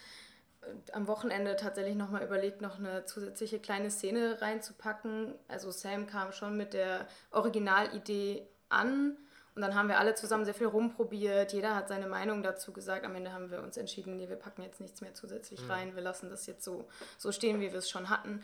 äh, 0.62 0.92
am 0.92 1.06
Wochenende 1.06 1.56
tatsächlich 1.56 1.96
nochmal 1.96 2.22
überlegt, 2.22 2.60
noch 2.60 2.78
eine 2.78 3.04
zusätzliche 3.04 3.58
kleine 3.58 3.90
Szene 3.90 4.40
reinzupacken. 4.40 5.34
Also 5.48 5.70
Sam 5.70 6.06
kam 6.06 6.32
schon 6.32 6.56
mit 6.56 6.72
der 6.72 7.06
Originalidee 7.30 8.46
an 8.68 9.16
und 9.60 9.66
dann 9.66 9.74
haben 9.74 9.90
wir 9.90 9.98
alle 9.98 10.14
zusammen 10.14 10.46
sehr 10.46 10.54
viel 10.54 10.68
rumprobiert. 10.68 11.52
Jeder 11.52 11.74
hat 11.74 11.88
seine 11.88 12.06
Meinung 12.06 12.42
dazu 12.42 12.72
gesagt. 12.72 13.04
Am 13.04 13.14
Ende 13.14 13.34
haben 13.34 13.50
wir 13.50 13.62
uns 13.62 13.76
entschieden, 13.76 14.16
nee, 14.16 14.26
wir 14.26 14.36
packen 14.36 14.62
jetzt 14.62 14.80
nichts 14.80 15.02
mehr 15.02 15.12
zusätzlich 15.12 15.60
mhm. 15.60 15.70
rein. 15.70 15.94
Wir 15.94 16.00
lassen 16.00 16.30
das 16.30 16.46
jetzt 16.46 16.64
so, 16.64 16.88
so 17.18 17.30
stehen, 17.30 17.60
wie 17.60 17.70
wir 17.70 17.78
es 17.78 17.90
schon 17.90 18.08
hatten. 18.08 18.42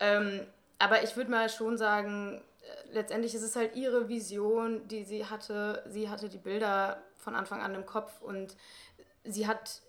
Ähm, 0.00 0.46
aber 0.78 1.02
ich 1.02 1.14
würde 1.14 1.30
mal 1.30 1.50
schon 1.50 1.76
sagen, 1.76 2.42
letztendlich 2.90 3.34
ist 3.34 3.42
es 3.42 3.54
halt 3.54 3.76
ihre 3.76 4.08
Vision, 4.08 4.88
die 4.88 5.04
sie 5.04 5.26
hatte. 5.26 5.82
Sie 5.88 6.08
hatte 6.08 6.30
die 6.30 6.38
Bilder 6.38 7.02
von 7.16 7.34
Anfang 7.34 7.60
an 7.60 7.74
im 7.74 7.84
Kopf 7.84 8.22
und 8.22 8.56
sie 9.24 9.46
hat 9.46 9.82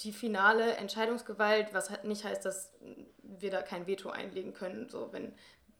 die 0.00 0.12
finale 0.12 0.74
Entscheidungsgewalt, 0.74 1.72
was 1.72 1.88
halt 1.88 2.04
nicht 2.04 2.24
heißt, 2.24 2.44
dass 2.44 2.74
wir 3.22 3.50
da 3.50 3.62
kein 3.62 3.86
Veto 3.86 4.10
einlegen 4.10 4.52
können, 4.52 4.90
so 4.90 5.14
wenn 5.14 5.32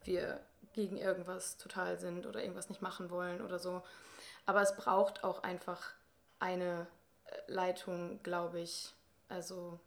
wir 0.04 0.40
gegen 0.72 0.96
irgendwas 0.96 1.58
total 1.58 1.98
sind 1.98 2.24
oder 2.24 2.40
irgendwas 2.40 2.70
nicht 2.70 2.80
machen 2.80 3.10
wollen 3.10 3.42
oder 3.42 3.58
so. 3.58 3.82
Aber 4.46 4.62
es 4.62 4.76
braucht 4.76 5.24
auch 5.24 5.42
einfach 5.42 5.92
eine 6.38 6.86
Leitung, 7.46 8.22
glaube 8.22 8.60
ich. 8.60 8.94
Also 9.28 9.78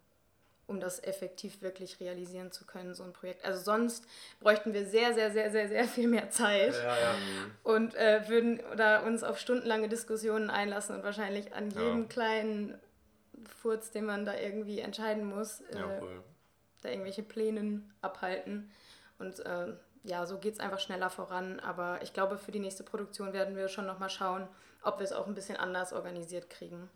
um 0.66 0.80
das 0.80 1.02
effektiv 1.02 1.60
wirklich 1.62 2.00
realisieren 2.00 2.50
zu 2.50 2.64
können, 2.64 2.94
so 2.94 3.02
ein 3.02 3.12
Projekt. 3.12 3.44
Also 3.44 3.60
sonst 3.60 4.06
bräuchten 4.40 4.72
wir 4.72 4.86
sehr, 4.86 5.12
sehr, 5.12 5.30
sehr, 5.30 5.50
sehr, 5.50 5.68
sehr 5.68 5.84
viel 5.84 6.08
mehr 6.08 6.30
Zeit 6.30 6.74
ja, 6.74 6.98
ja. 6.98 7.14
und 7.62 7.94
äh, 7.94 8.26
würden 8.28 8.62
da 8.76 9.00
uns 9.00 9.22
auf 9.22 9.38
stundenlange 9.38 9.88
Diskussionen 9.88 10.50
einlassen 10.50 10.96
und 10.96 11.04
wahrscheinlich 11.04 11.52
an 11.52 11.70
jedem 11.70 12.02
ja. 12.02 12.08
kleinen 12.08 12.78
Furz, 13.60 13.90
den 13.90 14.06
man 14.06 14.24
da 14.24 14.34
irgendwie 14.34 14.80
entscheiden 14.80 15.24
muss, 15.24 15.60
äh, 15.60 16.00
da 16.82 16.88
irgendwelche 16.88 17.22
Plänen 17.22 17.92
abhalten. 18.00 18.70
Und 19.18 19.40
äh, 19.40 19.74
ja, 20.04 20.26
so 20.26 20.38
geht 20.38 20.54
es 20.54 20.60
einfach 20.60 20.78
schneller 20.78 21.10
voran. 21.10 21.58
Aber 21.60 22.00
ich 22.02 22.12
glaube, 22.12 22.38
für 22.38 22.52
die 22.52 22.60
nächste 22.60 22.84
Produktion 22.84 23.32
werden 23.32 23.56
wir 23.56 23.68
schon 23.68 23.86
nochmal 23.86 24.10
schauen, 24.10 24.46
ob 24.82 24.98
wir 24.98 25.04
es 25.04 25.12
auch 25.12 25.26
ein 25.26 25.34
bisschen 25.34 25.56
anders 25.56 25.92
organisiert 25.92 26.50
kriegen. 26.50 26.88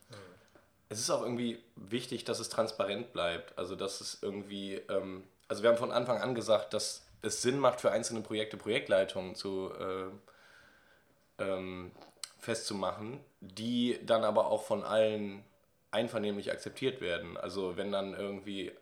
Es 0.91 1.01
ist 1.01 1.11
auch 1.11 1.23
irgendwie 1.23 1.59
wichtig, 1.77 2.25
dass 2.25 2.39
es 2.39 2.49
transparent 2.49 3.13
bleibt. 3.13 3.59
Also, 3.59 3.77
dass 3.77 4.01
es 4.01 4.23
irgendwie, 4.23 4.75
ähm, 4.75 5.25
also 5.49 5.63
wir 5.63 5.71
haben 5.71 5.79
von 5.79 5.93
Anfang 5.93 6.21
an 6.21 6.35
gesagt, 6.35 6.75
dass 6.75 7.07
es 7.23 7.43
Sinn 7.43 7.59
macht, 7.59 7.81
für 7.81 7.91
einzelne 7.91 8.21
Projekte 8.21 8.57
Projektleitungen 8.57 9.35
zu 9.35 9.73
äh, 9.79 11.43
ähm, 11.43 11.91
festzumachen, 12.39 13.21
die 13.41 13.99
dann 14.05 14.25
aber 14.25 14.47
auch 14.47 14.63
von 14.63 14.85
allen 14.85 15.45
einvernehmlich 15.91 16.53
akzeptiert 16.53 17.01
werden. 17.01 17.39
Also, 17.39 17.77
wenn 17.77 17.91
dann 17.91 18.15
irgendwie 18.15 18.73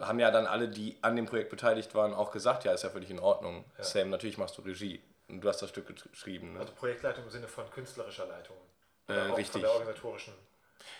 haben 0.00 0.18
ja 0.18 0.30
dann 0.30 0.46
alle, 0.46 0.68
die 0.68 0.96
an 1.02 1.16
dem 1.16 1.26
Projekt 1.26 1.50
beteiligt 1.50 1.94
waren, 1.94 2.14
auch 2.14 2.30
gesagt, 2.30 2.64
ja, 2.64 2.72
ist 2.72 2.82
ja 2.82 2.90
völlig 2.90 3.10
in 3.10 3.20
Ordnung. 3.20 3.64
Ja. 3.78 3.84
Sam, 3.84 4.10
natürlich 4.10 4.38
machst 4.38 4.58
du 4.58 4.62
Regie. 4.62 5.02
Und 5.28 5.40
du 5.40 5.48
hast 5.48 5.62
das 5.62 5.70
Stück 5.70 5.86
geschrieben. 6.12 6.54
Ne? 6.54 6.60
Also 6.60 6.72
Projektleitung 6.72 7.24
im 7.24 7.30
Sinne 7.30 7.48
von 7.48 7.70
künstlerischer 7.70 8.26
Leitung. 8.26 8.56
Äh, 9.08 9.12
richtig. 9.12 9.52
Von 9.52 9.60
der 9.62 9.72
organisatorischen. 9.72 10.34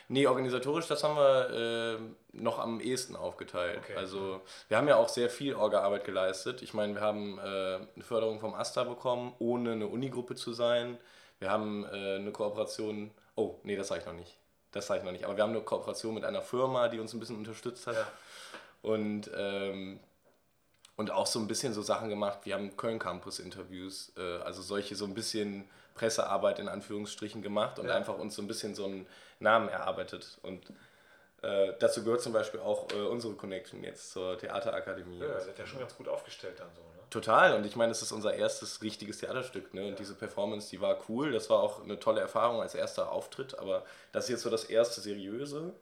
Nee, 0.09 0.27
organisatorisch, 0.27 0.87
das 0.87 1.03
haben 1.05 1.17
wir 1.17 1.99
äh, 1.99 1.99
noch 2.33 2.59
am 2.59 2.81
ehesten 2.81 3.17
aufgeteilt. 3.17 3.81
Okay. 3.85 3.97
Also 3.97 4.41
wir 4.69 4.77
haben 4.77 4.89
ja 4.89 4.97
auch 4.97 5.09
sehr 5.09 5.31
viel 5.31 5.55
Orga-Arbeit 5.55 6.05
geleistet. 6.05 6.63
Ich 6.63 6.75
meine, 6.75 6.95
wir 6.95 7.01
haben 7.01 7.39
äh, 7.39 7.43
eine 7.43 8.05
Förderung 8.05 8.41
vom 8.41 8.55
AStA 8.55 8.85
bekommen, 8.85 9.35
ohne 9.39 9.73
eine 9.73 9.87
Unigruppe 9.87 10.35
zu 10.35 10.53
sein. 10.53 10.99
Wir 11.39 11.51
haben 11.51 11.85
äh, 11.85 12.17
eine 12.17 12.33
Kooperation, 12.33 13.11
oh, 13.35 13.59
nee, 13.63 13.77
das 13.77 13.89
sage 13.89 14.01
ich 14.01 14.07
noch 14.07 14.15
nicht. 14.15 14.37
Das 14.73 14.87
sage 14.87 15.01
ich 15.01 15.05
noch 15.05 15.13
nicht. 15.13 15.25
Aber 15.25 15.37
wir 15.37 15.43
haben 15.43 15.51
eine 15.51 15.61
Kooperation 15.61 16.15
mit 16.15 16.25
einer 16.25 16.43
Firma, 16.43 16.89
die 16.89 17.01
uns 17.01 17.13
ein 17.13 17.21
bisschen 17.21 17.37
unterstützt 17.37 17.87
hat. 17.87 17.95
Ja. 17.95 18.07
Und, 18.85 19.31
ähm, 19.35 19.99
und 20.97 21.11
auch 21.11 21.27
so 21.27 21.39
ein 21.41 21.49
bisschen 21.49 21.73
so 21.73 21.83
Sachen 21.83 22.11
gemacht. 22.11 22.41
Wir 22.45 22.55
haben 22.55 22.77
Köln-Campus-Interviews, 22.77 24.13
äh, 24.17 24.39
also 24.43 24.61
solche 24.61 24.95
so 24.95 25.07
ein 25.07 25.15
bisschen 25.15 25.65
Pressearbeit 25.95 26.59
in 26.59 26.69
Anführungsstrichen 26.69 27.41
gemacht 27.41 27.79
und 27.79 27.87
ja. 27.87 27.95
einfach 27.95 28.19
uns 28.19 28.37
so 28.37 28.43
ein 28.43 28.47
bisschen 28.47 28.75
so 28.75 28.85
einen 28.85 29.07
Namen 29.41 29.69
erarbeitet. 29.71 30.39
Und 30.43 30.67
äh, 31.43 31.73
dazu 31.79 32.05
gehört 32.05 32.21
zum 32.21 32.35
Beispiel 32.35 32.61
auch 32.61 32.89
äh, 32.93 33.01
unsere 33.01 33.33
Connection 33.35 33.83
jetzt 33.83 34.13
zur 34.13 34.37
Theaterakademie. 34.37 35.19
Ja, 35.19 35.27
ihr 35.27 35.41
seid 35.41 35.59
ja 35.59 35.67
schon 35.67 35.81
ganz 35.81 35.97
gut 35.97 36.09
aufgestellt 36.09 36.55
dann 36.59 36.69
so, 36.75 36.83
ne? 36.83 37.05
Total. 37.09 37.55
Und 37.55 37.65
ich 37.65 37.77
meine, 37.77 37.91
das 37.91 38.03
ist 38.03 38.13
unser 38.13 38.35
erstes 38.35 38.83
richtiges 38.83 39.19
Theaterstück. 39.19 39.73
Ne? 39.73 39.83
Und 39.83 39.91
ja. 39.91 39.95
diese 39.95 40.15
Performance, 40.15 40.69
die 40.69 40.81
war 40.81 40.99
cool. 41.09 41.33
Das 41.33 41.49
war 41.49 41.61
auch 41.61 41.83
eine 41.83 41.99
tolle 41.99 42.21
Erfahrung 42.21 42.61
als 42.61 42.75
erster 42.75 43.11
Auftritt. 43.13 43.59
Aber 43.59 43.85
das 44.13 44.25
ist 44.25 44.31
jetzt 44.31 44.43
so 44.43 44.51
das 44.51 44.65
erste 44.65 45.01
seriöse. 45.01 45.73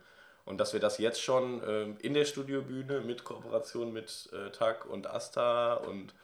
Und 0.44 0.59
dass 0.59 0.72
wir 0.72 0.81
das 0.81 0.98
jetzt 0.98 1.22
schon 1.22 1.62
äh, 1.62 1.85
in 2.05 2.14
der 2.14 2.24
Studiobühne 2.24 3.00
mit 3.00 3.24
Kooperation 3.24 3.92
mit 3.92 4.28
äh, 4.33 4.50
TAG 4.50 4.87
und 4.87 5.07
Asta 5.07 5.74
und 5.74 6.14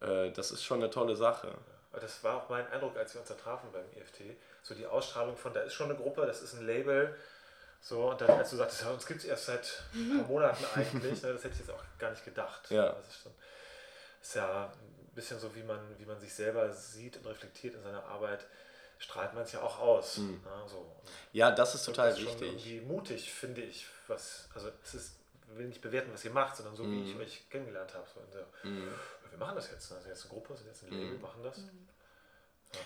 äh, 0.00 0.30
das 0.32 0.50
ist 0.50 0.64
schon 0.64 0.80
eine 0.82 0.90
tolle 0.90 1.16
Sache. 1.16 1.54
Das 1.92 2.22
war 2.22 2.36
auch 2.36 2.48
mein 2.48 2.66
Eindruck, 2.68 2.96
als 2.96 3.14
wir 3.14 3.20
uns 3.20 3.28
da 3.28 3.34
trafen 3.34 3.70
beim 3.72 3.84
EFT. 3.96 4.36
So 4.62 4.74
die 4.74 4.86
Ausstrahlung 4.86 5.36
von, 5.36 5.52
da 5.52 5.60
ist 5.60 5.72
schon 5.72 5.90
eine 5.90 5.98
Gruppe, 5.98 6.26
das 6.26 6.42
ist 6.42 6.54
ein 6.54 6.66
Label. 6.66 7.16
So, 7.80 8.10
und 8.10 8.20
dann, 8.20 8.30
als 8.30 8.50
du 8.50 8.56
sagtest, 8.56 8.82
ja, 8.82 8.90
uns 8.90 9.06
gibt 9.06 9.20
es 9.20 9.26
erst 9.26 9.46
seit 9.46 9.84
ein 9.94 10.18
paar 10.18 10.28
Monaten 10.28 10.64
eigentlich, 10.74 11.22
ne, 11.22 11.32
das 11.32 11.44
hätte 11.44 11.54
ich 11.54 11.60
jetzt 11.60 11.70
auch 11.70 11.82
gar 11.98 12.10
nicht 12.10 12.24
gedacht. 12.24 12.70
Ja. 12.70 12.92
Das 12.92 13.08
ist, 13.08 13.22
schon, 13.22 13.32
ist 14.20 14.34
ja 14.34 14.66
ein 14.66 15.14
bisschen 15.14 15.38
so, 15.38 15.54
wie 15.54 15.62
man, 15.62 15.80
wie 15.98 16.04
man 16.04 16.18
sich 16.20 16.34
selber 16.34 16.72
sieht 16.72 17.16
und 17.16 17.26
reflektiert 17.26 17.74
in 17.74 17.82
seiner 17.82 18.04
Arbeit, 18.04 18.46
strahlt 18.98 19.34
man 19.34 19.44
es 19.44 19.52
ja 19.52 19.62
auch 19.62 19.78
aus. 19.78 20.18
Mhm. 20.18 20.40
Ne, 20.44 20.62
so. 20.66 20.96
Ja, 21.32 21.50
das 21.50 21.74
ist 21.74 21.84
total 21.84 22.10
das 22.10 22.18
ist 22.18 22.26
wichtig. 22.26 22.48
Irgendwie 22.48 22.80
mutig, 22.80 23.32
finde 23.32 23.62
ich. 23.62 23.86
Was, 24.06 24.48
also 24.54 24.70
es 24.82 24.94
ist, 24.94 25.16
will 25.54 25.66
nicht 25.66 25.80
bewerten, 25.80 26.12
was 26.12 26.24
ihr 26.24 26.30
macht, 26.30 26.56
sondern 26.56 26.76
so, 26.76 26.84
mhm. 26.84 27.04
wie 27.04 27.10
ich 27.10 27.16
euch 27.16 27.50
kennengelernt 27.50 27.94
habe. 27.94 28.06
So, 28.12 28.20
so. 28.30 28.68
Mhm 28.68 28.88
wir 29.30 29.46
machen 29.46 29.56
das 29.56 29.70
jetzt. 29.70 29.92
Also 29.92 30.08
jetzt 30.08 30.24
eine 30.24 30.34
Gruppe, 30.34 30.56
sind 30.56 30.66
jetzt 30.66 30.82
ein 30.84 30.90
Label, 30.90 31.16
mhm. 31.16 31.22
machen 31.22 31.42
das. 31.42 31.58
Mhm. 31.58 31.88
Ja. 32.74 32.80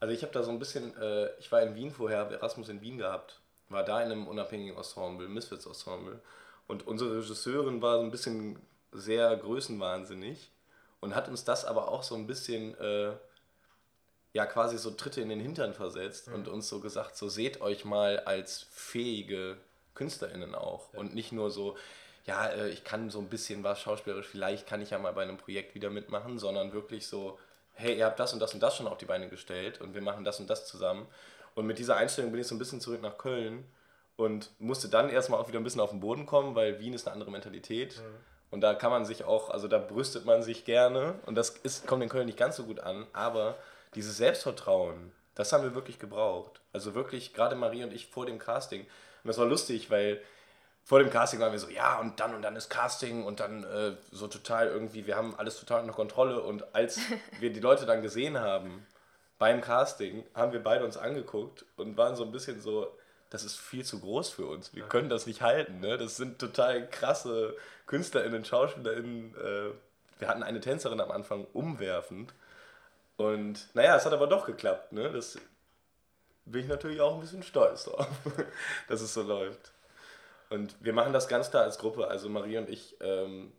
Also 0.00 0.14
ich 0.14 0.22
habe 0.22 0.32
da 0.32 0.42
so 0.42 0.50
ein 0.50 0.58
bisschen, 0.58 0.96
äh, 0.96 1.30
ich 1.38 1.50
war 1.52 1.62
in 1.62 1.74
Wien 1.74 1.90
vorher, 1.90 2.18
habe 2.18 2.34
Erasmus 2.34 2.68
in 2.68 2.80
Wien 2.80 2.98
gehabt, 2.98 3.40
war 3.68 3.84
da 3.84 4.02
in 4.02 4.10
einem 4.10 4.26
unabhängigen 4.26 4.76
Ensemble, 4.76 5.28
Misfits 5.28 5.66
Ensemble. 5.66 6.20
Und 6.66 6.86
unsere 6.86 7.18
Regisseurin 7.18 7.82
war 7.82 7.98
so 7.98 8.04
ein 8.04 8.10
bisschen 8.10 8.58
sehr 8.92 9.36
größenwahnsinnig 9.36 10.50
und 11.00 11.14
hat 11.14 11.28
uns 11.28 11.44
das 11.44 11.64
aber 11.64 11.88
auch 11.88 12.02
so 12.02 12.14
ein 12.14 12.26
bisschen, 12.26 12.76
äh, 12.78 13.12
ja 14.32 14.46
quasi 14.46 14.78
so 14.78 14.90
Tritte 14.90 15.20
in 15.20 15.28
den 15.28 15.40
Hintern 15.40 15.74
versetzt 15.74 16.28
mhm. 16.28 16.34
und 16.34 16.48
uns 16.48 16.68
so 16.68 16.80
gesagt, 16.80 17.16
so 17.16 17.28
seht 17.28 17.60
euch 17.60 17.84
mal 17.84 18.20
als 18.20 18.66
fähige 18.70 19.56
KünstlerInnen 19.94 20.54
auch. 20.54 20.92
Und 20.94 21.14
nicht 21.14 21.32
nur 21.32 21.50
so, 21.50 21.76
ja, 22.24 22.46
äh, 22.46 22.68
ich 22.68 22.84
kann 22.84 23.10
so 23.10 23.18
ein 23.18 23.28
bisschen 23.28 23.64
was 23.64 23.80
schauspielerisch, 23.80 24.26
vielleicht 24.26 24.66
kann 24.66 24.80
ich 24.80 24.90
ja 24.90 24.98
mal 24.98 25.12
bei 25.12 25.22
einem 25.22 25.36
Projekt 25.36 25.74
wieder 25.74 25.90
mitmachen, 25.90 26.38
sondern 26.38 26.72
wirklich 26.72 27.06
so, 27.06 27.38
hey, 27.74 27.98
ihr 27.98 28.06
habt 28.06 28.20
das 28.20 28.32
und 28.32 28.40
das 28.40 28.54
und 28.54 28.60
das 28.60 28.76
schon 28.76 28.86
auf 28.86 28.98
die 28.98 29.04
Beine 29.04 29.28
gestellt 29.28 29.80
und 29.80 29.94
wir 29.94 30.02
machen 30.02 30.24
das 30.24 30.38
und 30.38 30.48
das 30.48 30.66
zusammen. 30.66 31.06
Und 31.54 31.66
mit 31.66 31.78
dieser 31.78 31.96
Einstellung 31.96 32.30
bin 32.30 32.40
ich 32.40 32.46
so 32.46 32.54
ein 32.54 32.58
bisschen 32.58 32.80
zurück 32.80 33.02
nach 33.02 33.18
Köln 33.18 33.64
und 34.16 34.50
musste 34.58 34.88
dann 34.88 35.08
erstmal 35.08 35.40
auch 35.40 35.48
wieder 35.48 35.58
ein 35.58 35.64
bisschen 35.64 35.80
auf 35.80 35.90
den 35.90 36.00
Boden 36.00 36.26
kommen, 36.26 36.54
weil 36.54 36.78
Wien 36.78 36.92
ist 36.92 37.06
eine 37.06 37.14
andere 37.14 37.30
Mentalität. 37.30 37.96
Mhm. 37.98 38.16
Und 38.50 38.60
da 38.60 38.74
kann 38.74 38.90
man 38.90 39.04
sich 39.04 39.24
auch, 39.24 39.50
also 39.50 39.68
da 39.68 39.78
brüstet 39.78 40.24
man 40.24 40.42
sich 40.42 40.64
gerne 40.64 41.14
und 41.26 41.36
das 41.36 41.50
ist, 41.50 41.86
kommt 41.86 42.02
in 42.02 42.08
Köln 42.08 42.26
nicht 42.26 42.38
ganz 42.38 42.56
so 42.56 42.64
gut 42.64 42.80
an, 42.80 43.06
aber 43.12 43.56
dieses 43.94 44.16
Selbstvertrauen, 44.16 45.12
das 45.34 45.52
haben 45.52 45.64
wir 45.64 45.74
wirklich 45.74 45.98
gebraucht. 45.98 46.60
Also 46.72 46.94
wirklich, 46.94 47.32
gerade 47.34 47.56
Marie 47.56 47.84
und 47.84 47.92
ich 47.92 48.06
vor 48.06 48.26
dem 48.26 48.38
Casting. 48.38 48.82
Und 48.82 49.28
das 49.28 49.38
war 49.38 49.46
lustig, 49.46 49.90
weil 49.90 50.20
vor 50.84 50.98
dem 50.98 51.10
Casting 51.10 51.40
waren 51.40 51.52
wir 51.52 51.58
so, 51.58 51.68
ja, 51.68 51.98
und 51.98 52.20
dann 52.20 52.34
und 52.34 52.42
dann 52.42 52.56
ist 52.56 52.68
Casting 52.68 53.24
und 53.24 53.40
dann 53.40 53.64
äh, 53.64 53.96
so 54.10 54.26
total 54.28 54.68
irgendwie, 54.68 55.06
wir 55.06 55.16
haben 55.16 55.34
alles 55.36 55.58
total 55.58 55.82
unter 55.82 55.92
Kontrolle. 55.92 56.42
Und 56.42 56.74
als 56.74 57.00
wir 57.40 57.52
die 57.52 57.60
Leute 57.60 57.86
dann 57.86 58.02
gesehen 58.02 58.38
haben 58.38 58.86
beim 59.38 59.60
Casting, 59.60 60.24
haben 60.34 60.52
wir 60.52 60.62
beide 60.62 60.84
uns 60.84 60.96
angeguckt 60.96 61.64
und 61.76 61.96
waren 61.96 62.16
so 62.16 62.24
ein 62.24 62.32
bisschen 62.32 62.60
so, 62.60 62.88
das 63.30 63.44
ist 63.44 63.56
viel 63.56 63.84
zu 63.84 64.00
groß 64.00 64.30
für 64.30 64.46
uns. 64.46 64.74
Wir 64.74 64.82
können 64.82 65.08
das 65.08 65.26
nicht 65.26 65.42
halten. 65.42 65.80
Ne? 65.80 65.96
Das 65.96 66.16
sind 66.16 66.38
total 66.38 66.88
krasse 66.90 67.56
KünstlerInnen, 67.86 68.44
SchauspielerInnen. 68.44 69.34
Äh, 69.36 69.70
wir 70.18 70.28
hatten 70.28 70.42
eine 70.42 70.60
Tänzerin 70.60 71.00
am 71.00 71.10
Anfang 71.10 71.46
umwerfend. 71.52 72.34
Und 73.20 73.68
naja, 73.74 73.96
es 73.96 74.06
hat 74.06 74.14
aber 74.14 74.26
doch 74.26 74.46
geklappt. 74.46 74.92
Ne? 74.92 75.12
Das 75.12 75.36
bin 76.46 76.62
ich 76.62 76.68
natürlich 76.68 77.02
auch 77.02 77.14
ein 77.14 77.20
bisschen 77.20 77.42
stolz 77.42 77.84
drauf, 77.84 78.08
dass 78.88 79.02
es 79.02 79.12
so 79.12 79.22
läuft. 79.22 79.72
Und 80.48 80.74
wir 80.80 80.94
machen 80.94 81.12
das 81.12 81.28
ganz 81.28 81.50
klar 81.50 81.64
als 81.64 81.78
Gruppe. 81.78 82.08
Also 82.08 82.30
Marie 82.30 82.56
und 82.56 82.70
ich, 82.70 82.96
ähm, 83.02 83.52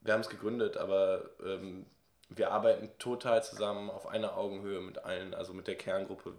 wir 0.00 0.12
haben 0.12 0.20
es 0.20 0.28
gegründet, 0.28 0.76
aber 0.76 1.28
ähm, 1.44 1.86
wir 2.28 2.52
arbeiten 2.52 2.88
total 3.00 3.42
zusammen 3.42 3.90
auf 3.90 4.06
einer 4.06 4.36
Augenhöhe 4.36 4.80
mit 4.80 4.98
allen, 4.98 5.34
also 5.34 5.54
mit 5.54 5.66
der 5.66 5.74
Kerngruppe. 5.74 6.32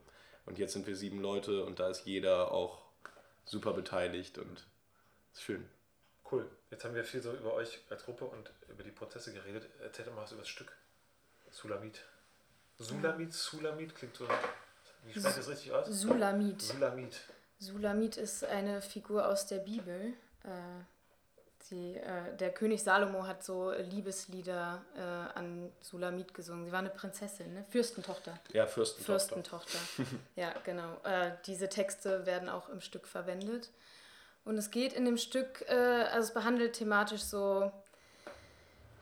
Und 0.46 0.58
jetzt 0.58 0.72
sind 0.72 0.88
wir 0.88 0.96
sieben 0.96 1.22
Leute 1.22 1.66
und 1.66 1.80
da 1.82 1.90
ist 1.90 2.06
jeder 2.06 2.54
auch 2.54 2.84
super 3.44 3.74
beteiligt 3.74 4.38
und 4.38 4.66
ist 5.34 5.44
schön. 5.44 5.68
Cool. 6.32 6.50
Jetzt 6.72 6.86
haben 6.86 6.96
wir 6.96 7.04
viel 7.04 7.22
so 7.22 7.34
über 7.34 7.54
euch 7.54 7.82
als 7.90 8.06
Gruppe 8.06 8.24
und 8.24 8.50
über 8.70 8.84
die 8.84 8.92
Prozesse 8.92 9.34
geredet. 9.34 9.68
Erzähl 9.84 10.06
doch 10.06 10.16
mal 10.16 10.22
was 10.22 10.32
über 10.32 10.42
das 10.42 10.50
Stück. 10.50 10.72
Sulamit. 11.52 12.02
Sulamit, 12.78 13.34
Sulamit 13.34 13.96
klingt 13.96 14.16
so. 14.16 14.28
Wie 15.06 15.12
spricht 15.12 15.38
das 15.38 15.48
richtig 15.48 15.72
aus? 15.72 15.88
Sulamit. 15.88 16.62
Sulamit. 16.62 17.20
Sulamit 17.60 18.18
ist 18.18 18.44
eine 18.44 18.82
Figur 18.82 19.28
aus 19.28 19.48
der 19.48 19.60
Bibel. 19.60 20.14
Äh, 20.44 20.84
die, 21.72 21.96
äh, 21.96 22.36
der 22.38 22.54
König 22.54 22.84
Salomo 22.84 23.26
hat 23.26 23.44
so 23.44 23.72
Liebeslieder 23.72 24.84
äh, 24.96 25.38
an 25.38 25.72
Sulamit 25.82 26.34
gesungen. 26.34 26.66
Sie 26.66 26.72
war 26.72 26.80
eine 26.80 26.90
Prinzessin, 26.90 27.54
ne? 27.54 27.66
Fürstentochter. 27.70 28.40
Ja, 28.54 28.68
Fürstentochter. 28.68 29.36
Fürstentochter. 29.36 29.80
ja, 30.36 30.54
genau. 30.64 30.98
Äh, 31.04 31.32
diese 31.46 31.70
Texte 31.70 32.26
werden 32.26 32.50
auch 32.50 32.70
im 32.70 32.82
Stück 32.82 33.08
verwendet. 33.08 33.72
Und 34.44 34.60
es 34.60 34.70
geht 34.70 34.94
in 34.94 35.06
dem 35.06 35.18
Stück, 35.18 35.66
äh, 35.68 35.74
also 35.74 36.28
es 36.28 36.34
behandelt 36.34 36.74
thematisch 36.74 37.24
so 37.24 37.72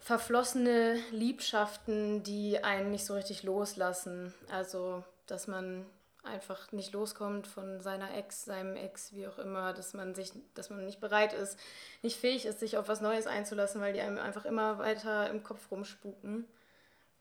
verflossene 0.03 0.95
Liebschaften, 1.11 2.23
die 2.23 2.61
einen 2.61 2.91
nicht 2.91 3.05
so 3.05 3.13
richtig 3.13 3.43
loslassen. 3.43 4.33
Also, 4.51 5.03
dass 5.27 5.47
man 5.47 5.85
einfach 6.23 6.71
nicht 6.73 6.93
loskommt 6.93 7.47
von 7.47 7.81
seiner 7.81 8.13
Ex, 8.15 8.43
seinem 8.43 8.75
Ex, 8.75 9.13
wie 9.13 9.27
auch 9.27 9.37
immer, 9.39 9.71
dass 9.71 9.93
man 9.93 10.13
sich, 10.13 10.33
dass 10.55 10.69
man 10.69 10.85
nicht 10.85 10.99
bereit 10.99 11.31
ist, 11.33 11.57
nicht 12.01 12.19
fähig 12.19 12.45
ist, 12.45 12.59
sich 12.59 12.77
auf 12.77 12.89
was 12.89 12.99
Neues 12.99 13.27
einzulassen, 13.27 13.79
weil 13.79 13.93
die 13.93 14.01
einem 14.01 14.17
einfach 14.17 14.43
immer 14.43 14.77
weiter 14.77 15.29
im 15.29 15.41
Kopf 15.41 15.71
rumspuken. 15.71 16.47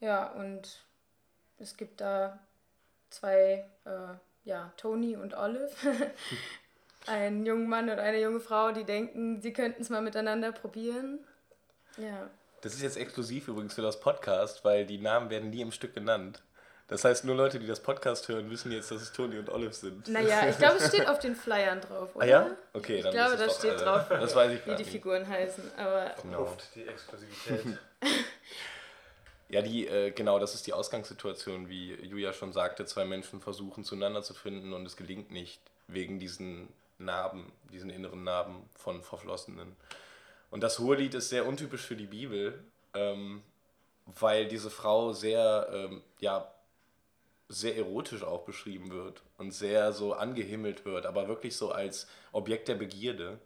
Ja, 0.00 0.32
und 0.32 0.84
es 1.58 1.76
gibt 1.76 2.00
da 2.00 2.40
zwei, 3.10 3.64
äh, 3.84 4.14
ja, 4.44 4.72
Tony 4.76 5.16
und 5.16 5.34
Olive, 5.34 5.70
einen 7.06 7.46
jungen 7.46 7.68
Mann 7.68 7.90
und 7.90 8.00
eine 8.00 8.20
junge 8.20 8.40
Frau, 8.40 8.72
die 8.72 8.84
denken, 8.84 9.40
sie 9.40 9.52
könnten 9.52 9.82
es 9.82 9.90
mal 9.90 10.02
miteinander 10.02 10.50
probieren. 10.50 11.20
Ja. 11.96 12.28
Das 12.62 12.74
ist 12.74 12.82
jetzt 12.82 12.96
exklusiv 12.96 13.48
übrigens 13.48 13.74
für 13.74 13.82
das 13.82 13.98
Podcast, 13.98 14.64
weil 14.64 14.86
die 14.86 14.98
Namen 14.98 15.30
werden 15.30 15.50
nie 15.50 15.62
im 15.62 15.72
Stück 15.72 15.94
genannt. 15.94 16.40
Das 16.86 17.04
heißt, 17.04 17.24
nur 17.24 17.34
Leute, 17.34 17.58
die 17.58 17.66
das 17.66 17.80
Podcast 17.80 18.28
hören, 18.28 18.50
wissen 18.50 18.70
jetzt, 18.70 18.92
dass 18.92 19.02
es 19.02 19.12
Toni 19.12 19.36
und 19.36 19.50
Olive 19.50 19.72
sind. 19.72 20.06
Naja, 20.06 20.48
ich 20.48 20.58
glaube, 20.58 20.76
es 20.76 20.86
steht 20.86 21.08
auf 21.08 21.18
den 21.18 21.34
Flyern 21.34 21.80
drauf, 21.80 22.14
oder? 22.14 22.24
Ah 22.24 22.28
ja? 22.28 22.50
Okay, 22.72 22.98
ich 22.98 23.02
dann 23.02 23.12
glaube, 23.14 23.36
da 23.36 23.50
steht 23.50 23.72
äh, 23.72 23.76
drauf, 23.76 24.08
das 24.08 24.36
weiß 24.36 24.52
ich 24.52 24.64
wie 24.64 24.76
die 24.76 24.84
Figuren 24.84 25.26
heißen. 25.26 25.72
Aber 25.76 26.14
genau. 26.22 26.56
die 26.76 26.86
Exklusivität. 26.86 27.78
ja, 29.48 29.62
die, 29.62 29.88
äh, 29.88 30.12
genau, 30.12 30.38
das 30.38 30.54
ist 30.54 30.64
die 30.68 30.72
Ausgangssituation, 30.72 31.68
wie 31.68 31.94
Julia 31.94 32.32
schon 32.32 32.52
sagte. 32.52 32.84
Zwei 32.84 33.04
Menschen 33.04 33.40
versuchen 33.40 33.82
zueinander 33.82 34.22
zu 34.22 34.34
finden 34.34 34.72
und 34.72 34.86
es 34.86 34.96
gelingt 34.96 35.32
nicht 35.32 35.60
wegen 35.88 36.20
diesen 36.20 36.68
Narben, 36.98 37.50
diesen 37.72 37.90
inneren 37.90 38.22
Narben 38.22 38.70
von 38.76 39.02
Verflossenen. 39.02 39.74
Und 40.52 40.60
das 40.60 40.78
Hohelied 40.78 41.14
ist 41.14 41.30
sehr 41.30 41.46
untypisch 41.46 41.80
für 41.80 41.96
die 41.96 42.06
Bibel, 42.06 42.62
ähm, 42.92 43.42
weil 44.04 44.46
diese 44.46 44.68
Frau 44.68 45.14
sehr, 45.14 45.66
ähm, 45.72 46.02
ja, 46.20 46.54
sehr 47.48 47.74
erotisch 47.74 48.22
auch 48.22 48.44
beschrieben 48.44 48.90
wird 48.90 49.22
und 49.38 49.52
sehr 49.52 49.94
so 49.94 50.12
angehimmelt 50.12 50.84
wird, 50.84 51.06
aber 51.06 51.26
wirklich 51.26 51.56
so 51.56 51.72
als 51.72 52.06
Objekt 52.32 52.68
der 52.68 52.74
Begierde. 52.74 53.38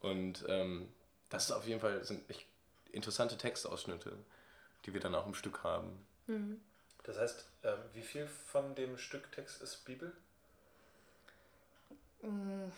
Und 0.00 0.46
ähm, 0.48 0.88
das 1.28 1.44
ist 1.44 1.52
auf 1.52 1.66
jeden 1.66 1.80
Fall 1.80 2.02
sind 2.02 2.28
echt 2.30 2.46
interessante 2.92 3.36
Textausschnitte, 3.36 4.16
die 4.86 4.94
wir 4.94 5.02
dann 5.02 5.14
auch 5.14 5.26
im 5.26 5.34
Stück 5.34 5.62
haben. 5.64 6.06
Mhm. 6.28 6.62
Das 7.02 7.18
heißt, 7.18 7.44
äh, 7.60 7.74
wie 7.92 8.02
viel 8.02 8.26
von 8.26 8.74
dem 8.74 8.96
Stück 8.96 9.30
Text 9.32 9.60
ist 9.60 9.84
Bibel? 9.84 10.16
Mhm. 12.22 12.72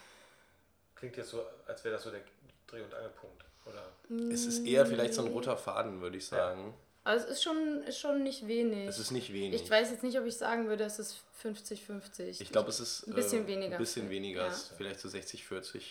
Klingt 0.96 1.16
jetzt 1.16 1.30
so, 1.30 1.46
als 1.68 1.84
wäre 1.84 1.94
das 1.94 2.02
so 2.02 2.10
der 2.10 2.22
Dreh- 2.66 2.82
und 2.82 2.94
Angelpunkt, 2.94 3.44
oder? 3.66 4.30
Es 4.32 4.44
ist 4.44 4.66
eher 4.66 4.86
vielleicht 4.86 5.14
so 5.14 5.24
ein 5.24 5.28
roter 5.28 5.56
Faden, 5.56 6.00
würde 6.00 6.16
ich 6.16 6.26
sagen. 6.26 6.68
Ja. 6.68 6.74
Also 7.02 7.26
es 7.26 7.32
ist 7.32 7.42
schon, 7.42 7.82
ist 7.84 7.98
schon 7.98 8.22
nicht 8.22 8.46
wenig. 8.46 8.86
Es 8.86 8.98
ist 8.98 9.10
nicht 9.10 9.32
wenig. 9.32 9.62
Ich 9.62 9.70
weiß 9.70 9.90
jetzt 9.90 10.02
nicht, 10.02 10.18
ob 10.18 10.26
ich 10.26 10.36
sagen 10.36 10.68
würde, 10.68 10.84
es 10.84 10.98
ist 10.98 11.22
50-50. 11.42 12.40
Ich 12.40 12.52
glaube, 12.52 12.68
es 12.68 12.80
ist 12.80 13.06
ein 13.06 13.14
bisschen 13.14 13.44
äh, 13.44 13.46
weniger. 13.46 13.76
Ein 13.76 13.78
bisschen 13.78 14.10
weniger, 14.10 14.46
ja. 14.46 14.54
vielleicht 14.76 15.00
so 15.00 15.08
60-40. 15.08 15.82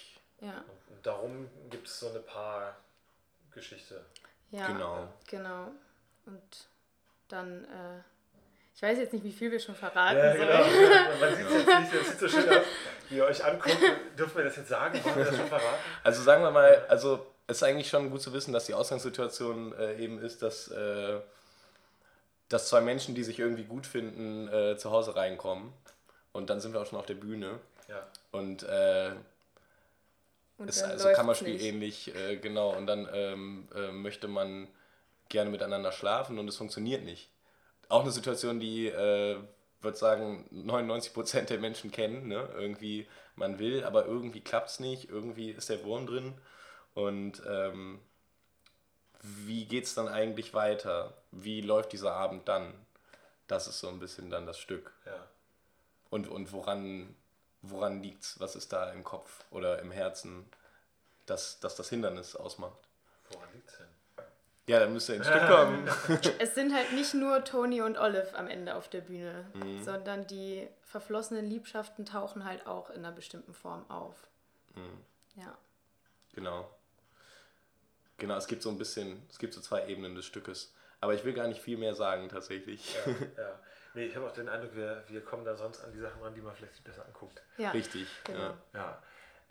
Ja. 0.42 0.64
Und 0.90 1.06
darum 1.06 1.50
gibt 1.70 1.88
es 1.88 2.00
so 2.00 2.10
eine 2.10 2.20
Paar-Geschichte. 2.20 4.06
Ja, 4.52 4.68
genau. 4.68 5.08
genau. 5.28 5.72
Und 6.26 6.68
dann, 7.28 7.66
äh, 7.66 8.00
ich 8.76 8.82
weiß 8.82 9.00
jetzt 9.00 9.14
nicht, 9.14 9.24
wie 9.24 9.32
viel 9.32 9.52
wir 9.52 9.60
schon 9.60 9.76
verraten 9.76 10.18
ja, 10.18 10.34
genau. 10.34 10.64
sollen. 10.64 11.20
Man 11.20 11.36
sieht 11.36 11.46
es 11.48 11.54
jetzt 11.54 11.68
nicht, 11.68 11.94
das 12.02 12.08
sieht 12.08 12.20
so 12.20 12.28
schön 12.30 12.50
aus, 12.50 12.66
wie 13.10 13.16
ihr 13.16 13.26
euch 13.26 13.44
anguckt. 13.44 13.78
Dürfen 14.18 14.38
wir 14.38 14.44
das 14.44 14.56
jetzt 14.58 14.70
sagen? 14.70 15.04
Wollen 15.04 15.18
wir 15.18 15.26
das 15.26 15.36
schon 15.36 15.48
verraten? 15.48 15.80
Also 16.04 16.22
sagen 16.22 16.44
wir 16.44 16.52
mal, 16.52 16.86
also 16.88 17.26
ist 17.50 17.64
eigentlich 17.64 17.90
schon 17.90 18.10
gut 18.12 18.22
zu 18.22 18.34
wissen, 18.34 18.54
dass 18.54 18.66
die 18.66 18.74
Ausgangssituation 18.74 19.74
äh, 19.74 19.98
eben 19.98 20.20
ist, 20.20 20.42
dass, 20.42 20.70
äh, 20.70 21.20
dass 22.48 22.68
zwei 22.70 22.82
Menschen, 22.82 23.16
die 23.16 23.24
sich 23.24 23.40
irgendwie 23.40 23.64
gut 23.64 23.86
finden, 23.86 24.48
äh, 24.48 24.78
zu 24.78 24.92
Hause 24.92 25.16
reinkommen. 25.16 25.74
Und 26.32 26.50
dann 26.50 26.60
sind 26.60 26.74
wir 26.74 26.82
auch 26.82 26.86
schon 26.86 27.00
auf 27.00 27.06
der 27.06 27.16
Bühne. 27.16 27.60
Ja. 27.88 28.08
Und, 28.32 28.64
äh, 28.64 29.12
und 30.58 30.70
ist 30.70 30.84
also 30.84 31.12
Kammerspiel 31.14 31.60
ähnlich, 31.62 32.14
äh, 32.16 32.38
genau. 32.38 32.76
Und 32.76 32.86
dann 32.86 33.10
ähm, 33.14 33.68
äh, 33.76 33.92
möchte 33.92 34.28
man 34.28 34.68
gerne 35.30 35.50
miteinander 35.50 35.92
schlafen 35.92 36.38
und 36.38 36.48
es 36.48 36.58
funktioniert 36.58 37.04
nicht. 37.04 37.30
Auch 37.88 38.02
eine 38.02 38.12
Situation, 38.12 38.60
die, 38.60 38.88
äh, 38.88 39.38
würde 39.82 39.98
sagen, 39.98 40.46
99% 40.52 41.50
der 41.50 41.60
Menschen 41.60 41.92
kennen. 41.92 42.28
Ne? 42.28 42.48
Irgendwie, 42.56 43.08
man 43.36 43.58
will, 43.58 43.84
aber 43.84 44.06
irgendwie 44.06 44.42
klappt 44.42 44.70
es 44.70 44.80
nicht, 44.80 45.10
irgendwie 45.10 45.52
ist 45.52 45.70
der 45.70 45.84
Wurm 45.84 46.06
drin. 46.06 46.34
Und 47.00 47.42
ähm, 47.48 48.00
wie 49.22 49.66
geht 49.66 49.86
es 49.86 49.94
dann 49.94 50.10
eigentlich 50.10 50.54
weiter? 50.54 51.14
Wie 51.32 51.62
läuft 51.62 51.94
dieser 51.94 52.14
Abend 52.14 52.48
dann? 52.50 52.74
Das 53.48 53.68
ist 53.68 53.80
so 53.80 53.88
ein 53.88 54.00
bisschen 54.00 54.30
dann 54.30 54.46
das 54.46 54.60
Stück. 54.60 54.92
Ja. 55.06 55.28
Und, 56.10 56.28
und 56.28 56.52
woran, 56.52 57.16
woran 57.62 58.04
liegt 58.04 58.24
es? 58.24 58.40
Was 58.40 58.56
ist 58.58 58.74
da 58.74 58.92
im 58.92 59.06
Kopf 59.06 59.46
oder 59.50 59.80
im 59.80 59.92
Herzen, 59.92 60.46
dass, 61.26 61.60
dass 61.62 61.76
das 61.76 61.90
Hindernis 61.90 62.36
ausmacht? 62.36 62.80
Woran 63.32 63.48
liegt 63.54 63.70
es 63.70 63.78
denn? 63.78 63.88
Ja, 64.68 64.80
dann 64.80 64.92
müsste 64.92 65.16
ins 65.16 65.26
Stück 65.26 65.48
kommen. 65.48 65.90
es 66.40 66.54
sind 66.54 66.76
halt 66.76 66.92
nicht 66.92 67.14
nur 67.14 67.44
Tony 67.46 67.82
und 67.82 67.98
Olive 67.98 68.36
am 68.36 68.48
Ende 68.48 68.76
auf 68.76 68.90
der 68.90 69.02
Bühne, 69.02 69.50
mhm. 69.54 69.84
sondern 69.84 70.28
die 70.28 70.68
verflossenen 70.82 71.46
Liebschaften 71.46 72.06
tauchen 72.06 72.44
halt 72.44 72.68
auch 72.68 72.90
in 72.90 72.98
einer 72.98 73.14
bestimmten 73.14 73.54
Form 73.54 73.90
auf. 73.90 74.28
Mhm. 74.76 75.42
Ja. 75.42 75.58
Genau. 76.34 76.70
Genau, 78.20 78.36
es 78.38 78.48
gibt 78.48 78.62
so 78.62 78.70
ein 78.70 78.78
bisschen, 78.78 79.26
es 79.30 79.40
gibt 79.40 79.54
so 79.54 79.62
zwei 79.62 79.88
Ebenen 79.88 80.16
des 80.16 80.26
Stückes. 80.26 80.74
Aber 81.02 81.14
ich 81.14 81.24
will 81.24 81.34
gar 81.34 81.48
nicht 81.48 81.62
viel 81.62 81.78
mehr 81.78 81.96
sagen, 81.96 82.30
tatsächlich. 82.30 82.96
Ja, 83.06 83.44
ja. 83.44 83.60
Nee, 83.96 84.06
ich 84.06 84.16
habe 84.16 84.28
auch 84.28 84.34
den 84.34 84.48
Eindruck, 84.50 84.76
wir, 84.76 85.04
wir 85.08 85.22
kommen 85.22 85.46
da 85.46 85.56
sonst 85.56 85.84
an 85.84 85.92
die 85.92 86.00
Sachen 86.00 86.22
ran, 86.22 86.36
die 86.36 86.42
man 86.42 86.54
vielleicht 86.54 86.84
besser 86.84 87.06
anguckt. 87.06 87.42
Ja. 87.58 87.72
Richtig, 87.72 88.08
genau. 88.24 88.40
ja. 88.40 88.56
ja. 88.74 89.02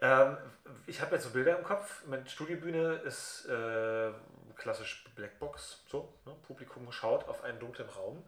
Ähm, 0.01 0.37
ich 0.87 1.01
habe 1.01 1.17
jetzt 1.17 1.25
so 1.25 1.31
Bilder 1.31 1.59
im 1.59 1.65
Kopf. 1.65 2.05
Meine 2.07 2.27
Studiobühne 2.27 2.95
ist 3.05 3.47
äh, 3.47 4.13
klassisch 4.57 5.05
Blackbox, 5.17 5.83
so. 5.89 6.13
Ne? 6.25 6.37
Publikum 6.47 6.91
schaut 6.93 7.27
auf 7.29 7.43
einen 7.43 7.59
dunklen 7.59 7.89
Raum. 7.89 8.23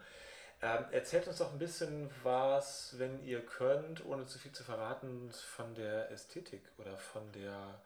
Ähm, 0.62 0.84
erzählt 0.90 1.26
uns 1.26 1.38
doch 1.38 1.52
ein 1.52 1.58
bisschen 1.58 2.10
was, 2.22 2.98
wenn 2.98 3.24
ihr 3.24 3.40
könnt, 3.46 4.04
ohne 4.04 4.26
zu 4.26 4.38
viel 4.38 4.52
zu 4.52 4.62
verraten, 4.64 5.30
von 5.32 5.74
der 5.74 6.10
Ästhetik 6.10 6.62
oder 6.76 6.98
von 6.98 7.30
der 7.32 7.80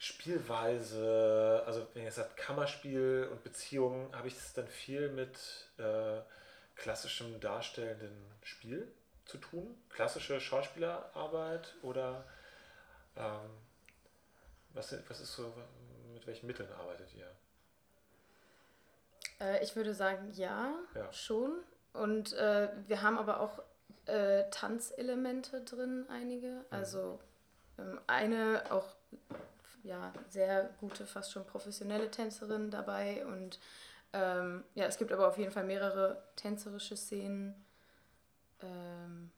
Spielweise. 0.00 1.62
Also, 1.66 1.86
wenn 1.92 2.04
ihr 2.04 2.10
sagt 2.10 2.34
Kammerspiel 2.38 3.28
und 3.30 3.44
Beziehungen, 3.44 4.16
habe 4.16 4.28
ich 4.28 4.36
es 4.36 4.54
dann 4.54 4.66
viel 4.66 5.10
mit 5.10 5.36
äh, 5.76 6.22
klassischem 6.74 7.38
darstellenden 7.38 8.16
Spiel 8.42 8.90
zu 9.26 9.36
tun? 9.36 9.76
Klassische 9.90 10.40
Schauspielerarbeit 10.40 11.74
oder 11.82 12.24
ähm, 13.14 13.50
was, 14.72 14.96
was 15.06 15.20
ist 15.20 15.34
so, 15.34 15.52
mit 16.14 16.26
welchen 16.26 16.46
Mitteln 16.46 16.72
arbeitet 16.72 17.14
ihr? 17.14 17.30
Äh, 19.38 19.62
ich 19.62 19.76
würde 19.76 19.92
sagen, 19.92 20.32
ja, 20.32 20.72
ja. 20.94 21.12
schon. 21.12 21.58
Und 21.92 22.32
äh, 22.32 22.70
wir 22.86 23.02
haben 23.02 23.18
aber 23.18 23.40
auch 23.40 23.62
äh, 24.06 24.48
Tanzelemente 24.50 25.62
drin, 25.62 26.06
einige. 26.08 26.46
Mhm. 26.46 26.64
Also 26.70 27.20
ähm, 27.78 28.00
eine 28.06 28.62
auch 28.70 28.96
ja, 29.82 30.12
sehr 30.28 30.70
gute, 30.80 31.06
fast 31.06 31.32
schon 31.32 31.46
professionelle 31.46 32.10
Tänzerin 32.10 32.70
dabei. 32.70 33.24
Und 33.26 33.58
ähm, 34.12 34.64
ja, 34.74 34.86
es 34.86 34.98
gibt 34.98 35.12
aber 35.12 35.28
auf 35.28 35.38
jeden 35.38 35.52
Fall 35.52 35.64
mehrere 35.64 36.22
tänzerische 36.36 36.96
Szenen. 36.96 37.54
Ähm, 38.62 39.30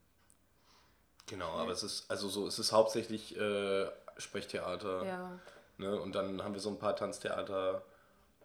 genau, 1.27 1.51
aber 1.53 1.73
es 1.73 1.83
ist, 1.83 2.11
also 2.11 2.29
so, 2.29 2.47
es 2.47 2.59
ist 2.59 2.73
hauptsächlich 2.73 3.37
äh, 3.39 3.91
Sprechtheater. 4.17 5.05
Ja. 5.05 5.39
Ne? 5.79 6.01
Und 6.01 6.15
dann 6.15 6.43
haben 6.43 6.55
wir 6.55 6.61
so 6.61 6.71
ein 6.71 6.79
paar 6.79 6.97
Tanztheater, 6.97 7.83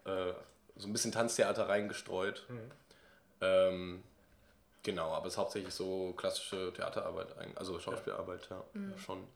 äh, 0.05 0.33
so 0.75 0.87
ein 0.87 0.93
bisschen 0.93 1.11
Tanztheater 1.11 1.67
reingestreut. 1.69 2.45
Mhm. 2.49 2.71
Ähm, 3.41 4.03
genau, 4.83 5.13
aber 5.13 5.27
es 5.27 5.33
ist 5.33 5.37
hauptsächlich 5.37 5.73
so 5.73 6.13
klassische 6.13 6.73
Theaterarbeit, 6.73 7.27
also 7.55 7.79
Schauspielarbeit, 7.79 8.47
ja, 8.49 8.63
mhm. 8.73 8.97
schon. 8.97 9.27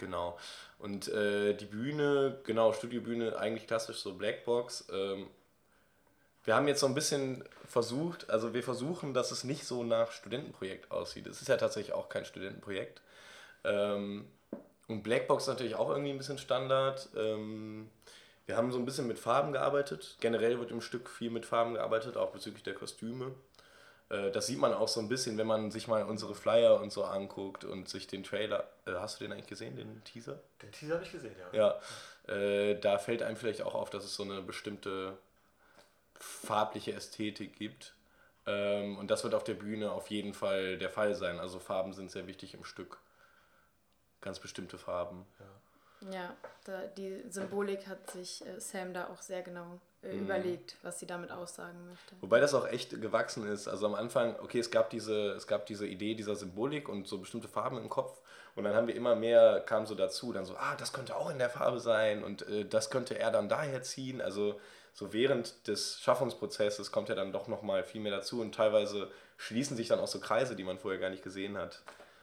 Genau. 0.00 0.38
Und 0.78 1.08
äh, 1.08 1.52
die 1.52 1.66
Bühne, 1.66 2.38
genau, 2.44 2.72
Studiobühne, 2.72 3.38
eigentlich 3.38 3.66
klassisch 3.66 3.98
so 3.98 4.14
Blackbox. 4.14 4.88
Ähm, 4.90 5.26
wir 6.44 6.56
haben 6.56 6.66
jetzt 6.68 6.80
so 6.80 6.86
ein 6.86 6.94
bisschen 6.94 7.44
versucht, 7.66 8.30
also 8.30 8.54
wir 8.54 8.62
versuchen, 8.62 9.12
dass 9.12 9.30
es 9.30 9.44
nicht 9.44 9.66
so 9.66 9.84
nach 9.84 10.10
Studentenprojekt 10.10 10.90
aussieht. 10.90 11.26
Es 11.26 11.42
ist 11.42 11.48
ja 11.48 11.58
tatsächlich 11.58 11.94
auch 11.94 12.08
kein 12.08 12.24
Studentenprojekt. 12.24 13.02
Ähm, 13.62 14.26
und 14.88 15.02
Blackbox 15.02 15.46
natürlich 15.46 15.74
auch 15.74 15.90
irgendwie 15.90 16.10
ein 16.10 16.18
bisschen 16.18 16.38
Standard. 16.38 17.10
Ähm, 17.14 17.90
wir 18.46 18.56
haben 18.56 18.72
so 18.72 18.78
ein 18.78 18.86
bisschen 18.86 19.06
mit 19.06 19.18
Farben 19.18 19.52
gearbeitet. 19.52 20.16
Generell 20.20 20.58
wird 20.58 20.70
im 20.70 20.80
Stück 20.80 21.10
viel 21.10 21.30
mit 21.30 21.44
Farben 21.44 21.74
gearbeitet, 21.74 22.16
auch 22.16 22.32
bezüglich 22.32 22.62
der 22.62 22.74
Kostüme. 22.74 23.32
Äh, 24.10 24.30
das 24.30 24.46
sieht 24.46 24.58
man 24.58 24.74
auch 24.74 24.88
so 24.88 25.00
ein 25.00 25.08
bisschen, 25.08 25.38
wenn 25.38 25.46
man 25.46 25.70
sich 25.70 25.88
mal 25.88 26.04
unsere 26.04 26.34
Flyer 26.34 26.80
und 26.80 26.92
so 26.92 27.04
anguckt 27.04 27.64
und 27.64 27.88
sich 27.88 28.06
den 28.06 28.22
Trailer. 28.22 28.68
Äh, 28.86 28.92
hast 28.94 29.20
du 29.20 29.24
den 29.24 29.32
eigentlich 29.32 29.46
gesehen, 29.46 29.76
den 29.76 30.04
Teaser? 30.04 30.38
Den 30.62 30.72
Teaser 30.72 30.94
habe 30.94 31.04
ich 31.04 31.12
gesehen, 31.12 31.34
ja. 31.52 31.78
Ja. 32.28 32.34
Äh, 32.34 32.78
da 32.78 32.98
fällt 32.98 33.22
einem 33.22 33.36
vielleicht 33.36 33.62
auch 33.62 33.74
auf, 33.74 33.90
dass 33.90 34.04
es 34.04 34.14
so 34.14 34.24
eine 34.24 34.42
bestimmte 34.42 35.16
farbliche 36.14 36.92
Ästhetik 36.92 37.56
gibt. 37.56 37.94
Ähm, 38.46 38.98
und 38.98 39.10
das 39.10 39.24
wird 39.24 39.34
auf 39.34 39.44
der 39.44 39.54
Bühne 39.54 39.92
auf 39.92 40.10
jeden 40.10 40.34
Fall 40.34 40.76
der 40.76 40.90
Fall 40.90 41.14
sein. 41.14 41.38
Also 41.38 41.58
Farben 41.58 41.92
sind 41.92 42.10
sehr 42.10 42.26
wichtig 42.26 42.54
im 42.54 42.64
Stück. 42.64 42.98
Ganz 44.20 44.38
bestimmte 44.38 44.76
Farben. 44.76 45.24
Ja. 45.38 45.46
Ja, 46.10 46.34
da, 46.64 46.86
die 46.86 47.22
Symbolik 47.28 47.86
hat 47.86 48.10
sich 48.10 48.44
äh, 48.46 48.58
Sam 48.58 48.94
da 48.94 49.08
auch 49.08 49.20
sehr 49.20 49.42
genau 49.42 49.78
mhm. 50.02 50.20
überlegt, 50.20 50.76
was 50.82 50.98
sie 51.00 51.06
damit 51.06 51.30
aussagen 51.30 51.86
möchte. 51.86 52.14
Wobei 52.20 52.40
das 52.40 52.54
auch 52.54 52.66
echt 52.66 53.00
gewachsen 53.00 53.46
ist. 53.46 53.68
Also 53.68 53.86
am 53.86 53.94
Anfang, 53.94 54.36
okay, 54.40 54.58
es 54.58 54.70
gab 54.70 54.90
diese, 54.90 55.32
es 55.32 55.46
gab 55.46 55.66
diese 55.66 55.86
Idee 55.86 56.14
dieser 56.14 56.36
Symbolik 56.36 56.88
und 56.88 57.06
so 57.06 57.18
bestimmte 57.18 57.48
Farben 57.48 57.78
im 57.78 57.88
Kopf. 57.88 58.20
Und 58.56 58.64
dann 58.64 58.74
haben 58.74 58.88
wir 58.88 58.96
immer 58.96 59.14
mehr, 59.14 59.62
kam 59.64 59.86
so 59.86 59.94
dazu, 59.94 60.32
dann 60.32 60.44
so, 60.44 60.56
ah, 60.56 60.74
das 60.76 60.92
könnte 60.92 61.16
auch 61.16 61.30
in 61.30 61.38
der 61.38 61.50
Farbe 61.50 61.80
sein 61.80 62.24
und 62.24 62.46
äh, 62.48 62.64
das 62.64 62.90
könnte 62.90 63.18
er 63.18 63.30
dann 63.30 63.48
daher 63.48 63.82
ziehen. 63.82 64.20
Also 64.20 64.58
so 64.92 65.12
während 65.12 65.68
des 65.68 66.00
Schaffungsprozesses 66.00 66.90
kommt 66.90 67.08
ja 67.08 67.14
dann 67.14 67.32
doch 67.32 67.46
nochmal 67.46 67.84
viel 67.84 68.00
mehr 68.00 68.12
dazu 68.12 68.40
und 68.40 68.54
teilweise 68.54 69.08
schließen 69.36 69.76
sich 69.76 69.88
dann 69.88 70.00
auch 70.00 70.08
so 70.08 70.20
Kreise, 70.20 70.56
die 70.56 70.64
man 70.64 70.78
vorher 70.78 71.00
gar 71.00 71.10
nicht 71.10 71.22
gesehen 71.22 71.56
hat. 71.56 71.82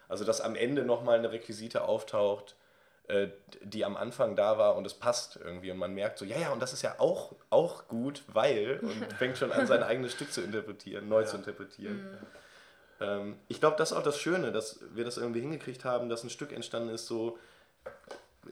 Also 0.09 0.25
dass 0.25 0.41
am 0.41 0.55
Ende 0.55 0.83
nochmal 0.83 1.17
eine 1.17 1.31
Requisite 1.31 1.83
auftaucht, 1.83 2.51
äh, 2.51 2.66
die 3.63 3.85
am 3.85 3.95
Anfang 3.95 4.35
da 4.35 4.57
war 4.57 4.75
und 4.75 4.85
es 4.85 4.93
passt 4.93 5.39
irgendwie 5.41 5.71
und 5.71 5.77
man 5.77 5.93
merkt 5.93 6.17
so, 6.17 6.25
ja, 6.25 6.37
ja, 6.37 6.51
und 6.51 6.61
das 6.61 6.73
ist 6.73 6.81
ja 6.81 6.95
auch, 6.99 7.35
auch 7.49 7.87
gut, 7.87 8.23
weil 8.27 8.79
und 8.81 9.13
fängt 9.17 9.37
schon 9.37 9.51
an, 9.51 9.65
sein 9.65 9.81
eigenes 9.81 10.11
Stück 10.11 10.31
zu 10.31 10.41
interpretieren, 10.41 11.07
neu 11.07 11.21
ja. 11.21 11.25
zu 11.25 11.37
interpretieren. 11.37 12.01
Mhm. 12.01 12.17
Ähm, 12.99 13.39
ich 13.47 13.61
glaube, 13.61 13.77
das 13.77 13.91
ist 13.91 13.97
auch 13.97 14.03
das 14.03 14.19
Schöne, 14.19 14.51
dass 14.51 14.79
wir 14.93 15.05
das 15.05 15.17
irgendwie 15.17 15.39
hingekriegt 15.39 15.85
haben, 15.85 16.09
dass 16.09 16.23
ein 16.23 16.29
Stück 16.29 16.51
entstanden 16.51 16.89
ist, 16.89 17.07
so 17.07 17.37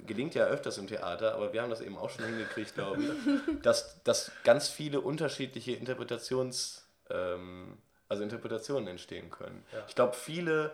gelingt 0.06 0.36
ja 0.36 0.46
öfters 0.46 0.78
im 0.78 0.88
Theater, 0.88 1.36
aber 1.36 1.52
wir 1.52 1.62
haben 1.62 1.70
das 1.70 1.82
eben 1.82 1.98
auch 1.98 2.10
schon 2.10 2.26
hingekriegt, 2.26 2.76
glaube 2.76 3.02
ich, 3.04 3.10
dass, 3.62 4.02
dass 4.04 4.32
ganz 4.46 4.70
viele 4.70 5.02
unterschiedliche 5.02 5.74
Interpretations, 5.74 6.86
ähm, 7.10 7.78
also 8.08 8.24
Interpretationen 8.24 8.88
entstehen 8.88 9.30
können. 9.30 9.65
Ja. 9.74 9.84
Ich 9.88 9.96
glaube, 9.96 10.13
viele 10.13 10.72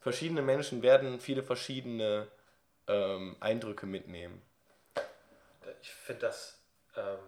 verschiedene 0.00 0.42
Menschen 0.42 0.82
werden 0.82 1.18
viele 1.18 1.42
verschiedene 1.42 2.28
ähm, 2.88 3.36
Eindrücke 3.40 3.86
mitnehmen. 3.86 4.42
Ich 5.80 5.90
finde 5.90 6.22
das 6.22 6.58
ähm, 6.96 7.18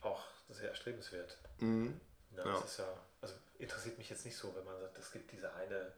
auch 0.00 0.24
sehr 0.48 0.68
erstrebenswert. 0.70 1.38
Mhm. 1.58 2.00
Ja, 2.36 2.44
ja. 2.44 2.52
Das 2.52 2.64
ist 2.64 2.78
ja, 2.78 2.96
also 3.20 3.34
interessiert 3.58 3.98
mich 3.98 4.10
jetzt 4.10 4.24
nicht 4.24 4.36
so, 4.36 4.54
wenn 4.56 4.64
man 4.64 4.78
sagt, 4.80 4.98
es 4.98 5.12
gibt 5.12 5.32
diese 5.32 5.52
eine 5.54 5.92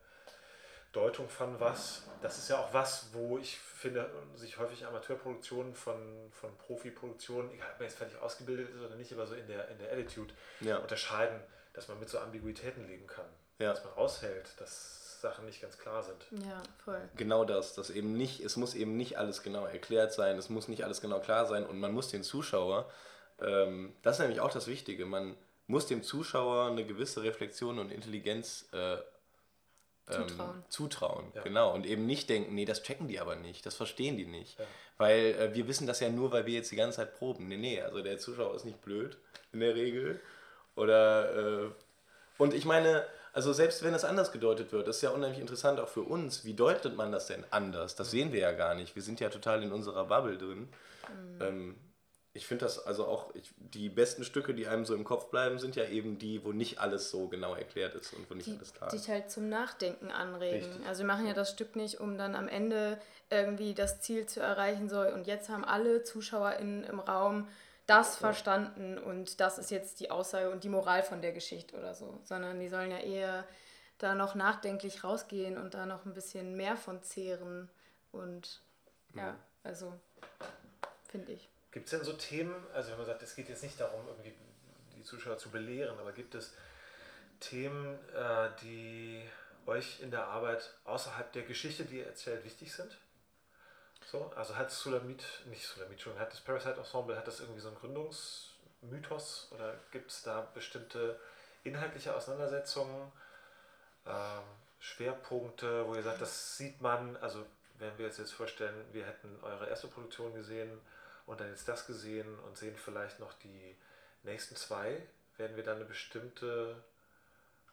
Deutung 0.92 1.28
von 1.28 1.58
was. 1.58 2.02
Das 2.20 2.36
ist 2.36 2.50
ja 2.50 2.58
auch 2.58 2.72
was, 2.74 3.14
wo 3.14 3.38
ich 3.38 3.58
finde, 3.58 4.10
sich 4.34 4.58
häufig 4.58 4.84
Amateurproduktionen 4.84 5.74
von, 5.74 6.30
von 6.30 6.56
Profiproduktionen, 6.58 7.50
egal 7.52 7.70
ob 7.72 7.80
man 7.80 7.88
jetzt 7.88 7.98
fertig 7.98 8.18
ausgebildet 8.18 8.68
ist 8.74 8.80
oder 8.80 8.96
nicht, 8.96 9.12
aber 9.12 9.26
so 9.26 9.34
in 9.34 9.46
der, 9.46 9.68
in 9.68 9.78
der 9.78 9.90
Attitude 9.90 10.34
ja. 10.60 10.76
unterscheiden, 10.78 11.40
dass 11.72 11.88
man 11.88 11.98
mit 11.98 12.10
so 12.10 12.18
Ambiguitäten 12.18 12.86
leben 12.86 13.06
kann. 13.06 13.24
Ja. 13.58 13.70
Dass 13.70 13.84
man 13.84 13.94
raushält, 13.94 14.60
dass 14.60 15.01
Sachen 15.22 15.46
nicht 15.46 15.62
ganz 15.62 15.78
klar 15.78 16.02
sind. 16.02 16.26
Ja, 16.44 16.62
voll. 16.84 17.00
Genau 17.16 17.44
das, 17.44 17.74
dass 17.74 17.90
eben 17.90 18.12
nicht, 18.16 18.40
es 18.40 18.56
muss 18.56 18.74
eben 18.74 18.96
nicht 18.96 19.16
alles 19.16 19.42
genau 19.42 19.64
erklärt 19.64 20.12
sein, 20.12 20.36
es 20.36 20.50
muss 20.50 20.68
nicht 20.68 20.84
alles 20.84 21.00
genau 21.00 21.20
klar 21.20 21.46
sein 21.46 21.64
und 21.64 21.80
man 21.80 21.92
muss 21.92 22.08
den 22.08 22.22
Zuschauer, 22.22 22.90
ähm, 23.40 23.94
das 24.02 24.16
ist 24.16 24.20
nämlich 24.20 24.40
auch 24.40 24.52
das 24.52 24.66
Wichtige, 24.66 25.06
man 25.06 25.36
muss 25.66 25.86
dem 25.86 26.02
Zuschauer 26.02 26.66
eine 26.66 26.84
gewisse 26.84 27.22
Reflexion 27.22 27.78
und 27.78 27.92
Intelligenz 27.92 28.68
äh, 28.72 28.94
ähm, 28.94 29.02
zutrauen. 30.28 30.64
zutrauen 30.68 31.32
ja. 31.34 31.42
Genau. 31.42 31.72
Und 31.72 31.86
eben 31.86 32.04
nicht 32.04 32.28
denken, 32.28 32.54
nee, 32.54 32.64
das 32.64 32.82
checken 32.82 33.06
die 33.06 33.20
aber 33.20 33.36
nicht, 33.36 33.64
das 33.64 33.76
verstehen 33.76 34.18
die 34.18 34.26
nicht. 34.26 34.58
Ja. 34.58 34.66
Weil 34.98 35.36
äh, 35.38 35.54
wir 35.54 35.68
wissen 35.68 35.86
das 35.86 36.00
ja 36.00 36.10
nur, 36.10 36.32
weil 36.32 36.46
wir 36.46 36.54
jetzt 36.54 36.72
die 36.72 36.76
ganze 36.76 36.96
Zeit 36.96 37.14
proben. 37.16 37.46
Nee, 37.46 37.56
nee, 37.56 37.80
also 37.80 38.02
der 38.02 38.18
Zuschauer 38.18 38.54
ist 38.56 38.64
nicht 38.64 38.82
blöd 38.82 39.16
in 39.52 39.60
der 39.60 39.74
Regel. 39.74 40.20
Oder 40.74 41.64
äh, 41.64 41.70
und 42.38 42.54
ich 42.54 42.64
meine, 42.64 43.06
also 43.32 43.52
selbst 43.52 43.82
wenn 43.82 43.94
es 43.94 44.04
anders 44.04 44.30
gedeutet 44.30 44.72
wird, 44.72 44.88
ist 44.88 45.02
ja 45.02 45.10
unheimlich 45.10 45.40
interessant 45.40 45.80
auch 45.80 45.88
für 45.88 46.02
uns. 46.02 46.44
Wie 46.44 46.54
deutet 46.54 46.96
man 46.96 47.12
das 47.12 47.26
denn 47.26 47.44
anders? 47.50 47.94
Das 47.96 48.10
sehen 48.10 48.32
wir 48.32 48.40
ja 48.40 48.52
gar 48.52 48.74
nicht. 48.74 48.94
Wir 48.94 49.02
sind 49.02 49.20
ja 49.20 49.30
total 49.30 49.62
in 49.62 49.72
unserer 49.72 50.04
Bubble 50.04 50.36
drin. 50.36 50.68
Mhm. 51.08 51.42
Ähm, 51.42 51.76
ich 52.34 52.46
finde 52.46 52.64
das 52.64 52.84
also 52.86 53.06
auch, 53.06 53.34
ich, 53.34 53.50
die 53.58 53.90
besten 53.90 54.24
Stücke, 54.24 54.54
die 54.54 54.66
einem 54.66 54.86
so 54.86 54.94
im 54.94 55.04
Kopf 55.04 55.30
bleiben, 55.30 55.58
sind 55.58 55.76
ja 55.76 55.84
eben 55.84 56.18
die, 56.18 56.44
wo 56.44 56.52
nicht 56.52 56.78
alles 56.78 57.10
so 57.10 57.28
genau 57.28 57.54
erklärt 57.54 57.94
ist 57.94 58.14
und 58.14 58.28
wo 58.30 58.34
nicht 58.34 58.46
die, 58.46 58.56
alles 58.56 58.72
klar 58.72 58.92
ist. 58.92 59.06
Die 59.06 59.10
halt 59.10 59.30
zum 59.30 59.48
Nachdenken 59.50 60.10
anregen. 60.10 60.66
Richtig. 60.66 60.86
Also 60.86 61.00
wir 61.00 61.06
machen 61.06 61.26
ja 61.26 61.34
das 61.34 61.50
Stück 61.50 61.76
nicht, 61.76 62.00
um 62.00 62.16
dann 62.16 62.34
am 62.34 62.48
Ende 62.48 62.98
irgendwie 63.28 63.74
das 63.74 64.00
Ziel 64.00 64.26
zu 64.26 64.40
erreichen 64.40 64.88
soll. 64.88 65.08
Und 65.08 65.26
jetzt 65.26 65.50
haben 65.50 65.64
alle 65.64 66.04
ZuschauerInnen 66.04 66.84
im 66.84 67.00
Raum 67.00 67.48
das 67.86 68.16
verstanden 68.16 68.98
und 68.98 69.40
das 69.40 69.58
ist 69.58 69.70
jetzt 69.70 70.00
die 70.00 70.10
Aussage 70.10 70.50
und 70.50 70.64
die 70.64 70.68
Moral 70.68 71.02
von 71.02 71.20
der 71.20 71.32
Geschichte 71.32 71.76
oder 71.76 71.94
so, 71.94 72.20
sondern 72.24 72.60
die 72.60 72.68
sollen 72.68 72.90
ja 72.90 72.98
eher 72.98 73.44
da 73.98 74.14
noch 74.14 74.34
nachdenklich 74.34 75.04
rausgehen 75.04 75.56
und 75.58 75.74
da 75.74 75.86
noch 75.86 76.04
ein 76.04 76.14
bisschen 76.14 76.56
mehr 76.56 76.76
von 76.76 77.02
zehren 77.02 77.68
und 78.12 78.62
ja, 79.14 79.36
also 79.64 79.92
finde 81.08 81.32
ich. 81.32 81.48
Gibt 81.70 81.86
es 81.86 81.90
denn 81.90 82.04
so 82.04 82.12
Themen, 82.12 82.54
also 82.74 82.90
wenn 82.90 82.98
man 82.98 83.06
sagt, 83.06 83.22
es 83.22 83.34
geht 83.34 83.48
jetzt 83.48 83.62
nicht 83.62 83.80
darum, 83.80 84.06
irgendwie 84.08 84.34
die 84.96 85.02
Zuschauer 85.02 85.38
zu 85.38 85.50
belehren, 85.50 85.98
aber 85.98 86.12
gibt 86.12 86.34
es 86.34 86.52
Themen, 87.40 87.98
äh, 88.14 88.48
die 88.62 89.22
euch 89.66 90.00
in 90.00 90.10
der 90.10 90.26
Arbeit 90.26 90.74
außerhalb 90.84 91.32
der 91.32 91.42
Geschichte, 91.42 91.84
die 91.84 91.98
ihr 91.98 92.06
erzählt, 92.06 92.44
wichtig 92.44 92.72
sind? 92.72 92.98
So, 94.12 94.30
also 94.36 94.54
hat 94.54 94.70
Sulamit, 94.70 95.24
nicht 95.46 95.66
Sulamit 95.66 95.98
schon, 95.98 96.18
hat 96.18 96.30
das 96.30 96.40
Parasite 96.42 96.76
Ensemble, 96.76 97.16
hat 97.16 97.26
das 97.26 97.40
irgendwie 97.40 97.62
so 97.62 97.68
einen 97.68 97.78
Gründungsmythos 97.78 99.48
oder 99.52 99.74
gibt 99.90 100.10
es 100.10 100.22
da 100.22 100.46
bestimmte 100.52 101.18
inhaltliche 101.64 102.14
Auseinandersetzungen, 102.14 103.10
ähm, 104.06 104.42
Schwerpunkte, 104.80 105.86
wo 105.86 105.94
ihr 105.94 106.02
sagt, 106.02 106.20
das 106.20 106.58
sieht 106.58 106.82
man, 106.82 107.16
also 107.22 107.46
wenn 107.78 107.96
wir 107.96 108.04
uns 108.04 108.18
jetzt 108.18 108.34
vorstellen, 108.34 108.74
wir 108.92 109.06
hätten 109.06 109.34
eure 109.40 109.66
erste 109.66 109.88
Produktion 109.88 110.34
gesehen 110.34 110.78
und 111.24 111.40
dann 111.40 111.48
jetzt 111.48 111.66
das 111.66 111.86
gesehen 111.86 112.38
und 112.40 112.58
sehen 112.58 112.76
vielleicht 112.76 113.18
noch 113.18 113.32
die 113.32 113.74
nächsten 114.24 114.56
zwei, 114.56 115.00
werden 115.38 115.56
wir 115.56 115.64
dann 115.64 115.76
eine 115.76 115.86
bestimmte 115.86 116.76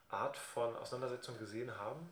Art 0.08 0.38
von 0.38 0.74
Auseinandersetzung 0.78 1.38
gesehen 1.38 1.76
haben? 1.76 2.08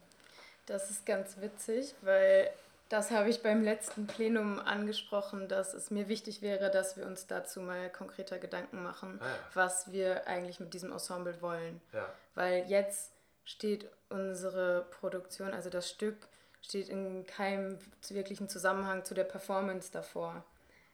Das 0.66 0.90
ist 0.90 1.06
ganz 1.06 1.40
witzig, 1.40 1.94
weil 2.02 2.52
das 2.88 3.10
habe 3.10 3.28
ich 3.28 3.42
beim 3.42 3.62
letzten 3.62 4.06
Plenum 4.06 4.58
angesprochen, 4.58 5.48
dass 5.48 5.74
es 5.74 5.90
mir 5.90 6.08
wichtig 6.08 6.40
wäre, 6.40 6.70
dass 6.70 6.96
wir 6.96 7.06
uns 7.06 7.26
dazu 7.26 7.60
mal 7.60 7.90
konkreter 7.90 8.38
Gedanken 8.38 8.82
machen, 8.82 9.18
ah 9.20 9.26
ja. 9.26 9.38
was 9.54 9.92
wir 9.92 10.26
eigentlich 10.26 10.58
mit 10.60 10.72
diesem 10.74 10.92
Ensemble 10.92 11.40
wollen. 11.42 11.80
Ja. 11.92 12.08
Weil 12.34 12.64
jetzt 12.68 13.12
steht 13.44 13.90
unsere 14.08 14.86
Produktion, 15.00 15.52
also 15.52 15.70
das 15.70 15.90
Stück, 15.90 16.16
steht 16.60 16.88
in 16.88 17.26
keinem 17.26 17.78
wirklichen 18.08 18.48
Zusammenhang 18.48 19.04
zu 19.04 19.14
der 19.14 19.24
Performance 19.24 19.90
davor. 19.92 20.44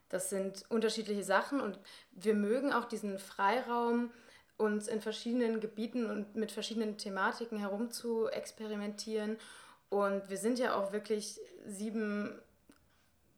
Das 0.09 0.30
sind 0.30 0.64
unterschiedliche 0.68 1.24
Sachen 1.24 1.61
und 1.61 1.78
wir 2.12 2.35
mögen 2.35 2.72
auch 2.72 2.85
diesen 2.85 3.18
Freiraum, 3.18 4.12
uns 4.57 4.87
in 4.87 5.00
verschiedenen 5.00 5.61
Gebieten 5.61 6.09
und 6.09 6.37
mit 6.37 6.52
verschiedenen 6.52 6.96
Thematiken 6.96 7.59
herum 7.59 7.90
zu 7.90 8.28
experimentieren. 8.28 9.37
Und 9.94 10.28
wir 10.28 10.38
sind 10.38 10.59
ja 10.59 10.74
auch 10.74 10.90
wirklich 10.90 11.38
sieben 11.64 12.37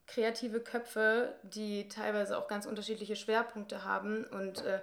kreative 0.06 0.60
Köpfe, 0.60 1.34
die 1.42 1.86
teilweise 1.88 2.38
auch 2.38 2.48
ganz 2.48 2.64
unterschiedliche 2.64 3.14
Schwerpunkte 3.14 3.84
haben 3.84 4.24
und 4.24 4.64
äh, 4.64 4.80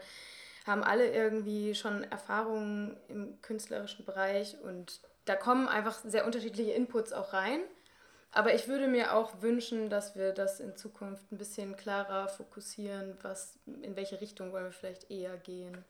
haben 0.67 0.83
alle 0.83 1.12
irgendwie 1.12 1.73
schon 1.73 2.03
Erfahrungen 2.03 2.95
im 3.07 3.41
künstlerischen 3.41 4.05
Bereich 4.05 4.55
und 4.62 5.01
da 5.25 5.36
kommen 5.36 5.67
einfach 5.67 5.97
sehr 6.03 6.27
unterschiedliche 6.27 6.73
Inputs 6.73 7.12
auch 7.12 7.33
rein. 7.33 7.62
Aber 8.31 8.53
ich 8.53 8.67
würde 8.67 8.88
mir 8.88 9.15
auch 9.15 9.41
wünschen, 9.41 9.89
dass 9.89 10.15
wir 10.15 10.31
das 10.31 10.59
in 10.59 10.75
Zukunft 10.75 11.31
ein 11.31 11.39
bisschen 11.39 11.75
klarer 11.75 12.27
fokussieren, 12.27 13.17
was, 13.23 13.57
in 13.81 13.95
welche 13.95 14.21
Richtung 14.21 14.51
wollen 14.51 14.65
wir 14.65 14.71
vielleicht 14.71 15.09
eher 15.09 15.38
gehen. 15.38 15.83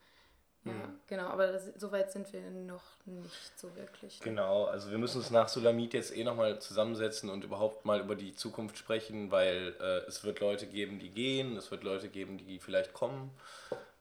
Ja, 0.66 0.72
mhm. 0.72 1.00
genau, 1.08 1.28
aber 1.28 1.48
das, 1.48 1.74
so 1.78 1.92
weit 1.92 2.12
sind 2.12 2.32
wir 2.32 2.42
noch 2.50 2.84
nicht 3.06 3.60
so 3.60 3.76
wirklich. 3.76 4.20
Genau, 4.22 4.66
also 4.66 4.92
wir 4.92 4.98
müssen 4.98 5.18
uns 5.18 5.30
nach 5.30 5.50
Solamit 5.50 5.94
jetzt 5.94 6.16
eh 6.16 6.24
nochmal 6.24 6.60
zusammensetzen 6.60 7.30
und 7.30 7.44
überhaupt 7.44 7.86
mal 7.86 8.00
über 8.00 8.16
die 8.16 8.34
Zukunft 8.34 8.78
sprechen, 8.78 9.30
weil 9.32 9.76
äh, 9.82 10.08
es 10.08 10.24
wird 10.24 10.40
Leute 10.40 10.68
geben, 10.68 11.00
die 11.00 11.10
gehen, 11.10 11.58
es 11.58 11.70
wird 11.70 11.84
Leute 11.84 12.08
geben, 12.08 12.38
die 12.38 12.60
vielleicht 12.60 12.94
kommen. 12.94 13.32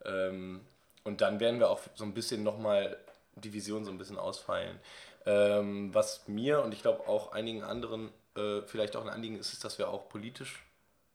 Ähm, 0.05 0.61
und 1.05 1.21
dann 1.21 1.41
werden 1.41 1.59
wir 1.59 1.69
auch 1.69 1.81
so 1.95 2.05
ein 2.05 2.15
bisschen 2.15 2.45
nochmal 2.45 2.97
die 3.35 3.53
Vision 3.53 3.85
so 3.85 3.91
ein 3.91 3.99
bisschen 3.99 4.19
ausfeilen. 4.19 4.79
Ähm, 5.27 5.93
was 5.95 6.29
mir 6.29 6.63
und 6.63 6.73
ich 6.75 6.83
glaube 6.83 7.09
auch 7.09 7.33
einigen 7.33 7.63
anderen 7.63 8.11
äh, 8.37 8.63
vielleicht 8.63 8.97
auch 8.97 9.03
ein 9.03 9.11
Anliegen 9.11 9.39
ist, 9.39 9.53
ist, 9.53 9.65
dass 9.65 9.79
wir 9.79 9.89
auch 9.89 10.09
politisch 10.09 10.65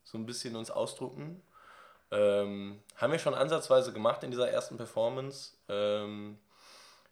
so 0.03 0.17
ein 0.17 0.25
bisschen 0.25 0.55
uns 0.55 0.71
ausdrucken. 0.71 1.41
Ähm, 2.11 2.81
haben 2.95 3.11
wir 3.11 3.19
schon 3.19 3.33
ansatzweise 3.33 3.91
gemacht 3.91 4.23
in 4.23 4.31
dieser 4.31 4.49
ersten 4.49 4.77
Performance. 4.77 5.51
Ähm, 5.67 6.37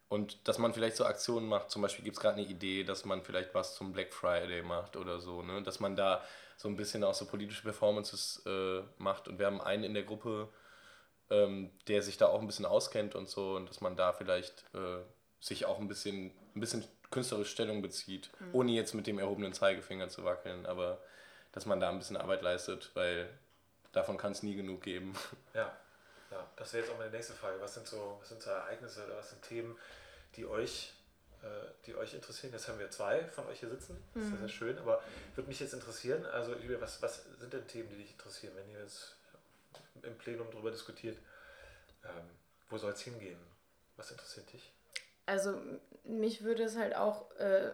und 0.07 0.47
dass 0.47 0.57
man 0.57 0.73
vielleicht 0.73 0.95
so 0.95 1.05
Aktionen 1.05 1.47
macht, 1.47 1.71
zum 1.71 1.81
Beispiel 1.81 2.05
gibt 2.05 2.17
es 2.17 2.21
gerade 2.21 2.37
eine 2.37 2.47
Idee, 2.47 2.83
dass 2.83 3.05
man 3.05 3.23
vielleicht 3.23 3.53
was 3.53 3.75
zum 3.75 3.91
Black 3.91 4.13
Friday 4.13 4.61
macht 4.61 4.95
oder 4.97 5.19
so, 5.19 5.41
ne? 5.41 5.63
dass 5.63 5.79
man 5.79 5.95
da 5.95 6.23
so 6.57 6.69
ein 6.69 6.77
bisschen 6.77 7.03
auch 7.03 7.13
so 7.13 7.25
politische 7.25 7.63
Performances 7.63 8.43
äh, 8.45 8.81
macht. 8.97 9.27
Und 9.27 9.39
wir 9.39 9.47
haben 9.47 9.61
einen 9.61 9.83
in 9.83 9.93
der 9.93 10.03
Gruppe, 10.03 10.47
ähm, 11.29 11.71
der 11.87 12.01
sich 12.01 12.17
da 12.17 12.27
auch 12.27 12.39
ein 12.39 12.47
bisschen 12.47 12.65
auskennt 12.65 13.15
und 13.15 13.27
so, 13.27 13.55
und 13.55 13.67
dass 13.67 13.81
man 13.81 13.95
da 13.95 14.13
vielleicht 14.13 14.63
äh, 14.73 15.01
sich 15.39 15.65
auch 15.65 15.79
ein 15.79 15.87
bisschen, 15.87 16.31
ein 16.55 16.59
bisschen 16.59 16.85
künstlerisch 17.11 17.51
Stellung 17.51 17.81
bezieht, 17.81 18.29
mhm. 18.39 18.49
ohne 18.53 18.71
jetzt 18.71 18.93
mit 18.93 19.07
dem 19.07 19.19
erhobenen 19.19 19.53
Zeigefinger 19.53 20.09
zu 20.09 20.23
wackeln, 20.23 20.65
aber 20.65 20.99
dass 21.51 21.65
man 21.65 21.79
da 21.79 21.89
ein 21.89 21.97
bisschen 21.97 22.17
Arbeit 22.17 22.41
leistet, 22.41 22.91
weil 22.93 23.29
davon 23.95 24.17
kann 24.17 24.33
es 24.33 24.43
nie 24.43 24.55
genug 24.55 24.81
geben. 24.81 25.15
Ja, 25.53 25.71
ja. 26.31 26.47
das 26.57 26.73
wäre 26.73 26.83
jetzt 26.83 26.93
auch 26.93 26.97
meine 26.97 27.11
nächste 27.11 27.33
Frage. 27.33 27.59
Was 27.61 27.73
sind 27.73 27.87
so, 27.87 28.17
was 28.19 28.29
sind 28.29 28.41
so 28.41 28.49
Ereignisse 28.49 29.05
oder 29.05 29.17
was 29.17 29.29
sind 29.29 29.41
Themen, 29.41 29.77
die 30.35 30.45
euch, 30.45 30.93
äh, 31.43 31.47
die 31.85 31.95
euch 31.95 32.13
interessieren? 32.13 32.51
Jetzt 32.53 32.67
haben 32.67 32.79
wir 32.79 32.91
zwei 32.91 33.23
von 33.29 33.47
euch 33.47 33.59
hier 33.59 33.69
sitzen, 33.69 33.97
das 34.13 34.23
ist 34.23 34.31
mhm. 34.31 34.39
sehr 34.39 34.49
schön, 34.49 34.77
aber 34.77 35.01
würde 35.35 35.47
mich 35.47 35.59
jetzt 35.59 35.73
interessieren, 35.73 36.25
also 36.25 36.55
was, 36.79 37.01
was 37.01 37.23
sind 37.39 37.53
denn 37.53 37.67
Themen, 37.67 37.89
die 37.89 37.97
dich 37.97 38.11
interessieren, 38.11 38.53
wenn 38.55 38.69
ihr 38.69 38.81
jetzt 38.81 39.15
im 40.03 40.17
Plenum 40.17 40.47
darüber 40.51 40.71
diskutiert, 40.71 41.17
ähm, 42.03 42.29
wo 42.69 42.77
soll 42.77 42.91
es 42.91 43.01
hingehen? 43.01 43.39
Was 43.97 44.11
interessiert 44.11 44.51
dich? 44.51 44.71
Also 45.25 45.59
mich 46.03 46.43
würde 46.43 46.63
es 46.63 46.75
halt 46.75 46.95
auch 46.95 47.31
äh, 47.37 47.71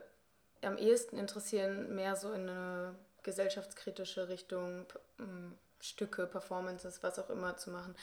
am 0.62 0.78
ehesten 0.78 1.18
interessieren, 1.18 1.96
mehr 1.96 2.16
so 2.16 2.32
in 2.32 2.48
eine 2.48 2.96
gesellschaftskritische 3.24 4.30
Richtung, 4.30 4.86
ähm, 5.20 5.58
Stücke, 5.82 6.28
Performances, 6.28 7.04
was 7.04 7.20
auch 7.20 7.30
immer 7.30 7.58
zu 7.58 7.72
machen. 7.72 7.96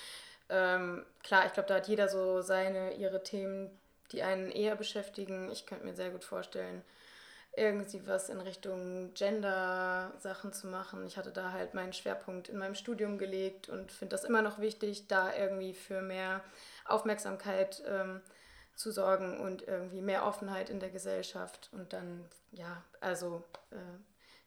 Ähm, 0.48 1.04
klar, 1.22 1.46
ich 1.46 1.52
glaube, 1.52 1.68
da 1.68 1.76
hat 1.76 1.88
jeder 1.88 2.08
so 2.08 2.42
seine, 2.42 2.94
ihre 2.94 3.22
Themen, 3.22 3.70
die 4.12 4.22
einen 4.22 4.50
eher 4.50 4.76
beschäftigen. 4.76 5.50
Ich 5.50 5.66
könnte 5.66 5.84
mir 5.84 5.94
sehr 5.94 6.10
gut 6.10 6.24
vorstellen, 6.24 6.82
irgendwie 7.56 8.06
was 8.06 8.28
in 8.28 8.40
Richtung 8.40 9.12
Gender-Sachen 9.14 10.52
zu 10.52 10.68
machen. 10.68 11.06
Ich 11.06 11.16
hatte 11.16 11.32
da 11.32 11.52
halt 11.52 11.74
meinen 11.74 11.92
Schwerpunkt 11.92 12.48
in 12.48 12.58
meinem 12.58 12.74
Studium 12.74 13.18
gelegt 13.18 13.68
und 13.68 13.92
finde 13.92 14.14
das 14.14 14.24
immer 14.24 14.42
noch 14.42 14.58
wichtig, 14.60 15.08
da 15.08 15.34
irgendwie 15.34 15.74
für 15.74 16.00
mehr 16.00 16.42
Aufmerksamkeit 16.84 17.82
ähm, 17.86 18.22
zu 18.74 18.92
sorgen 18.92 19.40
und 19.40 19.66
irgendwie 19.66 20.00
mehr 20.00 20.24
Offenheit 20.24 20.70
in 20.70 20.78
der 20.80 20.90
Gesellschaft. 20.90 21.68
Und 21.72 21.92
dann, 21.92 22.24
ja, 22.52 22.82
also 23.00 23.42
äh, 23.72 23.76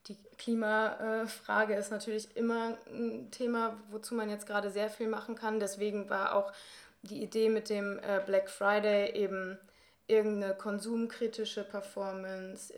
die 0.07 0.17
Klimafrage 0.37 1.75
ist 1.75 1.91
natürlich 1.91 2.35
immer 2.35 2.77
ein 2.87 3.29
Thema, 3.31 3.77
wozu 3.89 4.15
man 4.15 4.29
jetzt 4.29 4.47
gerade 4.47 4.71
sehr 4.71 4.89
viel 4.89 5.07
machen 5.07 5.35
kann. 5.35 5.59
Deswegen 5.59 6.09
war 6.09 6.35
auch 6.35 6.51
die 7.03 7.21
Idee 7.23 7.49
mit 7.49 7.69
dem 7.69 7.99
äh, 7.99 8.21
Black 8.25 8.49
Friday 8.49 9.11
eben 9.13 9.57
irgendeine 10.07 10.55
konsumkritische 10.55 11.63
Performance. 11.63 12.73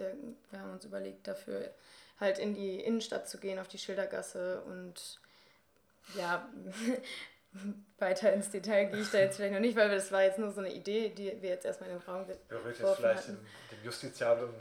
Wir 0.52 0.60
haben 0.60 0.74
uns 0.74 0.86
überlegt, 0.86 1.28
dafür 1.28 1.74
halt 2.20 2.40
in 2.40 2.54
die 2.54 2.80
Innenstadt 2.80 3.28
zu 3.28 3.40
gehen, 3.40 3.60
auf 3.60 3.68
die 3.68 3.80
Schildergasse 3.80 4.62
und 4.62 5.20
ja, 6.16 6.48
weiter 8.00 8.34
ins 8.34 8.50
Detail 8.50 8.86
gehe 8.86 9.02
ich 9.02 9.12
da 9.12 9.20
jetzt 9.20 9.38
vielleicht 9.38 9.54
noch 9.54 9.60
nicht, 9.60 9.76
weil 9.76 9.90
das 9.90 10.12
war 10.12 10.24
jetzt 10.24 10.40
nur 10.40 10.52
so 10.52 10.60
eine 10.60 10.74
Idee, 10.74 11.10
die 11.10 11.42
wir 11.42 11.50
jetzt 11.50 11.66
erstmal 11.66 11.90
in 11.90 11.98
den 11.98 12.06
Raum 12.06 12.26
geworfen 12.26 12.42
ja, 12.50 12.70
jetzt 12.70 12.98
vielleicht 12.98 13.24
hatten. 13.24 13.48
dem 13.72 13.86
Justiziablen. 13.86 14.54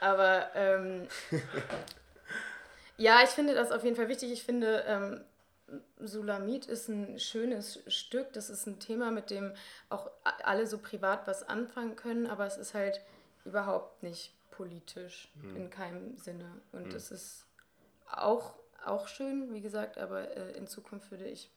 Aber 0.00 0.50
ähm, 0.54 1.08
ja, 2.96 3.22
ich 3.22 3.30
finde 3.30 3.54
das 3.54 3.72
auf 3.72 3.84
jeden 3.84 3.96
Fall 3.96 4.08
wichtig. 4.08 4.32
Ich 4.32 4.44
finde, 4.44 4.84
ähm, 4.86 5.20
Sulamit 5.98 6.66
ist 6.66 6.88
ein 6.88 7.18
schönes 7.18 7.80
Stück. 7.86 8.32
Das 8.32 8.50
ist 8.50 8.66
ein 8.66 8.78
Thema, 8.78 9.10
mit 9.10 9.30
dem 9.30 9.52
auch 9.88 10.10
alle 10.42 10.66
so 10.66 10.78
privat 10.78 11.26
was 11.26 11.48
anfangen 11.48 11.96
können, 11.96 12.26
aber 12.26 12.46
es 12.46 12.56
ist 12.56 12.74
halt 12.74 13.00
überhaupt 13.44 14.02
nicht 14.02 14.32
politisch 14.50 15.30
mhm. 15.34 15.56
in 15.56 15.70
keinem 15.70 16.16
Sinne. 16.16 16.50
Und 16.72 16.88
mhm. 16.88 16.96
ist 16.96 17.46
auch, 18.10 18.54
auch 18.84 19.08
schön, 19.08 19.52
wie 19.52 19.60
gesagt, 19.60 19.98
aber 19.98 20.36
äh, 20.36 20.52
in 20.52 20.66
Zukunft 20.66 21.10
würde 21.10 21.26
ich 21.26 21.50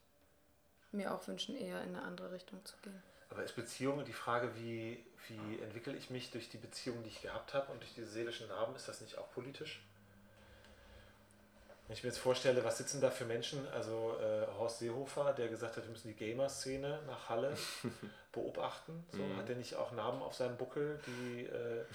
mir 0.92 1.14
auch 1.14 1.28
wünschen, 1.28 1.56
eher 1.56 1.82
in 1.84 1.96
eine 1.96 2.04
andere 2.04 2.32
Richtung 2.32 2.64
zu 2.66 2.76
gehen. 2.82 3.04
Aber 3.30 3.44
ist 3.44 3.56
Beziehung 3.56 4.04
die 4.06 4.14
Frage, 4.14 4.56
wie, 4.56 5.04
wie 5.28 5.60
entwickle 5.60 5.96
ich 5.96 6.10
mich 6.10 6.32
durch 6.32 6.50
die 6.50 6.58
Beziehung, 6.58 7.04
die 7.04 7.10
ich 7.10 7.22
gehabt 7.22 7.54
habe 7.54 7.72
und 7.72 7.82
durch 7.82 7.94
diese 7.94 8.08
seelischen 8.08 8.48
Narben, 8.48 8.76
ist 8.76 8.88
das 8.88 9.02
nicht 9.02 9.18
auch 9.18 9.30
politisch? 9.34 9.82
Wenn 11.88 11.96
ich 11.96 12.04
mir 12.04 12.10
jetzt 12.10 12.20
vorstelle, 12.20 12.66
was 12.66 12.78
sitzen 12.78 13.00
da 13.00 13.10
für 13.10 13.24
Menschen, 13.24 13.66
also 13.70 14.18
äh, 14.20 14.46
Horst 14.58 14.80
Seehofer, 14.80 15.32
der 15.32 15.48
gesagt 15.48 15.78
hat, 15.78 15.84
wir 15.86 15.92
müssen 15.92 16.10
die 16.10 16.16
Gamer-Szene 16.16 17.00
nach 17.08 17.30
Halle 17.30 17.56
beobachten, 18.34 19.06
so, 19.14 19.24
mhm. 19.24 19.38
hat 19.38 19.50
er 19.50 19.56
nicht 19.56 19.76
auch 19.76 19.94
Narben 19.94 20.22
auf 20.22 20.36
seinem 20.36 20.58
Buckel, 20.58 21.00
die 21.08 21.46
äh, 21.46 21.86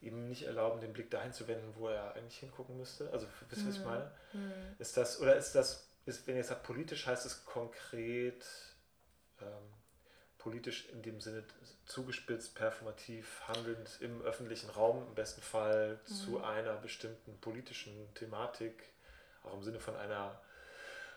ihm 0.00 0.28
nicht 0.28 0.44
erlauben, 0.44 0.80
den 0.80 0.92
Blick 0.92 1.10
dahin 1.10 1.32
zu 1.32 1.48
wenden, 1.48 1.74
wo 1.76 1.88
er 1.88 2.14
eigentlich 2.14 2.38
hingucken 2.38 2.76
müsste? 2.76 3.10
Also, 3.12 3.26
wisst 3.50 3.62
ihr, 3.62 3.68
was 3.68 3.74
ich 3.74 3.80
mhm. 3.80 3.86
meine? 3.86 4.10
Mhm. 4.32 4.52
Ist 4.78 4.96
das, 4.96 5.20
oder 5.20 5.34
ist 5.34 5.56
das, 5.56 5.88
ist, 6.06 6.24
wenn 6.28 6.36
ihr 6.36 6.44
sagt 6.44 6.62
politisch, 6.62 7.08
heißt 7.08 7.26
es 7.26 7.44
konkret, 7.44 8.44
ähm, 9.40 9.72
politisch 10.38 10.88
in 10.90 11.02
dem 11.02 11.20
Sinne 11.20 11.44
zugespitzt, 11.86 12.54
performativ, 12.54 13.42
handelnd 13.48 13.98
im 14.00 14.22
öffentlichen 14.22 14.70
Raum, 14.70 15.06
im 15.08 15.14
besten 15.14 15.42
Fall 15.42 16.00
zu 16.04 16.30
mhm. 16.38 16.44
einer 16.44 16.76
bestimmten 16.76 17.38
politischen 17.40 18.12
Thematik, 18.14 18.91
auch 19.44 19.54
im 19.54 19.62
Sinne 19.62 19.80
von 19.80 19.96
einer 19.96 20.40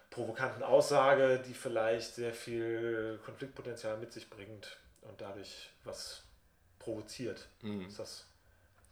provokanten 0.09 0.63
Aussage, 0.63 1.39
die 1.45 1.53
vielleicht 1.53 2.15
sehr 2.15 2.34
viel 2.34 3.19
Konfliktpotenzial 3.26 3.97
mit 3.97 4.13
sich 4.13 4.30
bringt 4.30 4.78
und 5.01 5.19
dadurch 5.19 5.71
was 5.84 6.23
provoziert. 6.80 7.47
Mhm. 7.61 7.88
Ist 7.88 7.99
das 7.99 8.26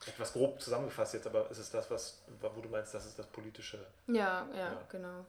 etwas 0.05 0.33
grob 0.33 0.61
zusammengefasst 0.61 1.13
jetzt, 1.13 1.27
aber 1.27 1.49
ist 1.49 1.59
es 1.59 1.69
das, 1.69 1.89
was, 1.89 2.21
wo 2.41 2.61
du 2.61 2.69
meinst, 2.69 2.93
das 2.93 3.05
ist 3.05 3.17
das 3.17 3.27
politische? 3.27 3.85
Ja, 4.07 4.47
ja, 4.51 4.57
ja. 4.57 4.81
genau. 4.89 5.25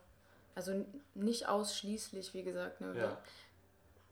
Also 0.54 0.84
nicht 1.14 1.48
ausschließlich, 1.48 2.34
wie 2.34 2.42
gesagt. 2.42 2.80
Ne? 2.80 2.94
Ja. 2.96 3.18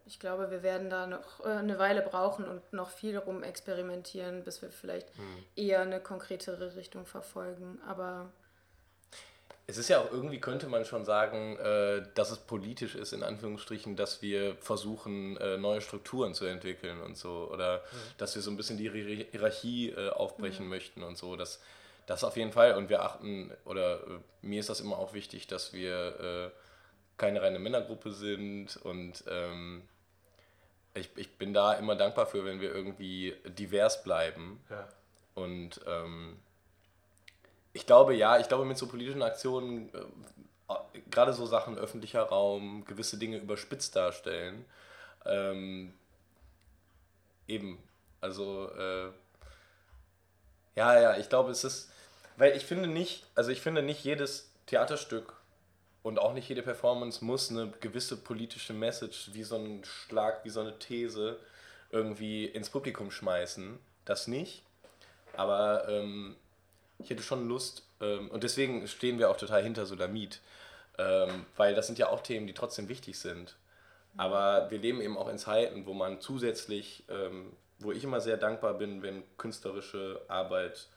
Ich 0.04 0.18
glaube, 0.18 0.50
wir 0.50 0.62
werden 0.62 0.90
da 0.90 1.06
noch 1.06 1.40
äh, 1.40 1.48
eine 1.48 1.78
Weile 1.78 2.02
brauchen 2.02 2.46
und 2.46 2.72
noch 2.72 2.90
viel 2.90 3.16
rum 3.16 3.42
experimentieren, 3.42 4.42
bis 4.42 4.60
wir 4.60 4.70
vielleicht 4.70 5.16
mhm. 5.18 5.44
eher 5.54 5.80
eine 5.80 6.00
konkretere 6.00 6.74
Richtung 6.74 7.06
verfolgen. 7.06 7.80
Aber 7.86 8.32
es 9.66 9.78
ist 9.78 9.88
ja 9.88 10.00
auch 10.00 10.10
irgendwie, 10.10 10.40
könnte 10.40 10.66
man 10.66 10.84
schon 10.84 11.04
sagen, 11.04 11.56
äh, 11.56 12.02
dass 12.14 12.30
es 12.30 12.38
politisch 12.38 12.94
ist, 12.94 13.12
in 13.12 13.22
Anführungsstrichen, 13.22 13.96
dass 13.96 14.20
wir 14.20 14.56
versuchen, 14.56 15.36
äh, 15.36 15.56
neue 15.56 15.80
Strukturen 15.80 16.34
zu 16.34 16.46
entwickeln 16.46 17.00
und 17.00 17.16
so. 17.16 17.48
Oder 17.50 17.78
mhm. 17.78 17.96
dass 18.18 18.34
wir 18.34 18.42
so 18.42 18.50
ein 18.50 18.56
bisschen 18.56 18.76
die 18.76 18.90
Hierarchie 18.90 19.90
äh, 19.90 20.10
aufbrechen 20.10 20.64
mhm. 20.64 20.70
möchten 20.70 21.02
und 21.02 21.16
so. 21.16 21.36
Das, 21.36 21.60
das 22.06 22.24
auf 22.24 22.36
jeden 22.36 22.52
Fall. 22.52 22.74
Und 22.74 22.88
wir 22.88 23.02
achten, 23.02 23.52
oder 23.64 24.00
mir 24.42 24.58
ist 24.58 24.68
das 24.68 24.80
immer 24.80 24.98
auch 24.98 25.14
wichtig, 25.14 25.46
dass 25.46 25.72
wir 25.72 26.52
keine 27.16 27.40
reine 27.40 27.60
Männergruppe 27.60 28.10
sind. 28.10 28.76
Und 28.78 29.22
ähm, 29.28 29.82
ich, 30.94 31.08
ich 31.14 31.38
bin 31.38 31.54
da 31.54 31.74
immer 31.74 31.94
dankbar 31.94 32.26
für, 32.26 32.44
wenn 32.44 32.60
wir 32.60 32.74
irgendwie 32.74 33.36
divers 33.44 34.02
bleiben. 34.02 34.60
Ja. 34.68 34.88
Und 35.34 35.80
ähm, 35.86 36.40
ich 37.72 37.86
glaube, 37.86 38.14
ja, 38.14 38.38
ich 38.38 38.48
glaube, 38.48 38.64
mit 38.64 38.78
so 38.78 38.86
politischen 38.86 39.22
Aktionen, 39.22 39.92
äh, 39.94 40.74
gerade 41.10 41.32
so 41.32 41.46
Sachen 41.46 41.78
öffentlicher 41.78 42.22
Raum, 42.22 42.84
gewisse 42.84 43.18
Dinge 43.18 43.38
überspitzt 43.38 43.96
darstellen, 43.96 44.64
ähm, 45.24 45.94
eben, 47.46 47.82
also, 48.20 48.70
äh, 48.70 49.10
ja, 50.74 51.00
ja, 51.00 51.16
ich 51.16 51.28
glaube, 51.28 51.50
es 51.50 51.64
ist, 51.64 51.90
weil 52.36 52.56
ich 52.56 52.64
finde 52.64 52.88
nicht, 52.88 53.26
also 53.34 53.50
ich 53.50 53.60
finde 53.60 53.82
nicht 53.82 54.04
jedes 54.04 54.50
Theaterstück 54.66 55.34
und 56.02 56.18
auch 56.18 56.32
nicht 56.32 56.48
jede 56.48 56.62
Performance 56.62 57.24
muss 57.24 57.50
eine 57.50 57.70
gewisse 57.80 58.16
politische 58.16 58.72
Message, 58.72 59.30
wie 59.32 59.44
so 59.44 59.56
ein 59.56 59.84
Schlag, 59.84 60.44
wie 60.44 60.50
so 60.50 60.60
eine 60.60 60.78
These 60.78 61.38
irgendwie 61.90 62.46
ins 62.46 62.70
Publikum 62.70 63.10
schmeißen. 63.10 63.78
Das 64.04 64.26
nicht. 64.26 64.62
Aber 65.36 65.88
ähm, 65.88 66.36
ich 67.02 67.10
hätte 67.10 67.22
schon 67.22 67.48
Lust, 67.48 67.84
ähm, 68.02 68.30
und 68.30 68.42
deswegen 68.42 68.86
stehen 68.88 69.18
wir 69.18 69.30
auch 69.30 69.36
total 69.36 69.62
hinter 69.62 69.86
Solamit, 69.86 70.40
ähm, 70.98 71.46
weil 71.56 71.74
das 71.74 71.86
sind 71.86 71.98
ja 71.98 72.08
auch 72.08 72.20
Themen, 72.20 72.46
die 72.46 72.54
trotzdem 72.54 72.88
wichtig 72.88 73.18
sind. 73.18 73.56
Aber 74.16 74.70
wir 74.70 74.78
leben 74.78 75.00
eben 75.00 75.16
auch 75.16 75.28
in 75.28 75.38
Zeiten, 75.38 75.86
wo 75.86 75.94
man 75.94 76.20
zusätzlich, 76.20 77.04
ähm, 77.08 77.52
wo 77.78 77.92
ich 77.92 78.04
immer 78.04 78.20
sehr 78.20 78.36
dankbar 78.36 78.74
bin, 78.74 79.02
wenn 79.02 79.22
künstlerische 79.38 80.20
Arbeit 80.28 80.88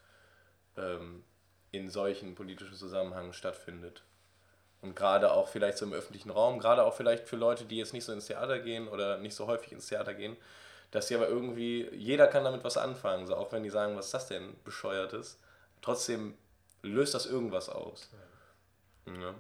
ähm, 0.78 1.24
in 1.72 1.90
solchen 1.90 2.36
politischen 2.36 2.76
Zusammenhängen 2.76 3.34
stattfindet. 3.34 4.04
Und 4.82 4.96
gerade 4.96 5.32
auch 5.32 5.48
vielleicht 5.48 5.78
so 5.78 5.86
im 5.86 5.94
öffentlichen 5.94 6.30
Raum, 6.30 6.60
gerade 6.60 6.84
auch 6.84 6.94
vielleicht 6.94 7.28
für 7.28 7.38
Leute, 7.38 7.66
die 7.66 7.78
jetzt 7.78 7.94
nicht 7.94 8.04
so 8.04 8.12
ins 8.12 8.28
Theater 8.28 8.60
gehen 8.60 8.88
oder 8.88 9.18
nicht 9.18 9.34
so 9.34 9.48
häufig 9.48 9.72
ins 9.72 9.88
Theater 9.88 10.14
gehen, 10.14 10.36
dass 10.92 11.08
sie 11.08 11.16
aber 11.16 11.28
irgendwie, 11.28 11.90
jeder 11.94 12.28
kann 12.28 12.44
damit 12.44 12.64
was 12.64 12.78
anfangen, 12.78 13.26
so 13.26 13.36
auch 13.36 13.52
wenn 13.52 13.64
die 13.64 13.70
sagen, 13.70 13.98
was 13.98 14.08
ist 14.08 14.14
das 14.14 14.28
denn 14.28 14.56
bescheuertes 14.64 15.40
trotzdem 15.86 16.36
löst 16.82 17.14
das 17.14 17.28
irgendwas 17.28 17.70
aus. 17.70 18.10
Ja. 19.06 19.36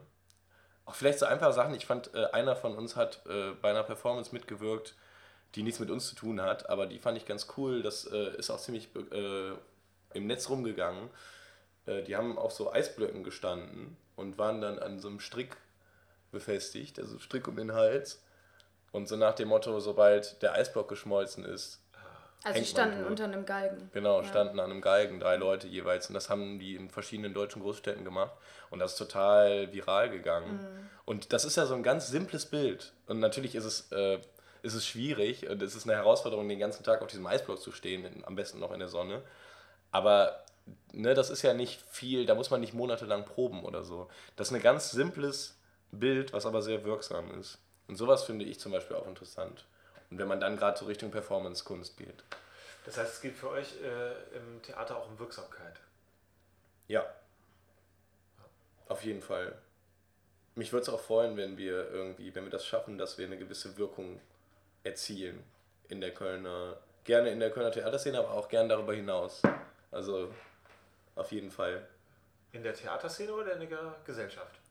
Auch 0.86 0.94
vielleicht 0.94 1.18
so 1.18 1.26
einfache 1.26 1.54
Sachen. 1.54 1.74
Ich 1.74 1.88
fand, 1.88 2.14
äh, 2.14 2.26
einer 2.26 2.56
von 2.56 2.78
uns 2.78 2.96
hat 2.96 3.26
äh, 3.26 3.52
bei 3.62 3.72
einer 3.72 3.84
Performance 3.84 4.32
mitgewirkt, 4.32 4.96
die 5.56 5.64
nichts 5.64 5.80
mit 5.80 5.90
uns 5.90 6.08
zu 6.08 6.16
tun 6.16 6.42
hat, 6.42 6.70
aber 6.70 6.86
die 6.86 7.00
fand 7.00 7.18
ich 7.18 7.26
ganz 7.26 7.48
cool. 7.58 7.82
Das 7.82 8.06
äh, 8.06 8.38
ist 8.38 8.52
auch 8.52 8.60
ziemlich 8.60 8.90
im 10.14 10.28
Netz 10.28 10.50
rumgegangen. 10.50 11.10
Die 11.88 12.16
haben 12.16 12.40
auf 12.40 12.52
so 12.52 12.72
Eisblöcken 12.72 13.24
gestanden 13.24 13.96
und 14.16 14.40
waren 14.40 14.60
dann 14.60 14.80
an 14.80 15.00
so 15.00 15.08
einem 15.08 15.20
Strick 15.20 15.56
befestigt, 16.32 17.00
also 17.00 17.20
Strick 17.20 17.48
um 17.48 17.56
den 17.56 17.74
Hals. 17.74 18.24
Und 18.92 19.08
so 19.08 19.16
nach 19.18 19.36
dem 19.36 19.50
Motto, 19.50 19.80
sobald 19.80 20.42
der 20.42 20.54
Eisblock 20.54 20.90
geschmolzen 20.90 21.46
ist, 21.46 21.85
also 22.46 22.60
sie 22.60 22.66
standen 22.66 23.04
unter 23.06 23.24
einem 23.24 23.44
Galgen. 23.44 23.90
Genau, 23.92 24.22
ja. 24.22 24.28
standen 24.28 24.60
an 24.60 24.70
einem 24.70 24.82
Galgen, 24.82 25.20
drei 25.20 25.36
Leute 25.36 25.68
jeweils. 25.68 26.08
Und 26.10 26.14
das 26.14 26.30
haben 26.30 26.60
die 26.60 26.76
in 26.76 26.90
verschiedenen 26.90 27.34
deutschen 27.34 27.62
Großstädten 27.64 28.06
gemacht. 28.06 28.34
Und 28.70 28.78
das 28.78 28.92
ist 28.92 28.98
total 28.98 29.74
viral 29.74 30.12
gegangen. 30.12 30.54
Mhm. 30.54 30.90
Und 31.06 31.34
das 31.34 31.44
ist 31.44 31.58
ja 31.58 31.66
so 31.66 31.74
ein 31.74 31.82
ganz 31.82 32.08
simples 32.08 32.46
Bild. 32.46 32.94
Und 33.08 33.20
natürlich 33.20 33.56
ist 33.56 33.66
es, 33.66 33.92
äh, 33.92 34.20
ist 34.62 34.76
es 34.76 34.86
schwierig 34.86 35.50
und 35.50 35.62
es 35.64 35.76
ist 35.76 35.88
eine 35.88 35.98
Herausforderung, 35.98 36.48
den 36.48 36.60
ganzen 36.60 36.84
Tag 36.84 37.02
auf 37.02 37.08
diesem 37.08 37.26
Eisblock 37.26 37.60
zu 37.60 37.72
stehen, 37.72 38.06
in, 38.06 38.24
am 38.26 38.36
besten 38.36 38.60
noch 38.60 38.72
in 38.72 38.80
der 38.80 38.90
Sonne. 38.90 39.24
Aber 39.92 40.44
ne, 40.92 41.16
das 41.16 41.32
ist 41.32 41.42
ja 41.42 41.56
nicht 41.56 41.82
viel, 41.90 42.28
da 42.28 42.36
muss 42.36 42.52
man 42.52 42.62
nicht 42.62 42.76
monatelang 42.76 43.26
proben 43.26 43.64
oder 43.64 43.84
so. 43.84 44.08
Das 44.36 44.50
ist 44.50 44.54
ein 44.54 44.62
ganz 44.62 44.92
simples 44.92 45.58
Bild, 45.92 46.32
was 46.32 46.46
aber 46.46 46.62
sehr 46.62 46.84
wirksam 46.84 47.40
ist. 47.40 47.58
Und 47.88 47.96
sowas 47.96 48.24
finde 48.24 48.46
ich 48.46 48.60
zum 48.60 48.72
Beispiel 48.72 48.98
auch 48.98 49.08
interessant. 49.08 49.66
Und 50.16 50.20
wenn 50.20 50.30
man 50.30 50.40
dann 50.40 50.56
gerade 50.56 50.80
so 50.80 50.86
Richtung 50.86 51.12
Performance-Kunst 51.12 51.98
geht. 51.98 52.24
Das 52.86 52.98
heißt, 52.98 53.16
es 53.16 53.22
geht 53.22 53.36
für 53.36 53.50
euch 53.50 53.74
äh, 53.84 54.38
im 54.38 54.62
Theater 54.62 54.96
auch 54.96 55.10
um 55.10 55.20
Wirksamkeit. 55.20 55.78
Ja. 56.88 57.06
Auf 58.88 59.04
jeden 59.04 59.22
Fall. 59.22 59.58
Mich 60.56 60.72
würde 60.72 60.84
es 60.84 60.90
auch 60.90 61.02
freuen, 61.02 61.36
wenn 61.36 61.58
wir 61.58 61.92
irgendwie, 61.92 62.34
wenn 62.34 62.46
wir 62.46 62.50
das 62.50 62.66
schaffen, 62.66 62.98
dass 62.98 63.18
wir 63.18 63.26
eine 63.26 63.38
gewisse 63.38 63.78
Wirkung 63.78 64.22
erzielen 64.86 65.44
in 65.90 66.00
der 66.00 66.14
Kölner, 66.14 66.78
gerne 67.04 67.30
in 67.32 67.42
der 67.42 67.52
Kölner 67.52 67.74
Theaterszene, 67.74 68.18
aber 68.18 68.32
auch 68.32 68.48
gerne 68.48 68.70
darüber 68.70 68.94
hinaus. 68.94 69.42
Also 69.92 70.34
auf 71.16 71.30
jeden 71.34 71.52
Fall. 71.52 71.86
In 72.54 72.64
der 72.64 72.74
Theaterszene 72.74 73.34
oder 73.34 73.52
in 73.52 73.70
der 73.70 73.96
Gesellschaft? 74.06 74.62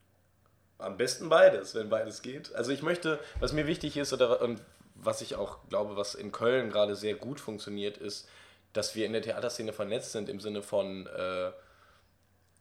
Am 0.79 0.97
besten 0.97 1.29
beides, 1.29 1.75
wenn 1.75 1.87
beides 1.87 2.23
geht. 2.23 2.51
Also 2.55 2.71
ich 2.71 2.81
möchte, 2.81 3.19
was 3.39 3.53
mir 3.53 3.67
wichtig 3.67 3.95
ist 3.95 4.11
oder, 4.11 4.41
und 4.41 4.59
was 4.95 5.21
ich 5.21 5.35
auch 5.35 5.59
glaube, 5.69 5.95
was 5.95 6.15
in 6.15 6.31
Köln 6.31 6.69
gerade 6.69 6.95
sehr 6.95 7.15
gut 7.15 7.39
funktioniert, 7.39 7.97
ist, 7.97 8.27
dass 8.73 8.95
wir 8.95 9.05
in 9.05 9.13
der 9.13 9.21
Theaterszene 9.21 9.73
vernetzt 9.73 10.11
sind 10.11 10.29
im 10.29 10.39
Sinne 10.39 10.61
von 10.61 11.07
äh, 11.07 11.51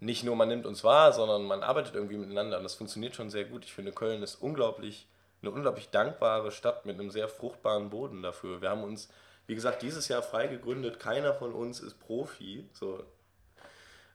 nicht 0.01 0.25
nur 0.25 0.37
man 0.37 0.49
nimmt 0.49 0.67
uns 0.67 0.85
wahr, 0.85 1.13
sondern 1.13 1.45
man 1.45 1.63
arbeitet 1.63 1.95
irgendwie 1.95 2.17
miteinander 2.17 2.59
und 2.59 2.65
das 2.65 2.75
funktioniert 2.75 3.15
schon 3.15 3.31
sehr 3.31 3.45
gut. 3.45 3.65
Ich 3.65 3.73
finde, 3.73 3.93
Köln 3.93 4.23
ist 4.23 4.37
unglaublich, 4.37 5.07
eine 5.41 5.51
unglaublich 5.51 5.91
dankbare 5.91 6.53
Stadt 6.53 6.85
mit 6.85 6.99
einem 6.99 7.11
sehr 7.11 7.29
fruchtbaren 7.29 7.91
Boden 7.91 8.23
dafür. 8.23 8.61
Wir 8.61 8.71
haben 8.71 8.85
uns, 8.85 9.09
wie 9.47 9.55
gesagt, 9.55 9.83
dieses 9.83 10.09
Jahr 10.09 10.23
frei 10.23 10.47
gegründet. 10.47 11.01
Keiner 11.01 11.33
von 11.33 11.53
uns 11.53 11.81
ist 11.81 11.99
Profi, 12.01 12.69
so 12.73 13.03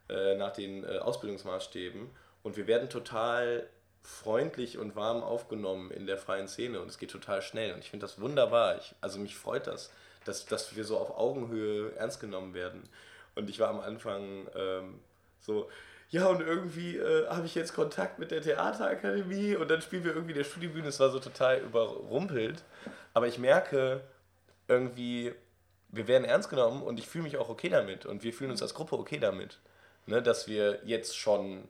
äh, 0.09 0.35
nach 0.35 0.51
den 0.51 0.83
äh, 0.83 0.99
Ausbildungsmaßstäben. 0.99 2.09
Und 2.43 2.57
wir 2.57 2.67
werden 2.67 2.89
total 2.89 3.67
freundlich 4.01 4.77
und 4.77 4.95
warm 4.95 5.21
aufgenommen 5.23 5.91
in 5.91 6.07
der 6.07 6.17
freien 6.17 6.47
Szene 6.47 6.81
und 6.81 6.89
es 6.89 6.97
geht 6.97 7.11
total 7.11 7.41
schnell 7.41 7.73
und 7.73 7.79
ich 7.79 7.89
finde 7.89 8.05
das 8.05 8.19
wunderbar. 8.19 8.77
Ich, 8.77 8.95
also 9.01 9.19
mich 9.19 9.35
freut 9.35 9.67
das, 9.67 9.91
dass, 10.25 10.45
dass 10.45 10.75
wir 10.75 10.83
so 10.83 10.97
auf 10.97 11.17
Augenhöhe 11.17 11.95
ernst 11.95 12.19
genommen 12.19 12.53
werden. 12.53 12.83
Und 13.35 13.49
ich 13.49 13.59
war 13.59 13.69
am 13.69 13.79
Anfang 13.79 14.47
ähm, 14.55 14.99
so, 15.39 15.69
ja 16.09 16.27
und 16.27 16.41
irgendwie 16.41 16.97
äh, 16.97 17.27
habe 17.27 17.45
ich 17.45 17.55
jetzt 17.55 17.73
Kontakt 17.73 18.19
mit 18.19 18.31
der 18.31 18.41
Theaterakademie 18.41 19.55
und 19.55 19.69
dann 19.69 19.81
spielen 19.81 20.03
wir 20.03 20.13
irgendwie 20.13 20.33
der 20.33 20.43
Studiebühne. 20.43 20.87
Es 20.87 20.99
war 20.99 21.09
so 21.09 21.19
total 21.19 21.59
überrumpelt. 21.59 22.63
Aber 23.13 23.27
ich 23.27 23.37
merke 23.37 24.01
irgendwie, 24.67 25.33
wir 25.89 26.07
werden 26.07 26.25
ernst 26.25 26.49
genommen 26.49 26.81
und 26.83 26.99
ich 26.99 27.07
fühle 27.07 27.23
mich 27.23 27.37
auch 27.37 27.49
okay 27.49 27.69
damit 27.69 28.05
und 28.05 28.23
wir 28.23 28.33
fühlen 28.33 28.51
uns 28.51 28.61
als 28.61 28.73
Gruppe 28.73 28.97
okay 28.97 29.19
damit, 29.19 29.59
ne, 30.05 30.21
dass 30.21 30.47
wir 30.47 30.79
jetzt 30.85 31.17
schon 31.17 31.67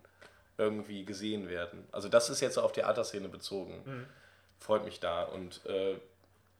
irgendwie 0.59 1.05
gesehen 1.05 1.49
werden. 1.49 1.87
Also 1.91 2.09
das 2.09 2.29
ist 2.29 2.41
jetzt 2.41 2.59
auf 2.59 2.73
Theaterszene 2.73 3.29
bezogen. 3.29 3.81
Mhm. 3.85 4.05
Freut 4.59 4.83
mich 4.83 4.99
da. 4.99 5.23
Und 5.23 5.65
äh, 5.65 5.95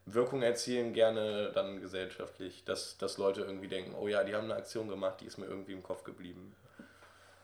Wirkung 0.06 0.42
erzielen 0.42 0.94
gerne 0.94 1.52
dann 1.54 1.82
gesellschaftlich, 1.82 2.64
dass, 2.64 2.98
dass 2.98 3.18
Leute 3.18 3.42
irgendwie 3.42 3.68
denken, 3.68 3.94
oh 3.94 4.08
ja, 4.08 4.24
die 4.24 4.34
haben 4.34 4.46
eine 4.46 4.56
Aktion 4.56 4.88
gemacht, 4.88 5.22
die 5.22 5.26
ist 5.26 5.38
mir 5.38 5.46
irgendwie 5.46 5.74
im 5.74 5.84
Kopf 5.84 6.04
geblieben. 6.04 6.56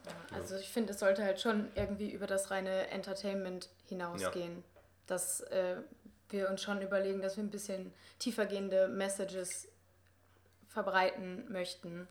Ja, 0.05 0.37
also 0.37 0.55
ich 0.55 0.69
finde, 0.69 0.93
es 0.93 0.99
sollte 0.99 1.23
halt 1.23 1.41
schon 1.41 1.67
irgendwie 1.75 2.09
über 2.11 2.25
das 2.25 2.51
reine 2.51 2.87
Entertainment 2.89 3.69
hinausgehen. 3.87 4.57
Ja. 4.57 4.63
Dass 5.07 5.41
äh, 5.41 5.75
wir 6.29 6.49
uns 6.49 6.63
schon 6.63 6.81
überlegen, 6.81 7.21
dass 7.21 7.37
wir 7.37 7.43
ein 7.43 7.51
bisschen 7.51 7.93
tiefergehende 8.19 8.87
Messages 8.87 9.67
verbreiten 10.69 11.51
möchten 11.51 12.07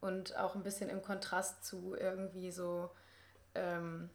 und 0.00 0.36
auch 0.36 0.54
ein 0.54 0.62
bisschen 0.62 0.90
im 0.90 1.02
Kontrast 1.02 1.64
zu 1.64 1.94
irgendwie 1.98 2.50
so 2.50 2.90
ähm, 3.54 4.10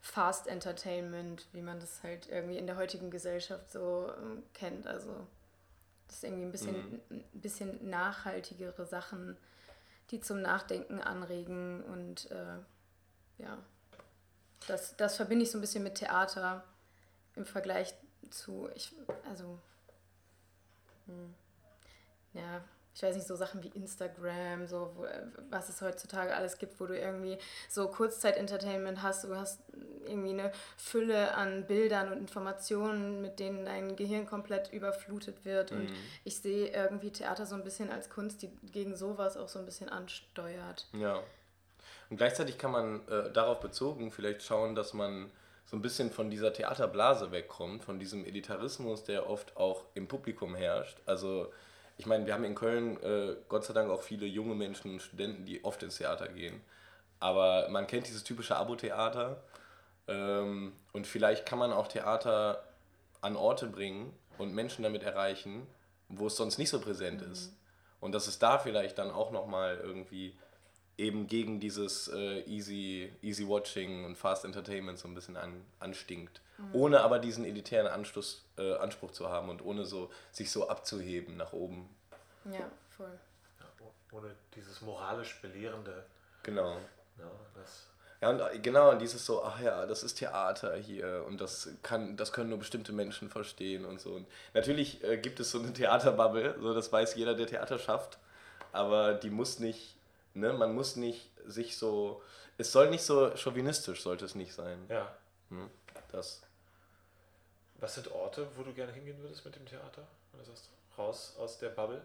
Fast 0.00 0.48
Entertainment, 0.48 1.48
wie 1.52 1.62
man 1.62 1.80
das 1.80 2.02
halt 2.02 2.28
irgendwie 2.28 2.58
in 2.58 2.66
der 2.66 2.76
heutigen 2.76 3.10
Gesellschaft 3.10 3.70
so 3.70 4.12
ähm, 4.20 4.42
kennt. 4.52 4.86
Also 4.86 5.26
das 6.06 6.16
ist 6.16 6.24
irgendwie 6.24 6.44
ein 6.44 6.52
bisschen, 6.52 6.92
mhm. 6.92 7.00
ein 7.10 7.40
bisschen 7.40 7.88
nachhaltigere 7.88 8.84
Sachen, 8.84 9.36
die 10.10 10.20
zum 10.20 10.42
Nachdenken 10.42 11.00
anregen 11.00 11.82
und 11.84 12.30
äh, 12.30 12.58
ja, 13.38 13.58
das, 14.66 14.96
das 14.96 15.16
verbinde 15.16 15.44
ich 15.44 15.50
so 15.50 15.58
ein 15.58 15.60
bisschen 15.60 15.82
mit 15.82 15.96
Theater 15.96 16.64
im 17.34 17.46
Vergleich 17.46 17.94
zu, 18.30 18.68
ich, 18.74 18.94
also, 19.28 19.58
mh, 21.06 21.14
hm, 21.14 21.34
ja, 22.34 22.64
ich 22.94 23.02
weiß 23.02 23.16
nicht, 23.16 23.26
so 23.26 23.34
Sachen 23.34 23.62
wie 23.62 23.68
Instagram, 23.68 24.66
so 24.66 24.92
wo, 24.94 25.06
was 25.50 25.68
es 25.68 25.82
heutzutage 25.82 26.34
alles 26.34 26.58
gibt, 26.58 26.78
wo 26.80 26.86
du 26.86 26.96
irgendwie 26.96 27.38
so 27.68 27.88
Kurzzeit-Entertainment 27.88 29.02
hast, 29.02 29.24
du 29.24 29.34
hast 29.34 29.60
irgendwie 30.06 30.30
eine 30.30 30.52
Fülle 30.76 31.34
an 31.34 31.66
Bildern 31.66 32.12
und 32.12 32.18
Informationen, 32.18 33.20
mit 33.20 33.40
denen 33.40 33.64
dein 33.64 33.96
Gehirn 33.96 34.26
komplett 34.26 34.72
überflutet 34.72 35.44
wird. 35.44 35.72
Mhm. 35.72 35.78
Und 35.78 35.92
ich 36.22 36.38
sehe 36.38 36.68
irgendwie 36.68 37.10
Theater 37.10 37.46
so 37.46 37.56
ein 37.56 37.64
bisschen 37.64 37.90
als 37.90 38.10
Kunst, 38.10 38.42
die 38.42 38.50
gegen 38.70 38.94
sowas 38.94 39.36
auch 39.36 39.48
so 39.48 39.58
ein 39.58 39.64
bisschen 39.64 39.88
ansteuert. 39.88 40.86
Ja. 40.92 41.20
Und 42.10 42.18
gleichzeitig 42.18 42.58
kann 42.58 42.70
man 42.70 43.08
äh, 43.08 43.32
darauf 43.32 43.60
bezogen 43.60 44.12
vielleicht 44.12 44.42
schauen, 44.42 44.74
dass 44.74 44.92
man 44.92 45.30
so 45.66 45.76
ein 45.76 45.82
bisschen 45.82 46.10
von 46.10 46.30
dieser 46.30 46.52
Theaterblase 46.52 47.32
wegkommt, 47.32 47.82
von 47.82 47.98
diesem 47.98 48.24
Elitarismus, 48.24 49.02
der 49.02 49.28
oft 49.28 49.56
auch 49.56 49.84
im 49.94 50.06
Publikum 50.06 50.54
herrscht. 50.54 51.00
Also 51.06 51.50
ich 51.96 52.06
meine, 52.06 52.26
wir 52.26 52.34
haben 52.34 52.44
in 52.44 52.54
Köln 52.54 53.02
äh, 53.02 53.36
Gott 53.48 53.64
sei 53.64 53.72
Dank 53.72 53.90
auch 53.90 54.02
viele 54.02 54.26
junge 54.26 54.54
Menschen 54.54 54.92
und 54.92 55.02
Studenten, 55.02 55.44
die 55.44 55.64
oft 55.64 55.82
ins 55.82 55.98
Theater 55.98 56.28
gehen. 56.28 56.60
Aber 57.20 57.68
man 57.70 57.86
kennt 57.86 58.06
dieses 58.06 58.24
typische 58.24 58.56
Abo-Theater 58.56 59.42
ähm, 60.08 60.72
und 60.92 61.06
vielleicht 61.06 61.46
kann 61.46 61.58
man 61.58 61.72
auch 61.72 61.88
Theater 61.88 62.64
an 63.20 63.36
Orte 63.36 63.66
bringen 63.66 64.12
und 64.38 64.54
Menschen 64.54 64.82
damit 64.82 65.02
erreichen, 65.02 65.66
wo 66.08 66.26
es 66.26 66.36
sonst 66.36 66.58
nicht 66.58 66.70
so 66.70 66.80
präsent 66.80 67.24
mhm. 67.24 67.32
ist. 67.32 67.52
Und 68.00 68.12
dass 68.12 68.26
es 68.26 68.38
da 68.38 68.58
vielleicht 68.58 68.98
dann 68.98 69.10
auch 69.10 69.30
nochmal 69.30 69.78
irgendwie 69.82 70.36
eben 70.96 71.26
gegen 71.26 71.60
dieses 71.60 72.08
äh, 72.08 72.40
easy, 72.42 73.12
easy 73.22 73.48
Watching 73.48 74.04
und 74.04 74.16
Fast 74.16 74.44
Entertainment 74.44 74.98
so 74.98 75.08
ein 75.08 75.14
bisschen 75.14 75.36
an, 75.36 75.64
anstinkt. 75.80 76.40
Mhm. 76.58 76.74
Ohne 76.74 77.00
aber 77.00 77.18
diesen 77.18 77.44
elitären 77.44 77.86
Anschluss, 77.86 78.44
äh, 78.58 78.74
Anspruch 78.76 79.10
zu 79.10 79.28
haben 79.28 79.48
und 79.48 79.64
ohne 79.64 79.84
so 79.84 80.10
sich 80.30 80.50
so 80.50 80.68
abzuheben 80.68 81.36
nach 81.36 81.52
oben. 81.52 81.88
Ja, 82.44 82.70
voll. 82.96 83.18
Ja, 83.60 83.86
ohne 84.16 84.34
dieses 84.54 84.80
moralisch 84.82 85.40
Belehrende. 85.40 86.04
Genau. 86.42 86.76
Ja, 87.18 87.30
das 87.54 87.86
ja, 88.24 88.30
und 88.30 88.40
äh, 88.40 88.58
genau, 88.58 88.90
und 88.90 89.02
dieses 89.02 89.26
so, 89.26 89.44
ach 89.44 89.60
ja, 89.60 89.84
das 89.84 90.02
ist 90.02 90.14
Theater 90.14 90.74
hier 90.76 91.24
und 91.26 91.42
das 91.42 91.68
kann, 91.82 92.16
das 92.16 92.32
können 92.32 92.48
nur 92.48 92.58
bestimmte 92.58 92.92
Menschen 92.92 93.28
verstehen 93.28 93.84
und 93.84 94.00
so. 94.00 94.14
Und 94.14 94.26
natürlich 94.54 95.04
äh, 95.04 95.18
gibt 95.18 95.40
es 95.40 95.50
so 95.50 95.58
eine 95.58 95.74
Theaterbubble, 95.74 96.56
so 96.58 96.72
das 96.72 96.90
weiß 96.90 97.16
jeder, 97.16 97.34
der 97.34 97.46
Theater 97.46 97.78
schafft, 97.78 98.16
aber 98.72 99.12
die 99.12 99.28
muss 99.28 99.58
nicht 99.58 99.96
Ne? 100.34 100.52
Man 100.52 100.74
muss 100.74 100.96
nicht 100.96 101.30
sich 101.46 101.76
so. 101.76 102.22
Es 102.58 102.72
soll 102.72 102.90
nicht 102.90 103.02
so 103.02 103.36
chauvinistisch, 103.36 104.02
sollte 104.02 104.24
es 104.24 104.34
nicht 104.34 104.52
sein. 104.52 104.86
Ja. 104.88 105.16
Hm, 105.50 105.70
das. 106.12 106.42
Was 107.80 107.94
sind 107.94 108.10
Orte, 108.12 108.46
wo 108.56 108.62
du 108.62 108.72
gerne 108.72 108.92
hingehen 108.92 109.20
würdest 109.20 109.44
mit 109.44 109.56
dem 109.56 109.66
Theater? 109.66 110.06
Du 110.32 110.44
sagst, 110.44 110.70
raus 110.96 111.34
aus 111.38 111.58
der 111.58 111.70
Bubble? 111.70 112.02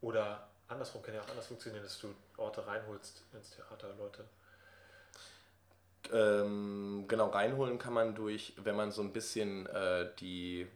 Oder 0.00 0.48
andersrum 0.68 1.02
kann 1.02 1.14
ja 1.14 1.22
auch 1.22 1.28
anders 1.28 1.46
funktionieren, 1.46 1.82
dass 1.82 1.98
du 1.98 2.14
Orte 2.36 2.66
reinholst 2.66 3.22
ins 3.32 3.50
Theater, 3.50 3.94
Leute. 3.98 4.24
Ähm, 6.12 7.06
genau, 7.08 7.28
reinholen 7.28 7.78
kann 7.78 7.92
man 7.92 8.14
durch, 8.14 8.54
wenn 8.58 8.76
man 8.76 8.92
so 8.92 9.02
ein 9.02 9.12
bisschen 9.12 9.66
äh, 9.66 10.10
die, 10.20 10.68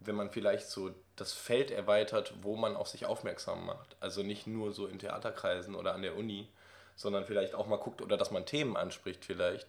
wenn 0.00 0.14
man 0.14 0.30
vielleicht 0.30 0.68
so 0.68 0.94
das 1.16 1.32
Feld 1.32 1.70
erweitert, 1.70 2.34
wo 2.42 2.56
man 2.56 2.76
auf 2.76 2.88
sich 2.88 3.06
aufmerksam 3.06 3.66
macht. 3.66 3.96
Also 4.00 4.22
nicht 4.22 4.46
nur 4.46 4.72
so 4.72 4.86
in 4.86 4.98
Theaterkreisen 4.98 5.74
oder 5.74 5.94
an 5.94 6.02
der 6.02 6.16
Uni, 6.16 6.48
sondern 6.94 7.24
vielleicht 7.24 7.54
auch 7.54 7.66
mal 7.66 7.78
guckt 7.78 8.02
oder 8.02 8.16
dass 8.16 8.30
man 8.30 8.46
Themen 8.46 8.76
anspricht 8.76 9.24
vielleicht, 9.24 9.66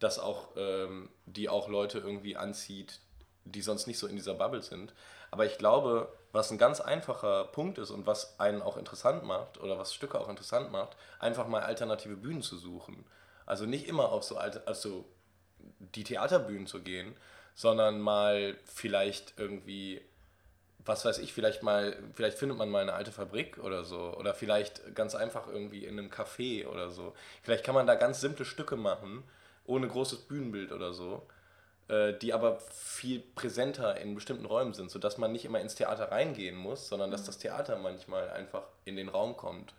dass 0.00 0.18
auch, 0.18 0.50
ähm, 0.56 1.08
die 1.24 1.48
auch 1.48 1.68
Leute 1.68 1.98
irgendwie 1.98 2.36
anzieht, 2.36 3.00
die 3.44 3.62
sonst 3.62 3.86
nicht 3.86 3.98
so 3.98 4.06
in 4.06 4.16
dieser 4.16 4.34
Bubble 4.34 4.62
sind. 4.62 4.92
Aber 5.30 5.46
ich 5.46 5.56
glaube, 5.56 6.12
was 6.32 6.50
ein 6.50 6.58
ganz 6.58 6.80
einfacher 6.80 7.44
Punkt 7.44 7.78
ist 7.78 7.90
und 7.90 8.06
was 8.06 8.38
einen 8.40 8.62
auch 8.62 8.76
interessant 8.76 9.24
macht 9.24 9.58
oder 9.60 9.78
was 9.78 9.94
Stücke 9.94 10.20
auch 10.20 10.28
interessant 10.28 10.72
macht, 10.72 10.96
einfach 11.18 11.46
mal 11.46 11.62
alternative 11.62 12.16
Bühnen 12.16 12.42
zu 12.42 12.56
suchen. 12.56 13.06
Also 13.46 13.66
nicht 13.66 13.86
immer 13.86 14.10
auf 14.10 14.24
so 14.24 14.36
alte, 14.36 14.66
also 14.66 15.04
die 15.78 16.04
Theaterbühnen 16.04 16.66
zu 16.66 16.82
gehen, 16.82 17.16
sondern 17.54 18.00
mal 18.00 18.56
vielleicht 18.64 19.34
irgendwie 19.38 20.02
was 20.86 21.04
weiß 21.04 21.18
ich, 21.18 21.32
vielleicht 21.32 21.62
mal, 21.62 21.96
vielleicht 22.14 22.38
findet 22.38 22.56
man 22.56 22.70
mal 22.70 22.82
eine 22.82 22.92
alte 22.92 23.12
Fabrik 23.12 23.58
oder 23.58 23.84
so. 23.84 24.14
Oder 24.16 24.34
vielleicht 24.34 24.94
ganz 24.94 25.14
einfach 25.14 25.48
irgendwie 25.48 25.84
in 25.84 25.98
einem 25.98 26.10
Café 26.10 26.66
oder 26.66 26.90
so. 26.90 27.14
Vielleicht 27.42 27.64
kann 27.64 27.74
man 27.74 27.86
da 27.86 27.94
ganz 27.94 28.20
simple 28.20 28.44
Stücke 28.44 28.76
machen, 28.76 29.24
ohne 29.66 29.88
großes 29.88 30.20
Bühnenbild 30.20 30.72
oder 30.72 30.92
so, 30.92 31.26
äh, 31.88 32.14
die 32.14 32.32
aber 32.32 32.60
viel 32.60 33.20
präsenter 33.20 34.00
in 34.00 34.14
bestimmten 34.14 34.46
Räumen 34.46 34.74
sind, 34.74 34.90
sodass 34.90 35.18
man 35.18 35.32
nicht 35.32 35.44
immer 35.44 35.60
ins 35.60 35.74
Theater 35.74 36.12
reingehen 36.12 36.56
muss, 36.56 36.88
sondern 36.88 37.10
dass 37.10 37.22
mhm. 37.22 37.26
das 37.26 37.38
Theater 37.38 37.76
manchmal 37.76 38.30
einfach 38.30 38.62
in 38.84 38.96
den 38.96 39.08
Raum 39.08 39.36
kommt. 39.36 39.74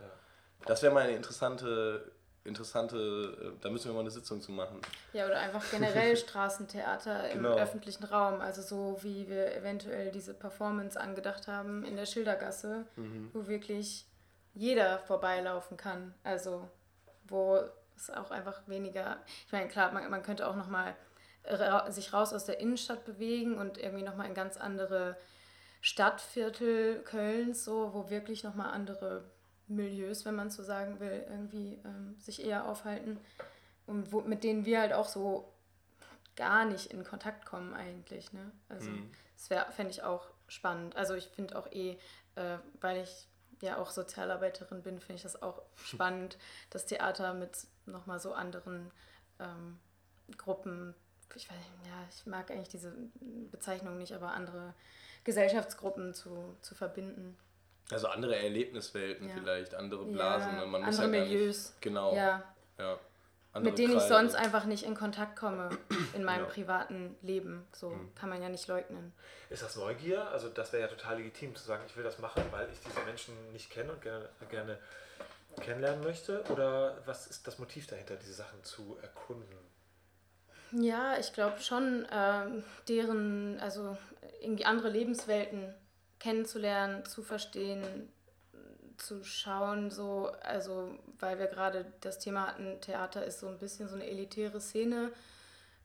Das 0.65 0.83
wäre 0.83 0.93
mal 0.93 1.03
eine 1.03 1.15
interessante 1.15 2.11
interessante, 2.47 3.53
äh, 3.55 3.61
da 3.61 3.69
müssen 3.69 3.89
wir 3.89 3.93
mal 3.93 4.01
eine 4.01 4.11
Sitzung 4.11 4.41
zu 4.41 4.51
machen. 4.51 4.81
Ja, 5.13 5.25
oder 5.25 5.39
einfach 5.39 5.63
generell 5.71 6.15
Straßentheater 6.17 7.29
im 7.31 7.43
genau. 7.43 7.55
öffentlichen 7.55 8.03
Raum. 8.05 8.41
Also 8.41 8.61
so 8.61 8.97
wie 9.01 9.27
wir 9.29 9.55
eventuell 9.55 10.11
diese 10.11 10.33
Performance 10.33 10.99
angedacht 10.99 11.47
haben 11.47 11.83
in 11.83 11.95
der 11.95 12.05
Schildergasse, 12.05 12.85
mhm. 12.95 13.29
wo 13.33 13.47
wirklich 13.47 14.05
jeder 14.53 14.99
vorbeilaufen 14.99 15.77
kann. 15.77 16.13
Also 16.23 16.67
wo 17.27 17.59
es 17.95 18.09
auch 18.09 18.31
einfach 18.31 18.61
weniger, 18.67 19.17
ich 19.45 19.51
meine, 19.51 19.67
klar, 19.67 19.91
man, 19.91 20.09
man 20.09 20.23
könnte 20.23 20.47
auch 20.47 20.55
nochmal 20.55 20.95
ra 21.45 21.89
sich 21.91 22.13
raus 22.13 22.33
aus 22.33 22.45
der 22.45 22.59
Innenstadt 22.59 23.05
bewegen 23.05 23.57
und 23.57 23.77
irgendwie 23.77 24.03
nochmal 24.03 24.27
in 24.27 24.33
ganz 24.33 24.57
andere 24.57 25.17
Stadtviertel 25.81 27.01
Kölns, 27.03 27.63
so, 27.63 27.93
wo 27.93 28.09
wirklich 28.09 28.43
nochmal 28.43 28.71
andere 28.71 29.23
Milieus, 29.67 30.25
wenn 30.25 30.35
man 30.35 30.49
so 30.49 30.63
sagen 30.63 30.99
will, 30.99 31.25
irgendwie 31.29 31.79
ähm, 31.83 32.15
sich 32.19 32.43
eher 32.43 32.65
aufhalten 32.65 33.19
und 33.85 34.11
wo, 34.11 34.21
mit 34.21 34.43
denen 34.43 34.65
wir 34.65 34.79
halt 34.79 34.93
auch 34.93 35.07
so 35.07 35.51
gar 36.35 36.65
nicht 36.65 36.91
in 36.91 37.03
Kontakt 37.03 37.45
kommen 37.45 37.73
eigentlich. 37.73 38.31
Ne? 38.31 38.51
Also 38.69 38.91
mhm. 38.91 39.11
das 39.35 39.75
fände 39.75 39.91
ich 39.91 40.03
auch 40.03 40.27
spannend. 40.47 40.95
Also 40.95 41.15
ich 41.15 41.27
finde 41.27 41.57
auch 41.57 41.71
eh, 41.71 41.97
äh, 42.35 42.57
weil 42.79 43.01
ich 43.03 43.27
ja 43.61 43.77
auch 43.77 43.89
Sozialarbeiterin 43.89 44.83
bin, 44.83 44.99
finde 44.99 45.15
ich 45.15 45.23
das 45.23 45.41
auch 45.41 45.61
spannend, 45.83 46.37
das 46.69 46.85
Theater 46.85 47.33
mit 47.33 47.67
nochmal 47.85 48.19
so 48.19 48.33
anderen 48.33 48.91
ähm, 49.39 49.79
Gruppen, 50.37 50.93
ich 51.35 51.49
weiß 51.49 51.57
ja, 51.85 52.07
ich 52.09 52.25
mag 52.25 52.49
eigentlich 52.51 52.69
diese 52.69 52.93
Bezeichnung 53.51 53.97
nicht, 53.97 54.13
aber 54.13 54.31
andere 54.31 54.73
Gesellschaftsgruppen 55.23 56.13
zu, 56.13 56.55
zu 56.61 56.73
verbinden. 56.73 57.37
Also 57.91 58.07
andere 58.07 58.35
Erlebniswelten 58.35 59.29
ja. 59.29 59.35
vielleicht, 59.35 59.73
andere 59.73 60.05
Blasen. 60.05 60.53
Ja, 60.55 60.61
ne? 60.61 60.65
Man 60.67 60.83
andere 60.83 61.01
ja 61.01 61.07
Milieus. 61.07 61.69
Nicht, 61.69 61.81
genau. 61.81 62.15
Ja. 62.15 62.43
ja. 62.77 62.99
Mit 63.59 63.79
denen 63.79 63.93
Kreise. 63.93 64.05
ich 64.05 64.09
sonst 64.09 64.35
einfach 64.35 64.65
nicht 64.65 64.83
in 64.83 64.93
Kontakt 64.93 65.35
komme 65.35 65.69
in 66.13 66.23
meinem 66.23 66.47
privaten 66.47 67.15
Leben. 67.21 67.65
So 67.71 67.89
mhm. 67.89 68.13
kann 68.13 68.29
man 68.29 68.41
ja 68.41 68.49
nicht 68.49 68.67
leugnen. 68.67 69.13
Ist 69.49 69.63
das 69.63 69.77
Neugier? 69.77 70.29
Also 70.29 70.49
das 70.49 70.73
wäre 70.73 70.83
ja 70.83 70.87
total 70.89 71.17
legitim 71.17 71.55
zu 71.55 71.63
sagen, 71.63 71.83
ich 71.87 71.95
will 71.95 72.03
das 72.03 72.19
machen, 72.19 72.43
weil 72.51 72.67
ich 72.71 72.79
diese 72.81 72.99
Menschen 73.05 73.33
nicht 73.53 73.71
kenne 73.71 73.93
und 73.93 74.01
gerne, 74.01 74.29
gerne 74.49 74.77
kennenlernen 75.61 76.03
möchte? 76.03 76.43
Oder 76.51 76.97
was 77.05 77.27
ist 77.27 77.47
das 77.47 77.59
Motiv 77.59 77.87
dahinter, 77.87 78.15
diese 78.15 78.33
Sachen 78.33 78.63
zu 78.63 78.97
erkunden? 79.01 79.57
Ja, 80.71 81.17
ich 81.17 81.33
glaube 81.33 81.59
schon, 81.61 82.05
äh, 82.05 82.61
deren, 82.87 83.59
also 83.59 83.97
irgendwie 84.41 84.65
andere 84.65 84.89
Lebenswelten 84.89 85.73
kennenzulernen, 86.19 87.05
zu 87.05 87.23
verstehen, 87.23 88.09
zu 88.97 89.23
schauen, 89.23 89.91
so, 89.91 90.31
also 90.41 90.97
weil 91.19 91.39
wir 91.39 91.47
gerade 91.47 91.85
das 92.01 92.19
Thema 92.19 92.47
hatten, 92.47 92.81
Theater 92.81 93.23
ist 93.23 93.39
so 93.39 93.47
ein 93.47 93.59
bisschen 93.59 93.87
so 93.87 93.95
eine 93.95 94.07
elitäre 94.07 94.59
Szene. 94.59 95.11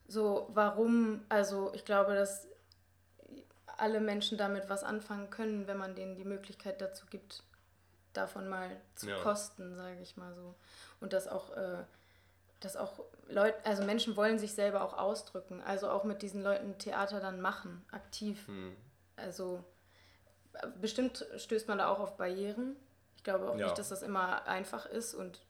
So, 0.08 0.48
warum, 0.52 1.22
also 1.28 1.72
ich 1.74 1.84
glaube, 1.84 2.14
dass 2.14 2.48
alle 3.76 4.00
Menschen 4.00 4.38
damit 4.38 4.68
was 4.68 4.82
anfangen 4.82 5.30
können, 5.30 5.66
wenn 5.66 5.76
man 5.76 5.94
denen 5.94 6.16
die 6.16 6.24
Möglichkeit 6.24 6.80
dazu 6.80 7.06
gibt, 7.06 7.42
davon 8.12 8.48
mal 8.48 8.80
zu 8.94 9.08
ja. 9.08 9.18
kosten, 9.22 9.74
sage 9.74 10.00
ich 10.00 10.16
mal 10.16 10.34
so. 10.34 10.54
Und 11.00 11.12
dass 11.12 11.28
auch, 11.28 11.50
äh, 11.56 11.84
dass 12.60 12.76
auch 12.76 13.00
Leute, 13.28 13.56
also 13.64 13.84
Menschen 13.84 14.16
wollen 14.16 14.38
sich 14.38 14.54
selber 14.54 14.82
auch 14.82 14.96
ausdrücken, 14.96 15.62
also 15.62 15.90
auch 15.90 16.04
mit 16.04 16.22
diesen 16.22 16.42
Leuten 16.42 16.78
Theater 16.78 17.20
dann 17.20 17.40
machen, 17.40 17.84
aktiv. 17.90 18.46
Hm. 18.46 18.76
Also 19.16 19.64
bestimmt 20.80 21.26
stößt 21.36 21.68
man 21.68 21.78
da 21.78 21.88
auch 21.88 22.00
auf 22.00 22.16
Barrieren. 22.16 22.76
Ich 23.16 23.24
glaube 23.24 23.48
auch 23.48 23.56
ja. 23.56 23.66
nicht, 23.66 23.78
dass 23.78 23.88
das 23.88 24.02
immer 24.02 24.46
einfach 24.46 24.86
ist. 24.86 25.14
Und, 25.14 25.40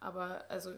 aber 0.00 0.44
also 0.48 0.72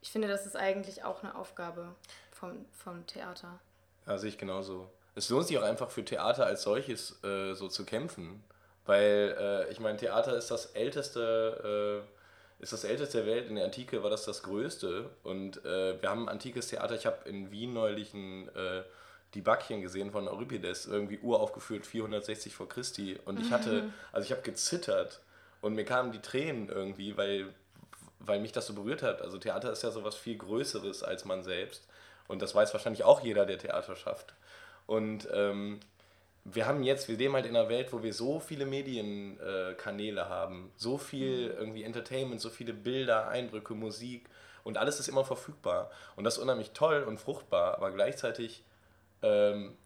ich 0.00 0.10
finde, 0.10 0.28
das 0.28 0.46
ist 0.46 0.56
eigentlich 0.56 1.04
auch 1.04 1.22
eine 1.22 1.34
Aufgabe 1.34 1.94
vom, 2.30 2.64
vom 2.72 3.06
Theater. 3.06 3.58
Ja, 4.06 4.18
sehe 4.18 4.30
ich 4.30 4.38
genauso. 4.38 4.90
Es 5.14 5.28
lohnt 5.28 5.46
sich 5.46 5.58
auch 5.58 5.62
einfach 5.62 5.90
für 5.90 6.04
Theater 6.04 6.46
als 6.46 6.62
solches 6.62 7.22
äh, 7.24 7.54
so 7.54 7.68
zu 7.68 7.84
kämpfen. 7.84 8.42
Weil 8.86 9.36
äh, 9.38 9.70
ich 9.70 9.80
meine, 9.80 9.98
Theater 9.98 10.36
ist 10.36 10.50
das 10.50 10.66
älteste, 10.66 12.04
äh, 12.58 12.62
ist 12.62 12.72
das 12.72 12.84
älteste 12.84 13.18
der 13.18 13.26
Welt. 13.26 13.48
In 13.48 13.56
der 13.56 13.66
Antike 13.66 14.02
war 14.02 14.10
das 14.10 14.24
das 14.24 14.42
größte. 14.42 15.10
Und 15.24 15.64
äh, 15.64 16.00
wir 16.00 16.08
haben 16.08 16.24
ein 16.24 16.28
antikes 16.30 16.68
Theater. 16.68 16.94
Ich 16.94 17.04
habe 17.04 17.28
in 17.28 17.50
Wien 17.50 17.74
neulich 17.74 18.14
ein 18.14 18.48
äh, 18.54 18.82
die 19.34 19.40
Backchen 19.40 19.82
gesehen 19.82 20.10
von 20.10 20.26
Euripides, 20.26 20.86
irgendwie 20.86 21.18
uraufgeführt 21.18 21.86
460 21.86 22.54
vor 22.54 22.68
Christi. 22.68 23.18
Und 23.24 23.40
ich 23.40 23.50
hatte, 23.50 23.82
mhm. 23.82 23.92
also 24.12 24.24
ich 24.24 24.32
habe 24.32 24.42
gezittert 24.42 25.20
und 25.60 25.74
mir 25.74 25.84
kamen 25.84 26.12
die 26.12 26.20
Tränen 26.22 26.68
irgendwie, 26.68 27.16
weil, 27.16 27.52
weil 28.20 28.40
mich 28.40 28.52
das 28.52 28.66
so 28.66 28.74
berührt 28.74 29.02
hat. 29.02 29.20
Also 29.20 29.38
Theater 29.38 29.72
ist 29.72 29.82
ja 29.82 29.90
sowas 29.90 30.14
viel 30.14 30.38
Größeres 30.38 31.02
als 31.02 31.24
man 31.24 31.42
selbst. 31.42 31.86
Und 32.26 32.42
das 32.42 32.54
weiß 32.54 32.72
wahrscheinlich 32.72 33.04
auch 33.04 33.22
jeder, 33.22 33.46
der 33.46 33.58
Theater 33.58 33.96
schafft. 33.96 34.34
Und 34.86 35.28
ähm, 35.32 35.80
wir 36.44 36.66
haben 36.66 36.82
jetzt, 36.82 37.08
wir 37.08 37.16
leben 37.16 37.34
halt 37.34 37.46
in 37.46 37.56
einer 37.56 37.68
Welt, 37.68 37.92
wo 37.92 38.02
wir 38.02 38.14
so 38.14 38.40
viele 38.40 38.64
Medienkanäle 38.64 40.20
äh, 40.20 40.24
haben, 40.24 40.72
so 40.76 40.98
viel 40.98 41.54
irgendwie 41.58 41.82
Entertainment, 41.82 42.40
so 42.40 42.50
viele 42.50 42.72
Bilder, 42.72 43.28
Eindrücke, 43.28 43.74
Musik 43.74 44.28
und 44.64 44.78
alles 44.78 45.00
ist 45.00 45.08
immer 45.08 45.24
verfügbar. 45.24 45.90
Und 46.16 46.24
das 46.24 46.36
ist 46.36 46.42
unheimlich 46.42 46.70
toll 46.72 47.02
und 47.02 47.18
fruchtbar, 47.18 47.76
aber 47.76 47.90
gleichzeitig, 47.90 48.62
ähm, 49.22 49.76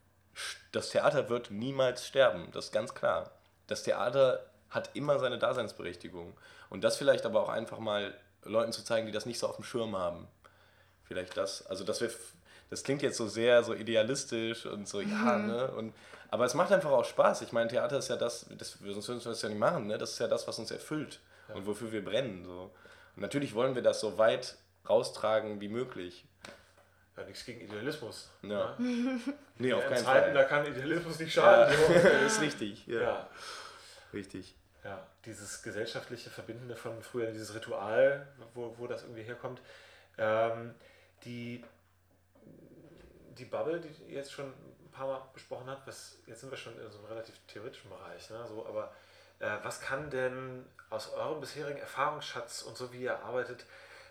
das 0.73 0.91
Theater 0.91 1.29
wird 1.29 1.51
niemals 1.51 2.07
sterben, 2.07 2.49
das 2.53 2.67
ist 2.67 2.73
ganz 2.73 2.95
klar. 2.95 3.31
Das 3.67 3.83
Theater 3.83 4.45
hat 4.71 4.91
immer 4.95 5.19
seine 5.19 5.39
Daseinsberechtigung. 5.39 6.35
Und 6.71 6.83
das 6.83 6.97
vielleicht 6.97 7.27
aber 7.27 7.43
auch 7.43 7.51
einfach 7.51 7.79
mal 7.79 8.15
Leuten 8.45 8.73
zu 8.73 8.83
zeigen, 8.83 9.07
die 9.07 9.13
das 9.13 9.27
nicht 9.27 9.39
so 9.39 9.47
auf 9.47 9.57
dem 9.57 9.65
Schirm 9.65 9.97
haben. 9.97 10.27
Vielleicht 11.05 11.37
das, 11.37 11.67
also 11.67 11.85
das 11.85 12.01
wird, 12.01 12.17
das 12.71 12.83
klingt 12.83 13.03
jetzt 13.03 13.19
so 13.19 13.29
sehr 13.29 13.63
so 13.63 13.75
idealistisch 13.75 14.67
und 14.67 14.89
so, 14.89 15.01
ja, 15.01 15.37
mhm. 15.37 15.47
ne? 15.47 15.71
Und, 15.73 15.95
aber 16.31 16.47
es 16.47 16.55
macht 16.55 16.73
einfach 16.73 16.91
auch 16.91 17.05
Spaß. 17.05 17.43
Ich 17.43 17.53
meine, 17.53 17.69
Theater 17.69 17.99
ist 17.99 18.09
ja 18.09 18.17
das, 18.17 18.47
das 18.57 18.79
sonst 18.81 19.09
würden 19.09 19.23
wir 19.23 19.31
das 19.31 19.43
ja 19.43 19.51
nicht 19.51 19.59
machen, 19.59 19.87
ne? 19.87 19.99
Das 19.99 20.13
ist 20.13 20.19
ja 20.19 20.29
das, 20.29 20.49
was 20.49 20.59
uns 20.59 20.71
erfüllt 20.71 21.21
ja. 21.49 21.55
und 21.55 21.67
wofür 21.67 21.93
wir 21.93 22.03
brennen. 22.03 22.45
So. 22.47 22.71
Und 23.15 23.23
natürlich 23.23 23.55
wollen 23.55 23.75
wir 23.75 23.83
das 23.83 24.01
so 24.01 24.17
weit 24.17 24.57
raustragen 24.89 25.61
wie 25.61 25.69
möglich. 25.69 26.25
Ja, 27.17 27.25
nichts 27.25 27.45
gegen 27.45 27.61
Idealismus. 27.61 28.31
Ja. 28.43 28.75
Ne? 28.79 29.21
nee, 29.59 29.73
auf 29.73 29.85
keinen 29.85 30.05
Zeiten, 30.05 30.05
Fall. 30.05 30.35
Da 30.35 30.45
kann 30.45 30.67
Idealismus 30.67 31.19
nicht 31.19 31.33
schaden. 31.33 31.75
Ja, 31.75 32.03
das 32.03 32.23
ist 32.33 32.41
richtig. 32.41 32.87
Ja. 32.87 33.01
ja. 33.01 33.31
Richtig. 34.13 34.55
Ja, 34.85 35.07
dieses 35.25 35.63
gesellschaftliche 35.63 36.31
Verbindende 36.31 36.75
von 36.75 37.03
früher, 37.03 37.31
dieses 37.31 37.55
Ritual, 37.55 38.27
wo, 38.55 38.75
wo 38.79 38.87
das 38.87 39.03
irgendwie 39.03 39.23
herkommt. 39.23 39.61
Ähm, 40.19 40.75
die, 41.25 41.65
die 43.39 43.45
Bubble, 43.45 43.81
die 43.81 44.11
ihr 44.11 44.17
jetzt 44.17 44.33
schon 44.33 44.47
ein 44.47 44.91
paar 44.91 45.07
Mal 45.07 45.23
besprochen 45.33 45.69
habt, 45.69 45.87
was, 45.87 46.19
jetzt 46.27 46.41
sind 46.41 46.51
wir 46.51 46.59
schon 46.59 46.79
in 46.81 46.91
so 46.91 46.99
einem 46.99 47.07
relativ 47.07 47.35
theoretischen 47.47 47.91
Bereich, 47.91 48.29
ne? 48.31 48.45
so, 48.49 48.67
aber 48.67 48.93
äh, 49.39 49.57
was 49.63 49.81
kann 49.81 50.11
denn 50.11 50.67
aus 50.91 51.13
eurem 51.13 51.41
bisherigen 51.41 51.79
Erfahrungsschatz 51.79 52.63
und 52.63 52.77
so 52.77 52.93
wie 52.93 53.03
ihr 53.03 53.19
arbeitet, 53.21 53.65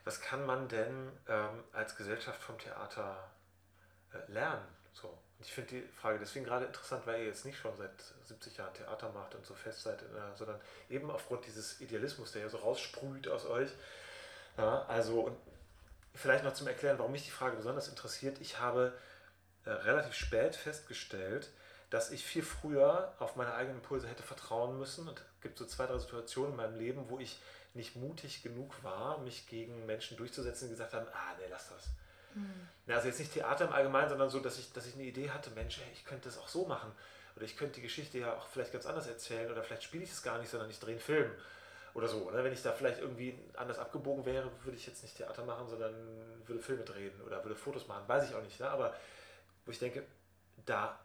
was 0.03 0.21
kann 0.21 0.45
man 0.45 0.67
denn 0.67 1.11
ähm, 1.27 1.63
als 1.73 1.95
Gesellschaft 1.95 2.41
vom 2.41 2.57
Theater 2.57 3.29
äh, 4.13 4.31
lernen? 4.31 4.65
So. 4.93 5.17
Ich 5.39 5.51
finde 5.51 5.71
die 5.71 5.81
Frage 5.81 6.19
deswegen 6.19 6.45
gerade 6.45 6.65
interessant, 6.65 7.05
weil 7.07 7.21
ihr 7.21 7.27
jetzt 7.27 7.45
nicht 7.45 7.57
schon 7.57 7.75
seit 7.75 7.91
70 8.25 8.57
Jahren 8.57 8.73
Theater 8.73 9.11
macht 9.11 9.33
und 9.33 9.45
so 9.45 9.55
fest 9.55 9.81
seid, 9.81 10.01
äh, 10.01 10.35
sondern 10.35 10.59
eben 10.89 11.09
aufgrund 11.09 11.45
dieses 11.45 11.81
Idealismus, 11.81 12.31
der 12.31 12.43
ja 12.43 12.49
so 12.49 12.57
raussprüht 12.57 13.27
aus 13.27 13.45
euch. 13.45 13.69
Ja, 14.57 14.85
also, 14.87 15.21
und 15.21 15.37
vielleicht 16.13 16.43
noch 16.43 16.53
zum 16.53 16.67
Erklären, 16.67 16.99
warum 16.99 17.11
mich 17.11 17.25
die 17.25 17.31
Frage 17.31 17.55
besonders 17.55 17.87
interessiert. 17.87 18.39
Ich 18.39 18.59
habe 18.59 18.93
äh, 19.65 19.71
relativ 19.71 20.13
spät 20.13 20.55
festgestellt, 20.55 21.49
dass 21.89 22.11
ich 22.11 22.25
viel 22.25 22.43
früher 22.43 23.13
auf 23.19 23.35
meine 23.35 23.53
eigenen 23.53 23.77
Impulse 23.77 24.07
hätte 24.07 24.23
vertrauen 24.23 24.77
müssen. 24.77 25.07
Und 25.07 25.19
es 25.19 25.41
gibt 25.41 25.57
so 25.57 25.65
zwei, 25.65 25.85
drei 25.87 25.97
Situationen 25.97 26.51
in 26.51 26.57
meinem 26.57 26.75
Leben, 26.75 27.09
wo 27.09 27.19
ich 27.19 27.39
nicht 27.73 27.95
mutig 27.95 28.43
genug 28.43 28.83
war, 28.83 29.19
mich 29.19 29.47
gegen 29.47 29.85
Menschen 29.85 30.17
durchzusetzen, 30.17 30.67
die 30.67 30.73
gesagt 30.73 30.93
haben, 30.93 31.07
ah, 31.13 31.35
nee, 31.39 31.45
lass 31.49 31.69
das. 31.69 31.87
Mhm. 32.33 32.67
also 32.87 33.07
jetzt 33.07 33.19
nicht 33.19 33.33
Theater 33.33 33.65
im 33.65 33.73
Allgemeinen, 33.73 34.09
sondern 34.09 34.29
so, 34.29 34.39
dass 34.39 34.57
ich, 34.57 34.71
dass 34.71 34.85
ich 34.85 34.95
eine 34.95 35.03
Idee 35.03 35.29
hatte, 35.31 35.51
Mensch, 35.51 35.79
ey, 35.79 35.91
ich 35.93 36.05
könnte 36.05 36.29
das 36.29 36.37
auch 36.37 36.47
so 36.47 36.65
machen. 36.65 36.91
Oder 37.35 37.45
ich 37.45 37.57
könnte 37.57 37.75
die 37.75 37.81
Geschichte 37.81 38.19
ja 38.19 38.33
auch 38.33 38.47
vielleicht 38.47 38.73
ganz 38.73 38.85
anders 38.85 39.07
erzählen. 39.07 39.49
Oder 39.51 39.63
vielleicht 39.63 39.83
spiele 39.83 40.03
ich 40.03 40.11
es 40.11 40.21
gar 40.21 40.37
nicht, 40.37 40.49
sondern 40.49 40.69
ich 40.69 40.79
drehe 40.79 40.95
einen 40.95 41.01
Film. 41.01 41.31
Oder 41.93 42.07
so. 42.07 42.27
Oder? 42.27 42.37
Ne? 42.37 42.43
Wenn 42.43 42.53
ich 42.53 42.61
da 42.61 42.71
vielleicht 42.71 42.99
irgendwie 42.99 43.37
anders 43.55 43.79
abgebogen 43.79 44.25
wäre, 44.25 44.49
würde 44.63 44.77
ich 44.77 44.85
jetzt 44.85 45.03
nicht 45.03 45.17
Theater 45.17 45.45
machen, 45.45 45.67
sondern 45.67 45.93
würde 46.45 46.61
Filme 46.61 46.83
drehen 46.83 47.19
oder 47.21 47.43
würde 47.43 47.55
Fotos 47.55 47.87
machen. 47.87 48.07
Weiß 48.07 48.29
ich 48.29 48.35
auch 48.35 48.41
nicht. 48.41 48.59
Ne? 48.59 48.69
Aber 48.69 48.93
wo 49.65 49.71
ich 49.71 49.79
denke, 49.79 50.03
da, 50.65 50.99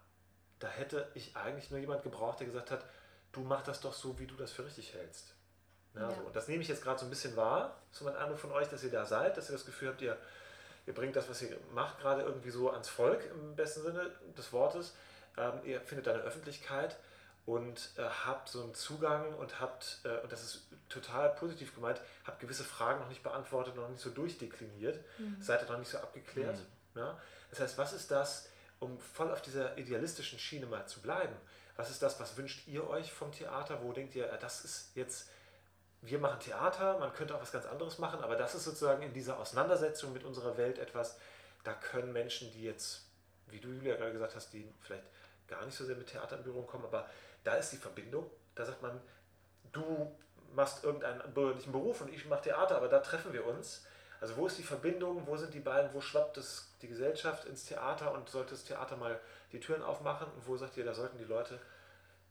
da 0.59 0.69
hätte 0.69 1.09
ich 1.15 1.37
eigentlich 1.37 1.71
nur 1.71 1.81
jemand 1.81 2.03
gebraucht, 2.03 2.41
der 2.41 2.47
gesagt 2.47 2.71
hat, 2.71 2.85
du 3.33 3.41
mach 3.43 3.63
das 3.63 3.81
doch 3.81 3.93
so, 3.93 4.19
wie 4.19 4.27
du 4.27 4.35
das 4.35 4.53
für 4.53 4.65
richtig 4.65 4.95
hältst. 4.95 5.36
Ja, 5.97 6.03
ja. 6.03 6.15
So. 6.15 6.21
Und 6.23 6.37
das 6.37 6.49
nehme 6.49 6.63
ich 6.63 6.69
jetzt 6.69 6.83
gerade 6.83 6.99
so 6.99 7.07
ein 7.07 7.11
bisschen 7.11 7.37
wahr, 7.37 7.77
so 7.91 8.05
mein 8.05 8.17
Eindruck 8.17 8.39
von 8.39 8.53
euch, 8.53 8.69
dass 8.69 8.85
ihr 8.85 8.91
da 8.91 9.05
seid, 9.05 9.37
dass 9.37 9.49
ihr 9.49 9.53
das 9.53 9.65
Gefühl 9.65 9.89
habt, 9.89 10.03
ihr, 10.03 10.17
ihr 10.87 10.95
bringt 10.95 11.17
das, 11.17 11.29
was 11.29 11.43
ihr 11.43 11.57
macht, 11.73 11.99
gerade 12.01 12.23
irgendwie 12.23 12.51
so 12.51 12.71
ans 12.71 12.89
Volk 12.89 13.25
im 13.31 13.57
besten 13.57 13.83
Sinne 13.83 14.11
des 14.37 14.53
Wortes. 14.53 14.95
Ähm, 15.37 15.53
ihr 15.65 15.81
findet 15.81 16.07
da 16.07 16.13
eine 16.13 16.23
Öffentlichkeit 16.23 16.97
und 17.47 17.91
äh, 17.97 18.03
habt 18.03 18.49
so 18.49 18.63
einen 18.63 18.75
Zugang 18.75 19.35
und 19.35 19.61
habt, 19.61 20.01
äh, 20.05 20.19
und 20.19 20.33
das 20.33 20.43
ist 20.43 20.67
total 20.89 21.31
positiv 21.31 21.75
gemeint, 21.75 22.01
habt 22.25 22.41
gewisse 22.41 22.65
Fragen 22.65 23.01
noch 23.01 23.09
nicht 23.09 23.23
beantwortet, 23.23 23.77
noch 23.77 23.89
nicht 23.89 24.01
so 24.01 24.11
durchdekliniert, 24.11 24.99
mhm. 25.19 25.41
seid 25.41 25.63
ihr 25.63 25.71
noch 25.71 25.79
nicht 25.79 25.91
so 25.91 25.99
abgeklärt. 25.99 26.59
Mhm. 26.95 27.01
Ja? 27.01 27.21
Das 27.51 27.61
heißt, 27.61 27.79
was 27.79 27.93
ist 27.93 28.11
das, 28.11 28.49
um 28.81 28.99
voll 28.99 29.31
auf 29.31 29.43
dieser 29.43 29.79
idealistischen 29.79 30.39
Schiene 30.39 30.67
mal 30.67 30.87
zu 30.87 31.01
bleiben? 31.01 31.35
Was 31.77 31.91
ist 31.91 32.03
das, 32.03 32.19
was 32.19 32.37
wünscht 32.37 32.67
ihr 32.67 32.89
euch 32.89 33.13
vom 33.13 33.31
Theater? 33.33 33.83
Wo 33.83 33.93
denkt 33.93 34.15
ihr, 34.17 34.31
äh, 34.31 34.39
das 34.39 34.65
ist 34.65 34.91
jetzt 34.97 35.29
wir 36.07 36.19
machen 36.19 36.41
Theater, 36.41 36.99
man 36.99 37.13
könnte 37.13 37.35
auch 37.35 37.43
was 37.43 37.53
ganz 37.53 37.67
anderes 37.67 37.99
machen, 37.99 38.21
aber 38.23 38.37
das 38.37 38.55
ist 38.55 38.65
sozusagen 38.65 39.03
in 39.03 39.13
dieser 39.13 39.39
Auseinandersetzung 39.39 40.13
mit 40.13 40.25
unserer 40.25 40.57
Welt 40.57 40.79
etwas, 40.79 41.19
da 41.65 41.73
können 41.75 42.13
Menschen, 42.13 42.53
die 42.53 42.63
jetzt, 42.63 43.07
wie 43.49 43.59
du 43.59 43.69
Julia 43.69 43.97
gerade 43.97 44.13
gesagt 44.13 44.37
hast, 44.37 44.53
die 44.53 44.73
vielleicht 44.81 45.05
gar 45.49 45.65
nicht 45.65 45.77
so 45.77 45.85
sehr 45.85 45.97
mit 45.97 46.07
Theater 46.07 46.37
in 46.37 46.45
Berührung 46.45 46.67
kommen, 46.67 46.85
aber 46.85 47.09
da 47.45 47.55
ist 47.55 47.71
die 47.71 47.77
Verbindung. 47.77 48.31
Da 48.55 48.65
sagt 48.65 48.83
man, 48.83 49.01
du 49.73 50.17
machst 50.55 50.85
irgendeinen 50.85 51.23
bürgerlichen 51.33 51.73
Beruf 51.73 52.01
und 52.01 52.13
ich 52.13 52.25
mache 52.27 52.43
Theater, 52.43 52.77
aber 52.77 52.89
da 52.89 53.01
treffen 53.01 53.33
wir 53.33 53.47
uns. 53.47 53.85
Also 54.21 54.37
wo 54.37 54.47
ist 54.47 54.59
die 54.59 54.63
Verbindung, 54.63 55.27
wo 55.27 55.37
sind 55.37 55.53
die 55.53 55.61
beiden, 55.61 55.93
wo 55.93 56.01
schwappt 56.01 56.39
es 56.39 56.69
die 56.83 56.89
Gesellschaft 56.89 57.45
ins 57.45 57.65
Theater 57.65 58.13
und 58.13 58.29
sollte 58.29 58.53
das 58.53 58.65
Theater 58.65 58.97
mal 58.97 59.21
die 59.53 59.61
Türen 59.61 59.83
aufmachen 59.83 60.27
und 60.29 60.47
wo 60.47 60.57
sagt 60.57 60.77
ihr, 60.77 60.85
da 60.85 60.95
sollten 60.95 61.19
die 61.19 61.25
Leute 61.25 61.61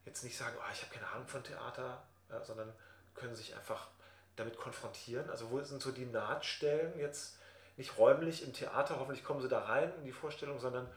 jetzt 0.04 0.24
nicht 0.24 0.36
sagen, 0.36 0.56
oh, 0.58 0.70
ich 0.72 0.82
habe 0.82 0.92
keine 0.92 1.08
Ahnung 1.08 1.28
von 1.28 1.42
Theater, 1.44 2.02
sondern 2.42 2.72
können 3.16 3.34
sich 3.34 3.56
einfach 3.56 3.88
damit 4.36 4.56
konfrontieren? 4.56 5.28
Also 5.30 5.50
wo 5.50 5.60
sind 5.62 5.82
so 5.82 5.92
die 5.92 6.06
Nahtstellen 6.06 6.98
jetzt 6.98 7.38
nicht 7.76 7.98
räumlich 7.98 8.42
im 8.42 8.52
Theater, 8.52 8.98
hoffentlich 8.98 9.24
kommen 9.24 9.40
sie 9.40 9.48
da 9.48 9.60
rein 9.60 9.92
in 9.98 10.04
die 10.04 10.12
Vorstellung, 10.12 10.58
sondern 10.60 10.88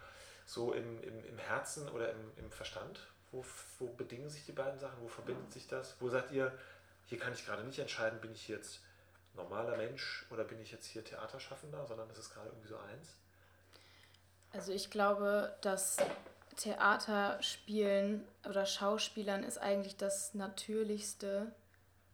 so 0.46 0.74
im, 0.74 1.02
im, 1.04 1.26
im 1.26 1.38
Herzen 1.38 1.90
oder 1.90 2.12
im, 2.12 2.32
im 2.38 2.52
Verstand? 2.52 3.08
Wo, 3.32 3.46
wo 3.78 3.88
bedingen 3.88 4.30
sich 4.30 4.46
die 4.46 4.52
beiden 4.52 4.80
Sachen? 4.80 5.02
Wo 5.02 5.08
verbindet 5.08 5.52
sich 5.52 5.68
das? 5.68 5.96
Wo 6.00 6.10
sagt 6.10 6.32
ihr, 6.32 6.52
hier 7.06 7.20
kann 7.20 7.34
ich 7.34 7.46
gerade 7.46 7.64
nicht 7.64 7.80
entscheiden, 7.80 8.20
bin 8.22 8.32
ich 8.32 8.48
jetzt 8.48 8.82
normaler 9.36 9.78
Mensch 9.78 10.26
oder 10.32 10.44
bin 10.44 10.60
ich 10.62 10.72
jetzt 10.72 10.88
hier 10.88 11.04
Theaterschaffender, 11.04 11.86
sondern 11.86 12.10
es 12.10 12.18
ist 12.18 12.34
gerade 12.34 12.50
irgendwie 12.50 12.68
so 12.68 12.78
eins? 12.78 13.16
Also 14.52 14.72
ich 14.72 14.90
glaube, 14.90 15.56
dass 15.62 15.98
Theaterspielen 16.56 18.28
oder 18.48 18.66
Schauspielern 18.66 19.44
ist 19.44 19.60
eigentlich 19.60 19.96
das 19.98 20.34
Natürlichste, 20.34 21.54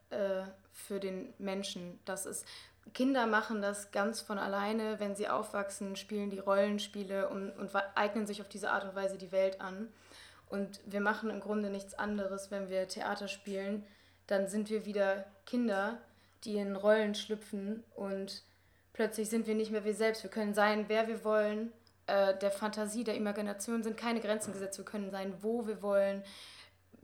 äh, 0.10 0.44
für 0.72 1.00
den 1.00 1.34
Menschen. 1.38 2.00
Das 2.06 2.26
ist, 2.26 2.46
Kinder 2.94 3.26
machen 3.26 3.62
das 3.62 3.92
ganz 3.92 4.22
von 4.22 4.38
alleine, 4.38 5.00
wenn 5.00 5.16
sie 5.16 5.28
aufwachsen, 5.28 5.96
spielen 5.96 6.30
die 6.30 6.40
Rollenspiele 6.40 7.30
und, 7.30 7.52
und 7.52 7.72
eignen 7.96 8.28
sich 8.28 8.42
auf 8.42 8.50
diese 8.50 8.72
Art 8.72 8.84
und 8.84 8.96
Weise 8.96 9.18
die 9.18 9.32
Welt 9.32 9.62
an. 9.62 9.90
Und 10.50 10.80
wir 10.86 11.02
machen 11.02 11.30
im 11.30 11.40
Grunde 11.40 11.70
nichts 11.70 11.96
anderes, 11.96 12.52
wenn 12.52 12.70
wir 12.70 12.88
Theater 12.88 13.28
spielen. 13.28 13.84
Dann 14.28 14.48
sind 14.48 14.70
wir 14.70 14.86
wieder 14.86 15.26
Kinder, 15.46 15.98
die 16.44 16.58
in 16.58 16.76
Rollen 16.76 17.16
schlüpfen 17.16 17.84
und 17.96 18.44
plötzlich 18.94 19.30
sind 19.30 19.48
wir 19.48 19.56
nicht 19.56 19.72
mehr 19.72 19.84
wir 19.84 19.96
selbst. 19.96 20.24
Wir 20.24 20.30
können 20.30 20.54
sein, 20.54 20.86
wer 20.88 21.08
wir 21.08 21.24
wollen. 21.24 21.72
Äh, 22.08 22.38
der 22.38 22.52
Fantasie, 22.52 23.04
der 23.04 23.16
Imagination 23.16 23.84
sind 23.84 23.98
keine 23.98 24.20
Grenzen 24.20 24.54
gesetzt. 24.54 24.78
Wir 24.78 24.86
können 24.86 25.10
sein, 25.10 25.34
wo 25.42 25.66
wir 25.66 25.82
wollen 25.82 26.24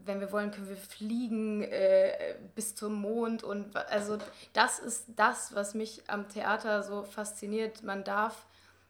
wenn 0.06 0.20
wir 0.20 0.32
wollen, 0.32 0.52
können 0.52 0.70
wir 0.70 0.78
fliegen 0.78 1.64
äh, 1.64 2.36
bis 2.56 2.76
zum 2.76 2.94
Mond. 2.94 3.44
Und 3.44 3.76
also 3.76 4.18
das 4.54 4.80
ist 4.80 5.06
das, 5.16 5.56
was 5.56 5.74
mich 5.74 6.04
am 6.08 6.30
Theater 6.30 6.84
so 6.84 7.04
fasziniert. 7.04 7.84
Man 7.84 8.04
darf 8.04 8.46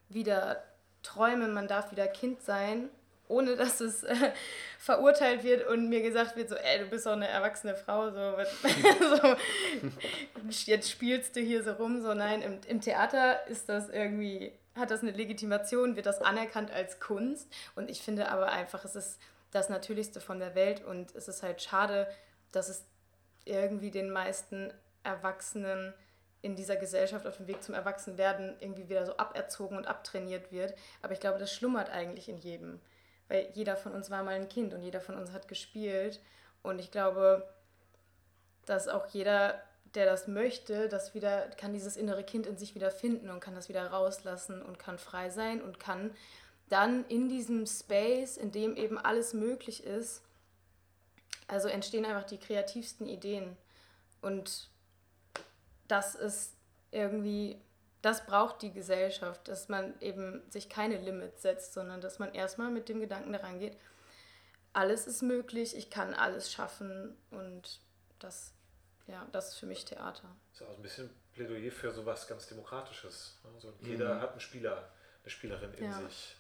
wieder 0.10 0.64
träumen, 1.04 1.54
man 1.54 1.68
darf 1.68 1.92
wieder 1.92 2.08
Kind 2.08 2.42
sein, 2.42 2.90
ohne 3.28 3.56
dass 3.56 3.80
es 3.80 4.04
äh, 4.04 4.16
verurteilt 4.80 5.44
wird 5.44 5.68
und 5.68 5.90
mir 5.90 6.02
gesagt 6.02 6.36
wird, 6.36 6.50
so, 6.50 6.56
ey, 6.56 6.80
du 6.80 6.86
bist 6.86 7.06
doch 7.06 7.14
eine 7.14 7.28
erwachsene 7.28 7.76
Frau, 7.76 8.12
so, 8.12 8.36
so, 9.16 9.36
jetzt 10.66 10.90
spielst 10.90 11.36
du 11.36 11.40
hier 11.40 11.64
so 11.64 11.72
rum. 11.74 12.02
So, 12.02 12.14
nein, 12.14 12.42
im, 12.42 12.60
im 12.68 12.82
Theater 12.82 13.48
ist 13.48 13.70
das 13.70 13.90
irgendwie, 13.90 14.52
hat 14.76 14.92
das 14.92 15.02
eine 15.02 15.12
Legitimation, 15.12 15.96
wird 15.96 16.06
das 16.06 16.22
anerkannt 16.22 16.72
als 16.72 17.00
Kunst. 17.00 17.48
Und 17.76 17.90
ich 17.90 18.02
finde 18.02 18.30
aber 18.30 18.52
einfach, 18.52 18.86
es 18.86 18.96
ist 18.96 19.20
das 19.52 19.70
Natürlichste 19.70 20.22
von 20.22 20.40
der 20.40 20.56
Welt 20.56 20.84
und 20.84 21.14
es 21.16 21.28
ist 21.28 21.44
halt 21.44 21.62
schade, 21.62 22.08
dass 22.52 22.70
es 22.70 22.86
irgendwie 23.46 23.92
den 23.92 24.10
meisten 24.10 24.74
Erwachsenen 25.04 25.94
in 26.42 26.56
dieser 26.56 26.76
Gesellschaft 26.76 27.28
auf 27.28 27.38
dem 27.38 27.48
Weg 27.48 27.62
zum 27.64 27.76
Erwachsenwerden 27.76 28.56
irgendwie 28.60 28.90
wieder 28.90 29.06
so 29.06 29.18
aberzogen 29.18 29.78
und 29.78 29.88
abtrainiert 29.88 30.52
wird. 30.52 30.74
Aber 31.02 31.14
ich 31.14 31.20
glaube, 31.20 31.38
das 31.38 31.54
schlummert 31.54 31.90
eigentlich 31.90 32.30
in 32.30 32.38
jedem. 32.38 32.80
Weil 33.28 33.50
jeder 33.54 33.76
von 33.76 33.94
uns 33.94 34.10
war 34.10 34.24
mal 34.24 34.36
ein 34.36 34.50
Kind 34.50 34.74
und 34.74 34.82
jeder 34.82 35.02
von 35.02 35.16
uns 35.16 35.32
hat 35.32 35.48
gespielt. 35.48 36.20
Und 36.64 36.80
ich 36.80 36.92
glaube, 36.92 37.48
dass 38.66 38.88
auch 38.88 39.08
jeder, 39.08 39.62
der 39.96 40.06
das 40.06 40.28
möchte, 40.28 40.90
das 40.90 41.14
wieder, 41.14 41.48
kann 41.58 41.74
dieses 41.74 41.96
innere 41.96 42.24
Kind 42.24 42.48
in 42.48 42.58
sich 42.58 42.76
wieder 42.76 42.92
finden 42.92 43.30
und 43.30 43.40
kann 43.40 43.56
das 43.56 43.70
wieder 43.70 43.88
rauslassen 43.88 44.62
und 44.62 44.80
kann 44.80 44.98
frei 44.98 45.30
sein 45.30 45.62
und 45.62 45.80
kann 45.80 46.12
dann 46.72 47.06
in 47.08 47.28
diesem 47.28 47.66
Space, 47.66 48.38
in 48.38 48.52
dem 48.52 48.78
eben 48.78 48.98
alles 48.98 49.34
möglich 49.34 49.84
ist, 49.84 50.24
also 51.48 51.68
entstehen 51.68 52.06
einfach 52.06 52.24
die 52.24 52.38
kreativsten 52.38 53.08
Ideen. 53.08 53.58
Und 54.22 54.70
das 55.90 56.16
ist 56.16 56.56
irgendwie, 56.92 57.60
das 58.02 58.26
braucht 58.26 58.62
die 58.62 58.72
Gesellschaft, 58.72 59.50
dass 59.50 59.68
man 59.68 60.00
eben 60.00 60.50
sich 60.50 60.70
keine 60.70 60.98
Limits 60.98 61.42
setzt, 61.42 61.74
sondern 61.74 62.00
dass 62.00 62.20
man 62.20 62.34
erstmal 62.34 62.72
mit 62.72 62.88
dem 62.88 63.02
Gedanken 63.02 63.34
daran 63.34 63.60
geht, 63.60 63.78
alles 64.74 65.08
ist 65.08 65.22
möglich, 65.22 65.76
ich 65.76 65.90
kann 65.90 66.14
alles 66.14 66.50
schaffen 66.50 67.18
und 67.32 67.82
das, 68.20 68.54
ja, 69.08 69.28
das 69.34 69.50
ist 69.50 69.56
für 69.58 69.66
mich 69.66 69.84
Theater. 69.84 70.34
Das 70.54 70.62
ist 70.62 70.68
auch 70.68 70.78
ein 70.78 70.82
bisschen 70.82 71.10
Plädoyer 71.34 71.72
für 71.72 71.92
sowas 71.92 72.28
ganz 72.28 72.48
Demokratisches. 72.48 73.38
Also 73.54 73.74
jeder 73.82 74.16
mhm. 74.16 74.22
hat 74.22 74.32
einen 74.32 74.40
Spieler, 74.40 74.90
eine 75.24 75.30
Spielerin 75.30 75.74
in 75.74 75.84
ja. 75.84 76.02
sich. 76.04 76.38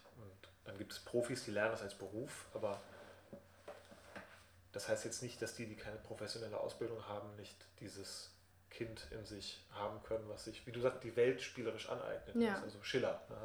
Dann 0.65 0.77
gibt 0.77 0.93
es 0.93 0.99
Profis, 0.99 1.43
die 1.43 1.51
lernen 1.51 1.71
das 1.71 1.81
als 1.81 1.95
Beruf, 1.95 2.45
aber 2.53 2.79
das 4.71 4.87
heißt 4.87 5.05
jetzt 5.05 5.21
nicht, 5.21 5.41
dass 5.41 5.55
die, 5.55 5.65
die 5.65 5.75
keine 5.75 5.97
professionelle 5.97 6.57
Ausbildung 6.57 7.05
haben, 7.07 7.35
nicht 7.35 7.57
dieses 7.79 8.31
Kind 8.69 9.07
in 9.11 9.25
sich 9.25 9.65
haben 9.71 10.01
können, 10.03 10.27
was 10.29 10.45
sich, 10.45 10.65
wie 10.65 10.71
du 10.71 10.79
sagst, 10.79 11.03
die 11.03 11.15
Welt 11.15 11.41
spielerisch 11.41 11.89
aneignet. 11.89 12.35
Ja. 12.35 12.61
Also 12.61 12.81
Schiller. 12.81 13.21
Ne? 13.29 13.35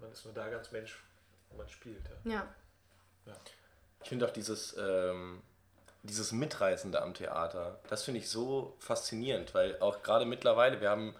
Man 0.00 0.10
ist 0.10 0.24
nur 0.24 0.34
da 0.34 0.48
ganz 0.48 0.72
Mensch, 0.72 1.02
wo 1.50 1.56
man 1.56 1.68
spielt. 1.68 2.02
Ja. 2.24 2.32
ja. 2.32 2.54
ja. 3.26 3.32
Ich 4.02 4.08
finde 4.08 4.26
auch 4.26 4.32
dieses, 4.32 4.76
ähm, 4.76 5.42
dieses 6.02 6.32
Mitreißende 6.32 7.00
am 7.00 7.14
Theater, 7.14 7.78
das 7.88 8.02
finde 8.02 8.20
ich 8.20 8.28
so 8.28 8.76
faszinierend, 8.80 9.54
weil 9.54 9.78
auch 9.80 10.02
gerade 10.02 10.24
mittlerweile, 10.24 10.80
wir 10.80 10.90
haben 10.90 11.14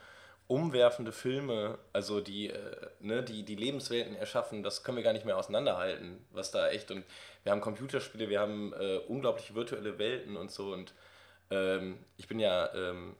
umwerfende 0.47 1.13
Filme, 1.13 1.79
also 1.93 2.21
die, 2.21 2.51
äh, 2.51 2.89
ne, 3.01 3.23
die, 3.23 3.45
die 3.45 3.57
Lebenswelten 3.57 4.15
erschaffen, 4.15 4.63
das 4.63 4.85
können 4.85 4.97
wir 4.97 5.05
gar 5.05 5.15
nicht 5.15 5.25
mehr 5.25 5.39
auseinanderhalten, 5.39 6.25
was 6.33 6.51
da 6.51 6.69
echt 6.69 6.91
und 6.91 7.05
wir 7.43 7.53
haben 7.53 7.61
Computerspiele, 7.61 8.29
wir 8.29 8.41
haben 8.41 8.73
äh, 8.75 8.99
unglaublich 9.09 9.55
virtuelle 9.55 9.99
Welten 9.99 10.37
und 10.37 10.51
so 10.51 10.73
und 10.73 10.93
ähm, 11.51 11.99
ich 12.19 12.29
bin 12.29 12.39
ja 12.41 12.73
ähm, 12.75 13.17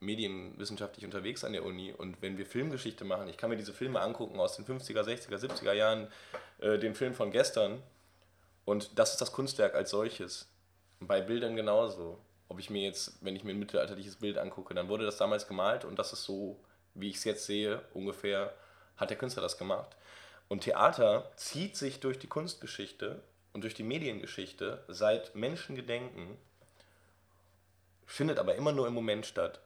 medienwissenschaftlich 0.00 1.04
unterwegs 1.04 1.42
an 1.42 1.52
der 1.52 1.64
Uni 1.64 1.92
und 1.92 2.22
wenn 2.22 2.38
wir 2.38 2.46
Filmgeschichte 2.46 3.04
machen, 3.04 3.28
ich 3.28 3.36
kann 3.36 3.50
mir 3.50 3.56
diese 3.56 3.72
Filme 3.72 4.00
angucken 4.00 4.38
aus 4.38 4.54
den 4.54 4.64
50er, 4.64 5.02
60er, 5.02 5.36
70er 5.36 5.72
Jahren, 5.72 6.06
äh, 6.60 6.78
den 6.78 6.94
Film 6.94 7.12
von 7.14 7.32
gestern 7.32 7.82
und 8.64 8.98
das 8.98 9.12
ist 9.12 9.20
das 9.20 9.32
Kunstwerk 9.32 9.74
als 9.74 9.90
solches. 9.90 10.46
Bei 11.00 11.20
Bildern 11.22 11.56
genauso. 11.56 12.18
Ob 12.48 12.58
ich 12.58 12.70
mir 12.70 12.82
jetzt, 12.82 13.24
wenn 13.24 13.34
ich 13.34 13.42
mir 13.42 13.52
ein 13.52 13.58
mittelalterliches 13.58 14.16
Bild 14.16 14.38
angucke, 14.38 14.74
dann 14.74 14.88
wurde 14.88 15.04
das 15.04 15.16
damals 15.16 15.48
gemalt 15.48 15.84
und 15.84 15.98
das 15.98 16.12
ist 16.12 16.24
so 16.24 16.60
wie 17.00 17.10
ich 17.10 17.16
es 17.16 17.24
jetzt 17.24 17.46
sehe, 17.46 17.82
ungefähr, 17.94 18.54
hat 18.96 19.10
der 19.10 19.18
Künstler 19.18 19.42
das 19.42 19.58
gemacht. 19.58 19.96
Und 20.48 20.64
Theater 20.64 21.30
zieht 21.36 21.76
sich 21.76 22.00
durch 22.00 22.18
die 22.18 22.26
Kunstgeschichte 22.26 23.22
und 23.52 23.62
durch 23.62 23.74
die 23.74 23.82
Mediengeschichte 23.82 24.82
seit 24.88 25.34
Menschengedenken, 25.34 26.36
findet 28.06 28.38
aber 28.38 28.54
immer 28.54 28.72
nur 28.72 28.86
im 28.86 28.94
Moment 28.94 29.26
statt. 29.26 29.60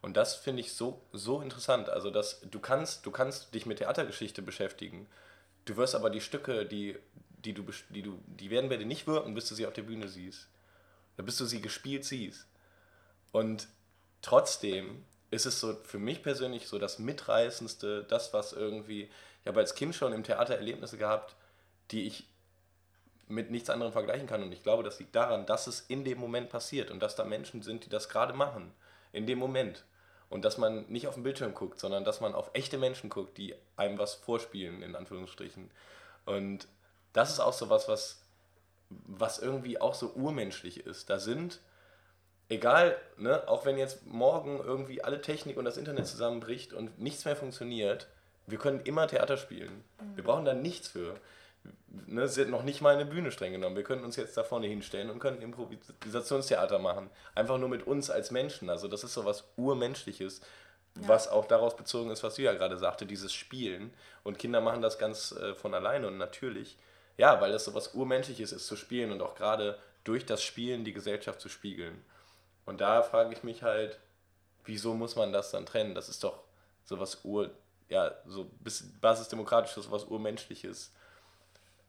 Und 0.00 0.16
das 0.16 0.34
finde 0.34 0.60
ich 0.60 0.72
so, 0.72 1.00
so 1.12 1.40
interessant. 1.42 1.88
Also, 1.88 2.10
dass 2.10 2.40
du 2.40 2.58
kannst, 2.58 3.06
du 3.06 3.10
kannst 3.10 3.54
dich 3.54 3.66
mit 3.66 3.78
Theatergeschichte 3.78 4.42
beschäftigen. 4.42 5.06
Du 5.64 5.76
wirst 5.76 5.94
aber 5.94 6.10
die 6.10 6.20
Stücke, 6.20 6.66
die, 6.66 6.98
die 7.44 7.52
du, 7.52 7.64
die 7.90 8.02
du, 8.02 8.18
die 8.26 8.50
werden 8.50 8.68
bei 8.68 8.78
dir 8.78 8.86
nicht 8.86 9.06
wirken, 9.06 9.34
bis 9.34 9.48
du 9.48 9.54
sie 9.54 9.66
auf 9.66 9.74
der 9.74 9.82
Bühne 9.82 10.08
siehst. 10.08 10.48
Oder 11.16 11.24
bis 11.24 11.36
du 11.36 11.44
sie 11.44 11.60
gespielt 11.60 12.04
siehst. 12.04 12.46
Und 13.30 13.68
trotzdem 14.22 15.04
ist 15.32 15.46
es 15.46 15.58
so 15.58 15.74
für 15.82 15.98
mich 15.98 16.22
persönlich 16.22 16.68
so 16.68 16.78
das 16.78 16.98
Mitreißendste, 16.98 18.04
das, 18.04 18.34
was 18.34 18.52
irgendwie, 18.52 19.10
ich 19.40 19.46
habe 19.46 19.60
als 19.60 19.74
Kind 19.74 19.94
schon 19.94 20.12
im 20.12 20.24
Theater 20.24 20.54
Erlebnisse 20.54 20.98
gehabt, 20.98 21.34
die 21.90 22.06
ich 22.06 22.28
mit 23.28 23.50
nichts 23.50 23.70
anderem 23.70 23.92
vergleichen 23.92 24.26
kann. 24.26 24.42
Und 24.42 24.52
ich 24.52 24.62
glaube, 24.62 24.82
das 24.82 24.98
liegt 24.98 25.16
daran, 25.16 25.46
dass 25.46 25.66
es 25.66 25.80
in 25.80 26.04
dem 26.04 26.18
Moment 26.18 26.50
passiert 26.50 26.90
und 26.90 27.00
dass 27.00 27.16
da 27.16 27.24
Menschen 27.24 27.62
sind, 27.62 27.86
die 27.86 27.88
das 27.88 28.10
gerade 28.10 28.34
machen. 28.34 28.74
In 29.12 29.26
dem 29.26 29.38
Moment. 29.38 29.84
Und 30.28 30.44
dass 30.44 30.58
man 30.58 30.84
nicht 30.88 31.08
auf 31.08 31.14
den 31.14 31.22
Bildschirm 31.22 31.54
guckt, 31.54 31.80
sondern 31.80 32.04
dass 32.04 32.20
man 32.20 32.34
auf 32.34 32.50
echte 32.52 32.76
Menschen 32.76 33.08
guckt, 33.08 33.38
die 33.38 33.54
einem 33.76 33.98
was 33.98 34.14
vorspielen, 34.14 34.82
in 34.82 34.94
Anführungsstrichen. 34.94 35.70
Und 36.26 36.68
das 37.14 37.30
ist 37.30 37.40
auch 37.40 37.54
so 37.54 37.70
was, 37.70 37.88
was, 37.88 38.22
was 38.90 39.38
irgendwie 39.38 39.80
auch 39.80 39.94
so 39.94 40.12
urmenschlich 40.12 40.84
ist. 40.86 41.08
Da 41.08 41.18
sind 41.18 41.60
egal, 42.52 42.96
ne, 43.16 43.48
auch 43.48 43.64
wenn 43.64 43.78
jetzt 43.78 44.06
morgen 44.06 44.60
irgendwie 44.62 45.02
alle 45.02 45.20
Technik 45.20 45.56
und 45.56 45.64
das 45.64 45.76
Internet 45.76 46.06
zusammenbricht 46.06 46.72
und 46.72 46.98
nichts 46.98 47.24
mehr 47.24 47.36
funktioniert, 47.36 48.06
wir 48.46 48.58
können 48.58 48.80
immer 48.80 49.06
Theater 49.08 49.36
spielen. 49.36 49.84
Mhm. 50.00 50.16
Wir 50.16 50.24
brauchen 50.24 50.44
da 50.44 50.54
nichts 50.54 50.88
für. 50.88 51.14
Ne, 52.06 52.22
es 52.22 52.36
wird 52.36 52.50
noch 52.50 52.64
nicht 52.64 52.80
mal 52.80 52.94
eine 52.94 53.06
Bühne 53.06 53.30
streng 53.30 53.52
genommen. 53.52 53.76
Wir 53.76 53.84
können 53.84 54.04
uns 54.04 54.16
jetzt 54.16 54.36
da 54.36 54.44
vorne 54.44 54.66
hinstellen 54.66 55.10
und 55.10 55.18
können 55.18 55.40
Improvisationstheater 55.40 56.78
machen. 56.78 57.10
Einfach 57.34 57.58
nur 57.58 57.68
mit 57.68 57.86
uns 57.86 58.10
als 58.10 58.30
Menschen. 58.30 58.68
Also 58.68 58.88
das 58.88 59.04
ist 59.04 59.14
so 59.14 59.24
was 59.24 59.44
Urmenschliches, 59.56 60.40
ja. 61.00 61.08
was 61.08 61.28
auch 61.28 61.46
daraus 61.46 61.76
bezogen 61.76 62.10
ist, 62.10 62.22
was 62.22 62.34
du 62.34 62.42
ja 62.42 62.52
gerade 62.52 62.78
sagte, 62.78 63.06
dieses 63.06 63.32
Spielen. 63.32 63.94
Und 64.24 64.38
Kinder 64.38 64.60
machen 64.60 64.82
das 64.82 64.98
ganz 64.98 65.32
äh, 65.32 65.54
von 65.54 65.74
alleine 65.74 66.08
und 66.08 66.18
natürlich. 66.18 66.76
Ja, 67.16 67.40
weil 67.40 67.52
das 67.52 67.64
so 67.64 67.74
was 67.74 67.94
Urmenschliches 67.94 68.52
ist 68.52 68.66
zu 68.66 68.76
spielen 68.76 69.12
und 69.12 69.22
auch 69.22 69.34
gerade 69.34 69.78
durch 70.04 70.26
das 70.26 70.42
Spielen 70.42 70.84
die 70.84 70.92
Gesellschaft 70.92 71.40
zu 71.40 71.48
spiegeln. 71.48 72.02
Und 72.64 72.80
da 72.80 73.02
frage 73.02 73.32
ich 73.32 73.42
mich 73.42 73.62
halt, 73.62 73.98
wieso 74.64 74.94
muss 74.94 75.16
man 75.16 75.32
das 75.32 75.50
dann 75.50 75.66
trennen? 75.66 75.94
Das 75.94 76.08
ist 76.08 76.22
doch 76.24 76.42
sowas 76.84 77.24
Ur, 77.24 77.50
ja, 77.88 78.12
so 78.26 78.44
bisschen 78.60 78.98
basisdemokratisches, 79.00 79.90
was 79.90 80.04
Urmenschliches. 80.04 80.92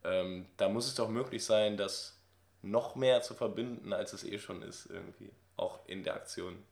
Ähm, 0.03 0.47
da 0.57 0.69
muss 0.69 0.87
es 0.87 0.95
doch 0.95 1.09
möglich 1.09 1.45
sein, 1.45 1.77
das 1.77 2.17
noch 2.61 2.95
mehr 2.95 3.21
zu 3.21 3.33
verbinden, 3.33 3.93
als 3.93 4.13
es 4.13 4.23
eh 4.23 4.39
schon 4.39 4.61
ist, 4.61 4.87
irgendwie. 4.87 5.31
Auch 5.57 5.79
in 5.87 6.03
der 6.03 6.15
Aktion. 6.15 6.63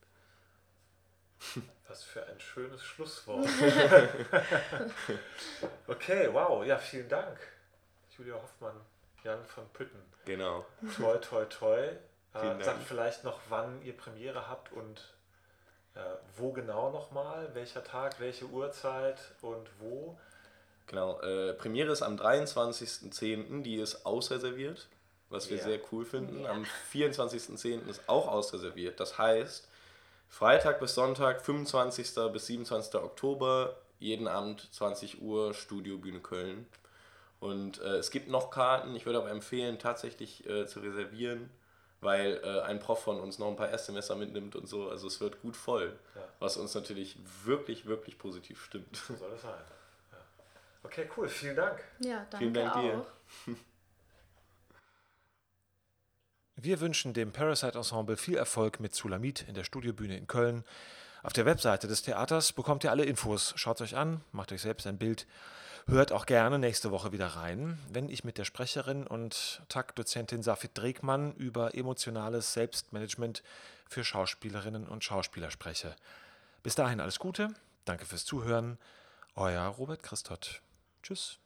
Was 1.88 2.04
für 2.04 2.26
ein 2.26 2.40
schönes 2.40 2.84
Schlusswort. 2.84 3.46
okay, 5.88 6.30
wow, 6.32 6.66
ja, 6.66 6.78
vielen 6.78 7.10
Dank. 7.10 7.38
Julia 8.18 8.36
Hoffmann, 8.36 8.80
Jan 9.24 9.44
von 9.46 9.68
Pütten. 9.70 10.02
Genau. 10.26 10.66
Toi, 10.96 11.18
toi, 11.18 11.46
toi. 11.46 11.90
Äh, 12.34 12.64
sagt 12.64 12.84
vielleicht 12.84 13.24
noch, 13.24 13.40
wann 13.50 13.82
ihr 13.84 13.96
Premiere 13.96 14.48
habt 14.48 14.72
und 14.72 15.02
äh, 15.96 16.00
wo 16.38 16.52
genau 16.54 16.90
nochmal, 16.90 17.50
welcher 17.54 17.84
Tag, 17.84 18.20
welche 18.20 18.46
Uhrzeit 18.46 19.20
und 19.42 19.68
wo. 19.80 20.18
Genau, 20.88 21.20
äh, 21.22 21.54
Premiere 21.54 21.92
ist 21.92 22.02
am 22.02 22.16
23.10., 22.16 23.64
die 23.64 23.76
ist 23.76 24.06
ausreserviert, 24.06 24.88
was 25.30 25.50
wir 25.50 25.58
yeah. 25.58 25.66
sehr 25.66 25.80
cool 25.92 26.06
finden. 26.06 26.42
Yeah. 26.42 26.52
Am 26.52 26.66
24.10. 26.94 27.88
ist 27.90 28.08
auch 28.08 28.28
ausreserviert. 28.28 29.00
Das 29.02 29.18
heißt, 29.18 29.68
Freitag 30.30 30.80
bis 30.80 30.96
Sonntag, 30.96 31.42
25. 31.42 32.14
bis 32.32 32.46
27. 32.46 32.96
Oktober, 32.96 33.76
jeden 34.00 34.30
Abend 34.30 34.70
20 34.74 35.22
Uhr, 35.22 35.54
Studio 35.54 35.98
Bühne 35.98 36.22
Köln. 36.22 36.66
Und 37.42 37.82
äh, 37.82 37.98
es 37.98 38.12
gibt 38.12 38.30
noch 38.30 38.52
Karten, 38.52 38.96
ich 38.96 39.06
würde 39.06 39.20
aber 39.20 39.32
empfehlen, 39.32 39.80
tatsächlich 39.80 40.48
äh, 40.48 40.68
zu 40.68 40.80
reservieren 40.80 41.50
weil 42.02 42.42
äh, 42.44 42.62
ein 42.62 42.80
Prof 42.80 43.02
von 43.04 43.20
uns 43.20 43.40
noch 43.40 43.48
ein 43.48 43.56
paar 43.56 43.70
Erstsemester 43.70 44.16
mitnimmt 44.16 44.56
und 44.56 44.68
so. 44.68 44.90
Also 44.90 45.08
es 45.08 45.22
wird 45.22 45.42
gut 45.42 45.56
voll, 45.56 45.98
ja. 46.16 46.22
was 46.40 46.58
uns 46.58 46.74
natürlich 46.74 47.18
wirklich, 47.44 47.86
wirklich 47.86 48.18
positiv 48.18 48.64
stimmt. 48.64 48.96
So 48.96 49.16
soll 49.16 49.32
es 49.34 49.42
sein. 49.44 49.62
Ja. 50.12 50.18
Okay, 50.84 51.10
cool. 51.16 51.30
Vielen 51.30 51.56
Dank. 51.56 51.84
Ja, 52.00 52.26
danke 52.30 52.38
Vielen 52.38 52.54
Dank 52.54 52.76
auch. 52.76 52.82
dir. 52.82 53.06
Wir 56.56 56.80
wünschen 56.80 57.14
dem 57.14 57.32
Parasite 57.32 57.78
Ensemble 57.78 58.18
viel 58.18 58.36
Erfolg 58.36 58.80
mit 58.80 58.94
Sulamit 58.94 59.46
in 59.48 59.56
der 59.56 59.64
Studiobühne 59.64 60.16
in 60.16 60.28
Köln. 60.28 60.64
Auf 61.24 61.34
der 61.34 61.46
Webseite 61.46 61.88
des 61.88 62.02
Theaters 62.04 62.54
bekommt 62.54 62.84
ihr 62.84 62.92
alle 62.92 63.06
Infos. 63.06 63.54
Schaut 63.56 63.78
es 63.78 63.82
euch 63.82 63.96
an, 63.98 64.22
macht 64.32 64.52
euch 64.52 64.62
selbst 64.62 64.86
ein 64.86 64.98
Bild. 64.98 65.26
Hört 65.88 66.12
auch 66.12 66.26
gerne 66.26 66.60
nächste 66.60 66.92
Woche 66.92 67.12
wieder 67.12 67.28
rein, 67.28 67.80
wenn 67.90 68.08
ich 68.08 68.24
mit 68.24 68.38
der 68.38 68.46
Sprecherin 68.46 69.08
und 69.08 69.62
Taktdozentin 69.68 70.44
Safit 70.44 70.72
Dregmann 70.76 71.34
über 71.34 71.76
emotionales 71.76 72.54
Selbstmanagement 72.54 73.44
für 73.90 74.04
Schauspielerinnen 74.04 74.88
und 74.88 75.04
Schauspieler 75.04 75.52
spreche. 75.52 75.96
Bis 76.64 76.76
dahin 76.76 77.00
alles 77.00 77.20
Gute, 77.20 77.54
danke 77.86 78.06
fürs 78.06 78.26
Zuhören, 78.26 78.78
euer 79.36 79.66
Robert 79.68 80.04
Christot. 80.04 80.62
Tschüss. 81.02 81.40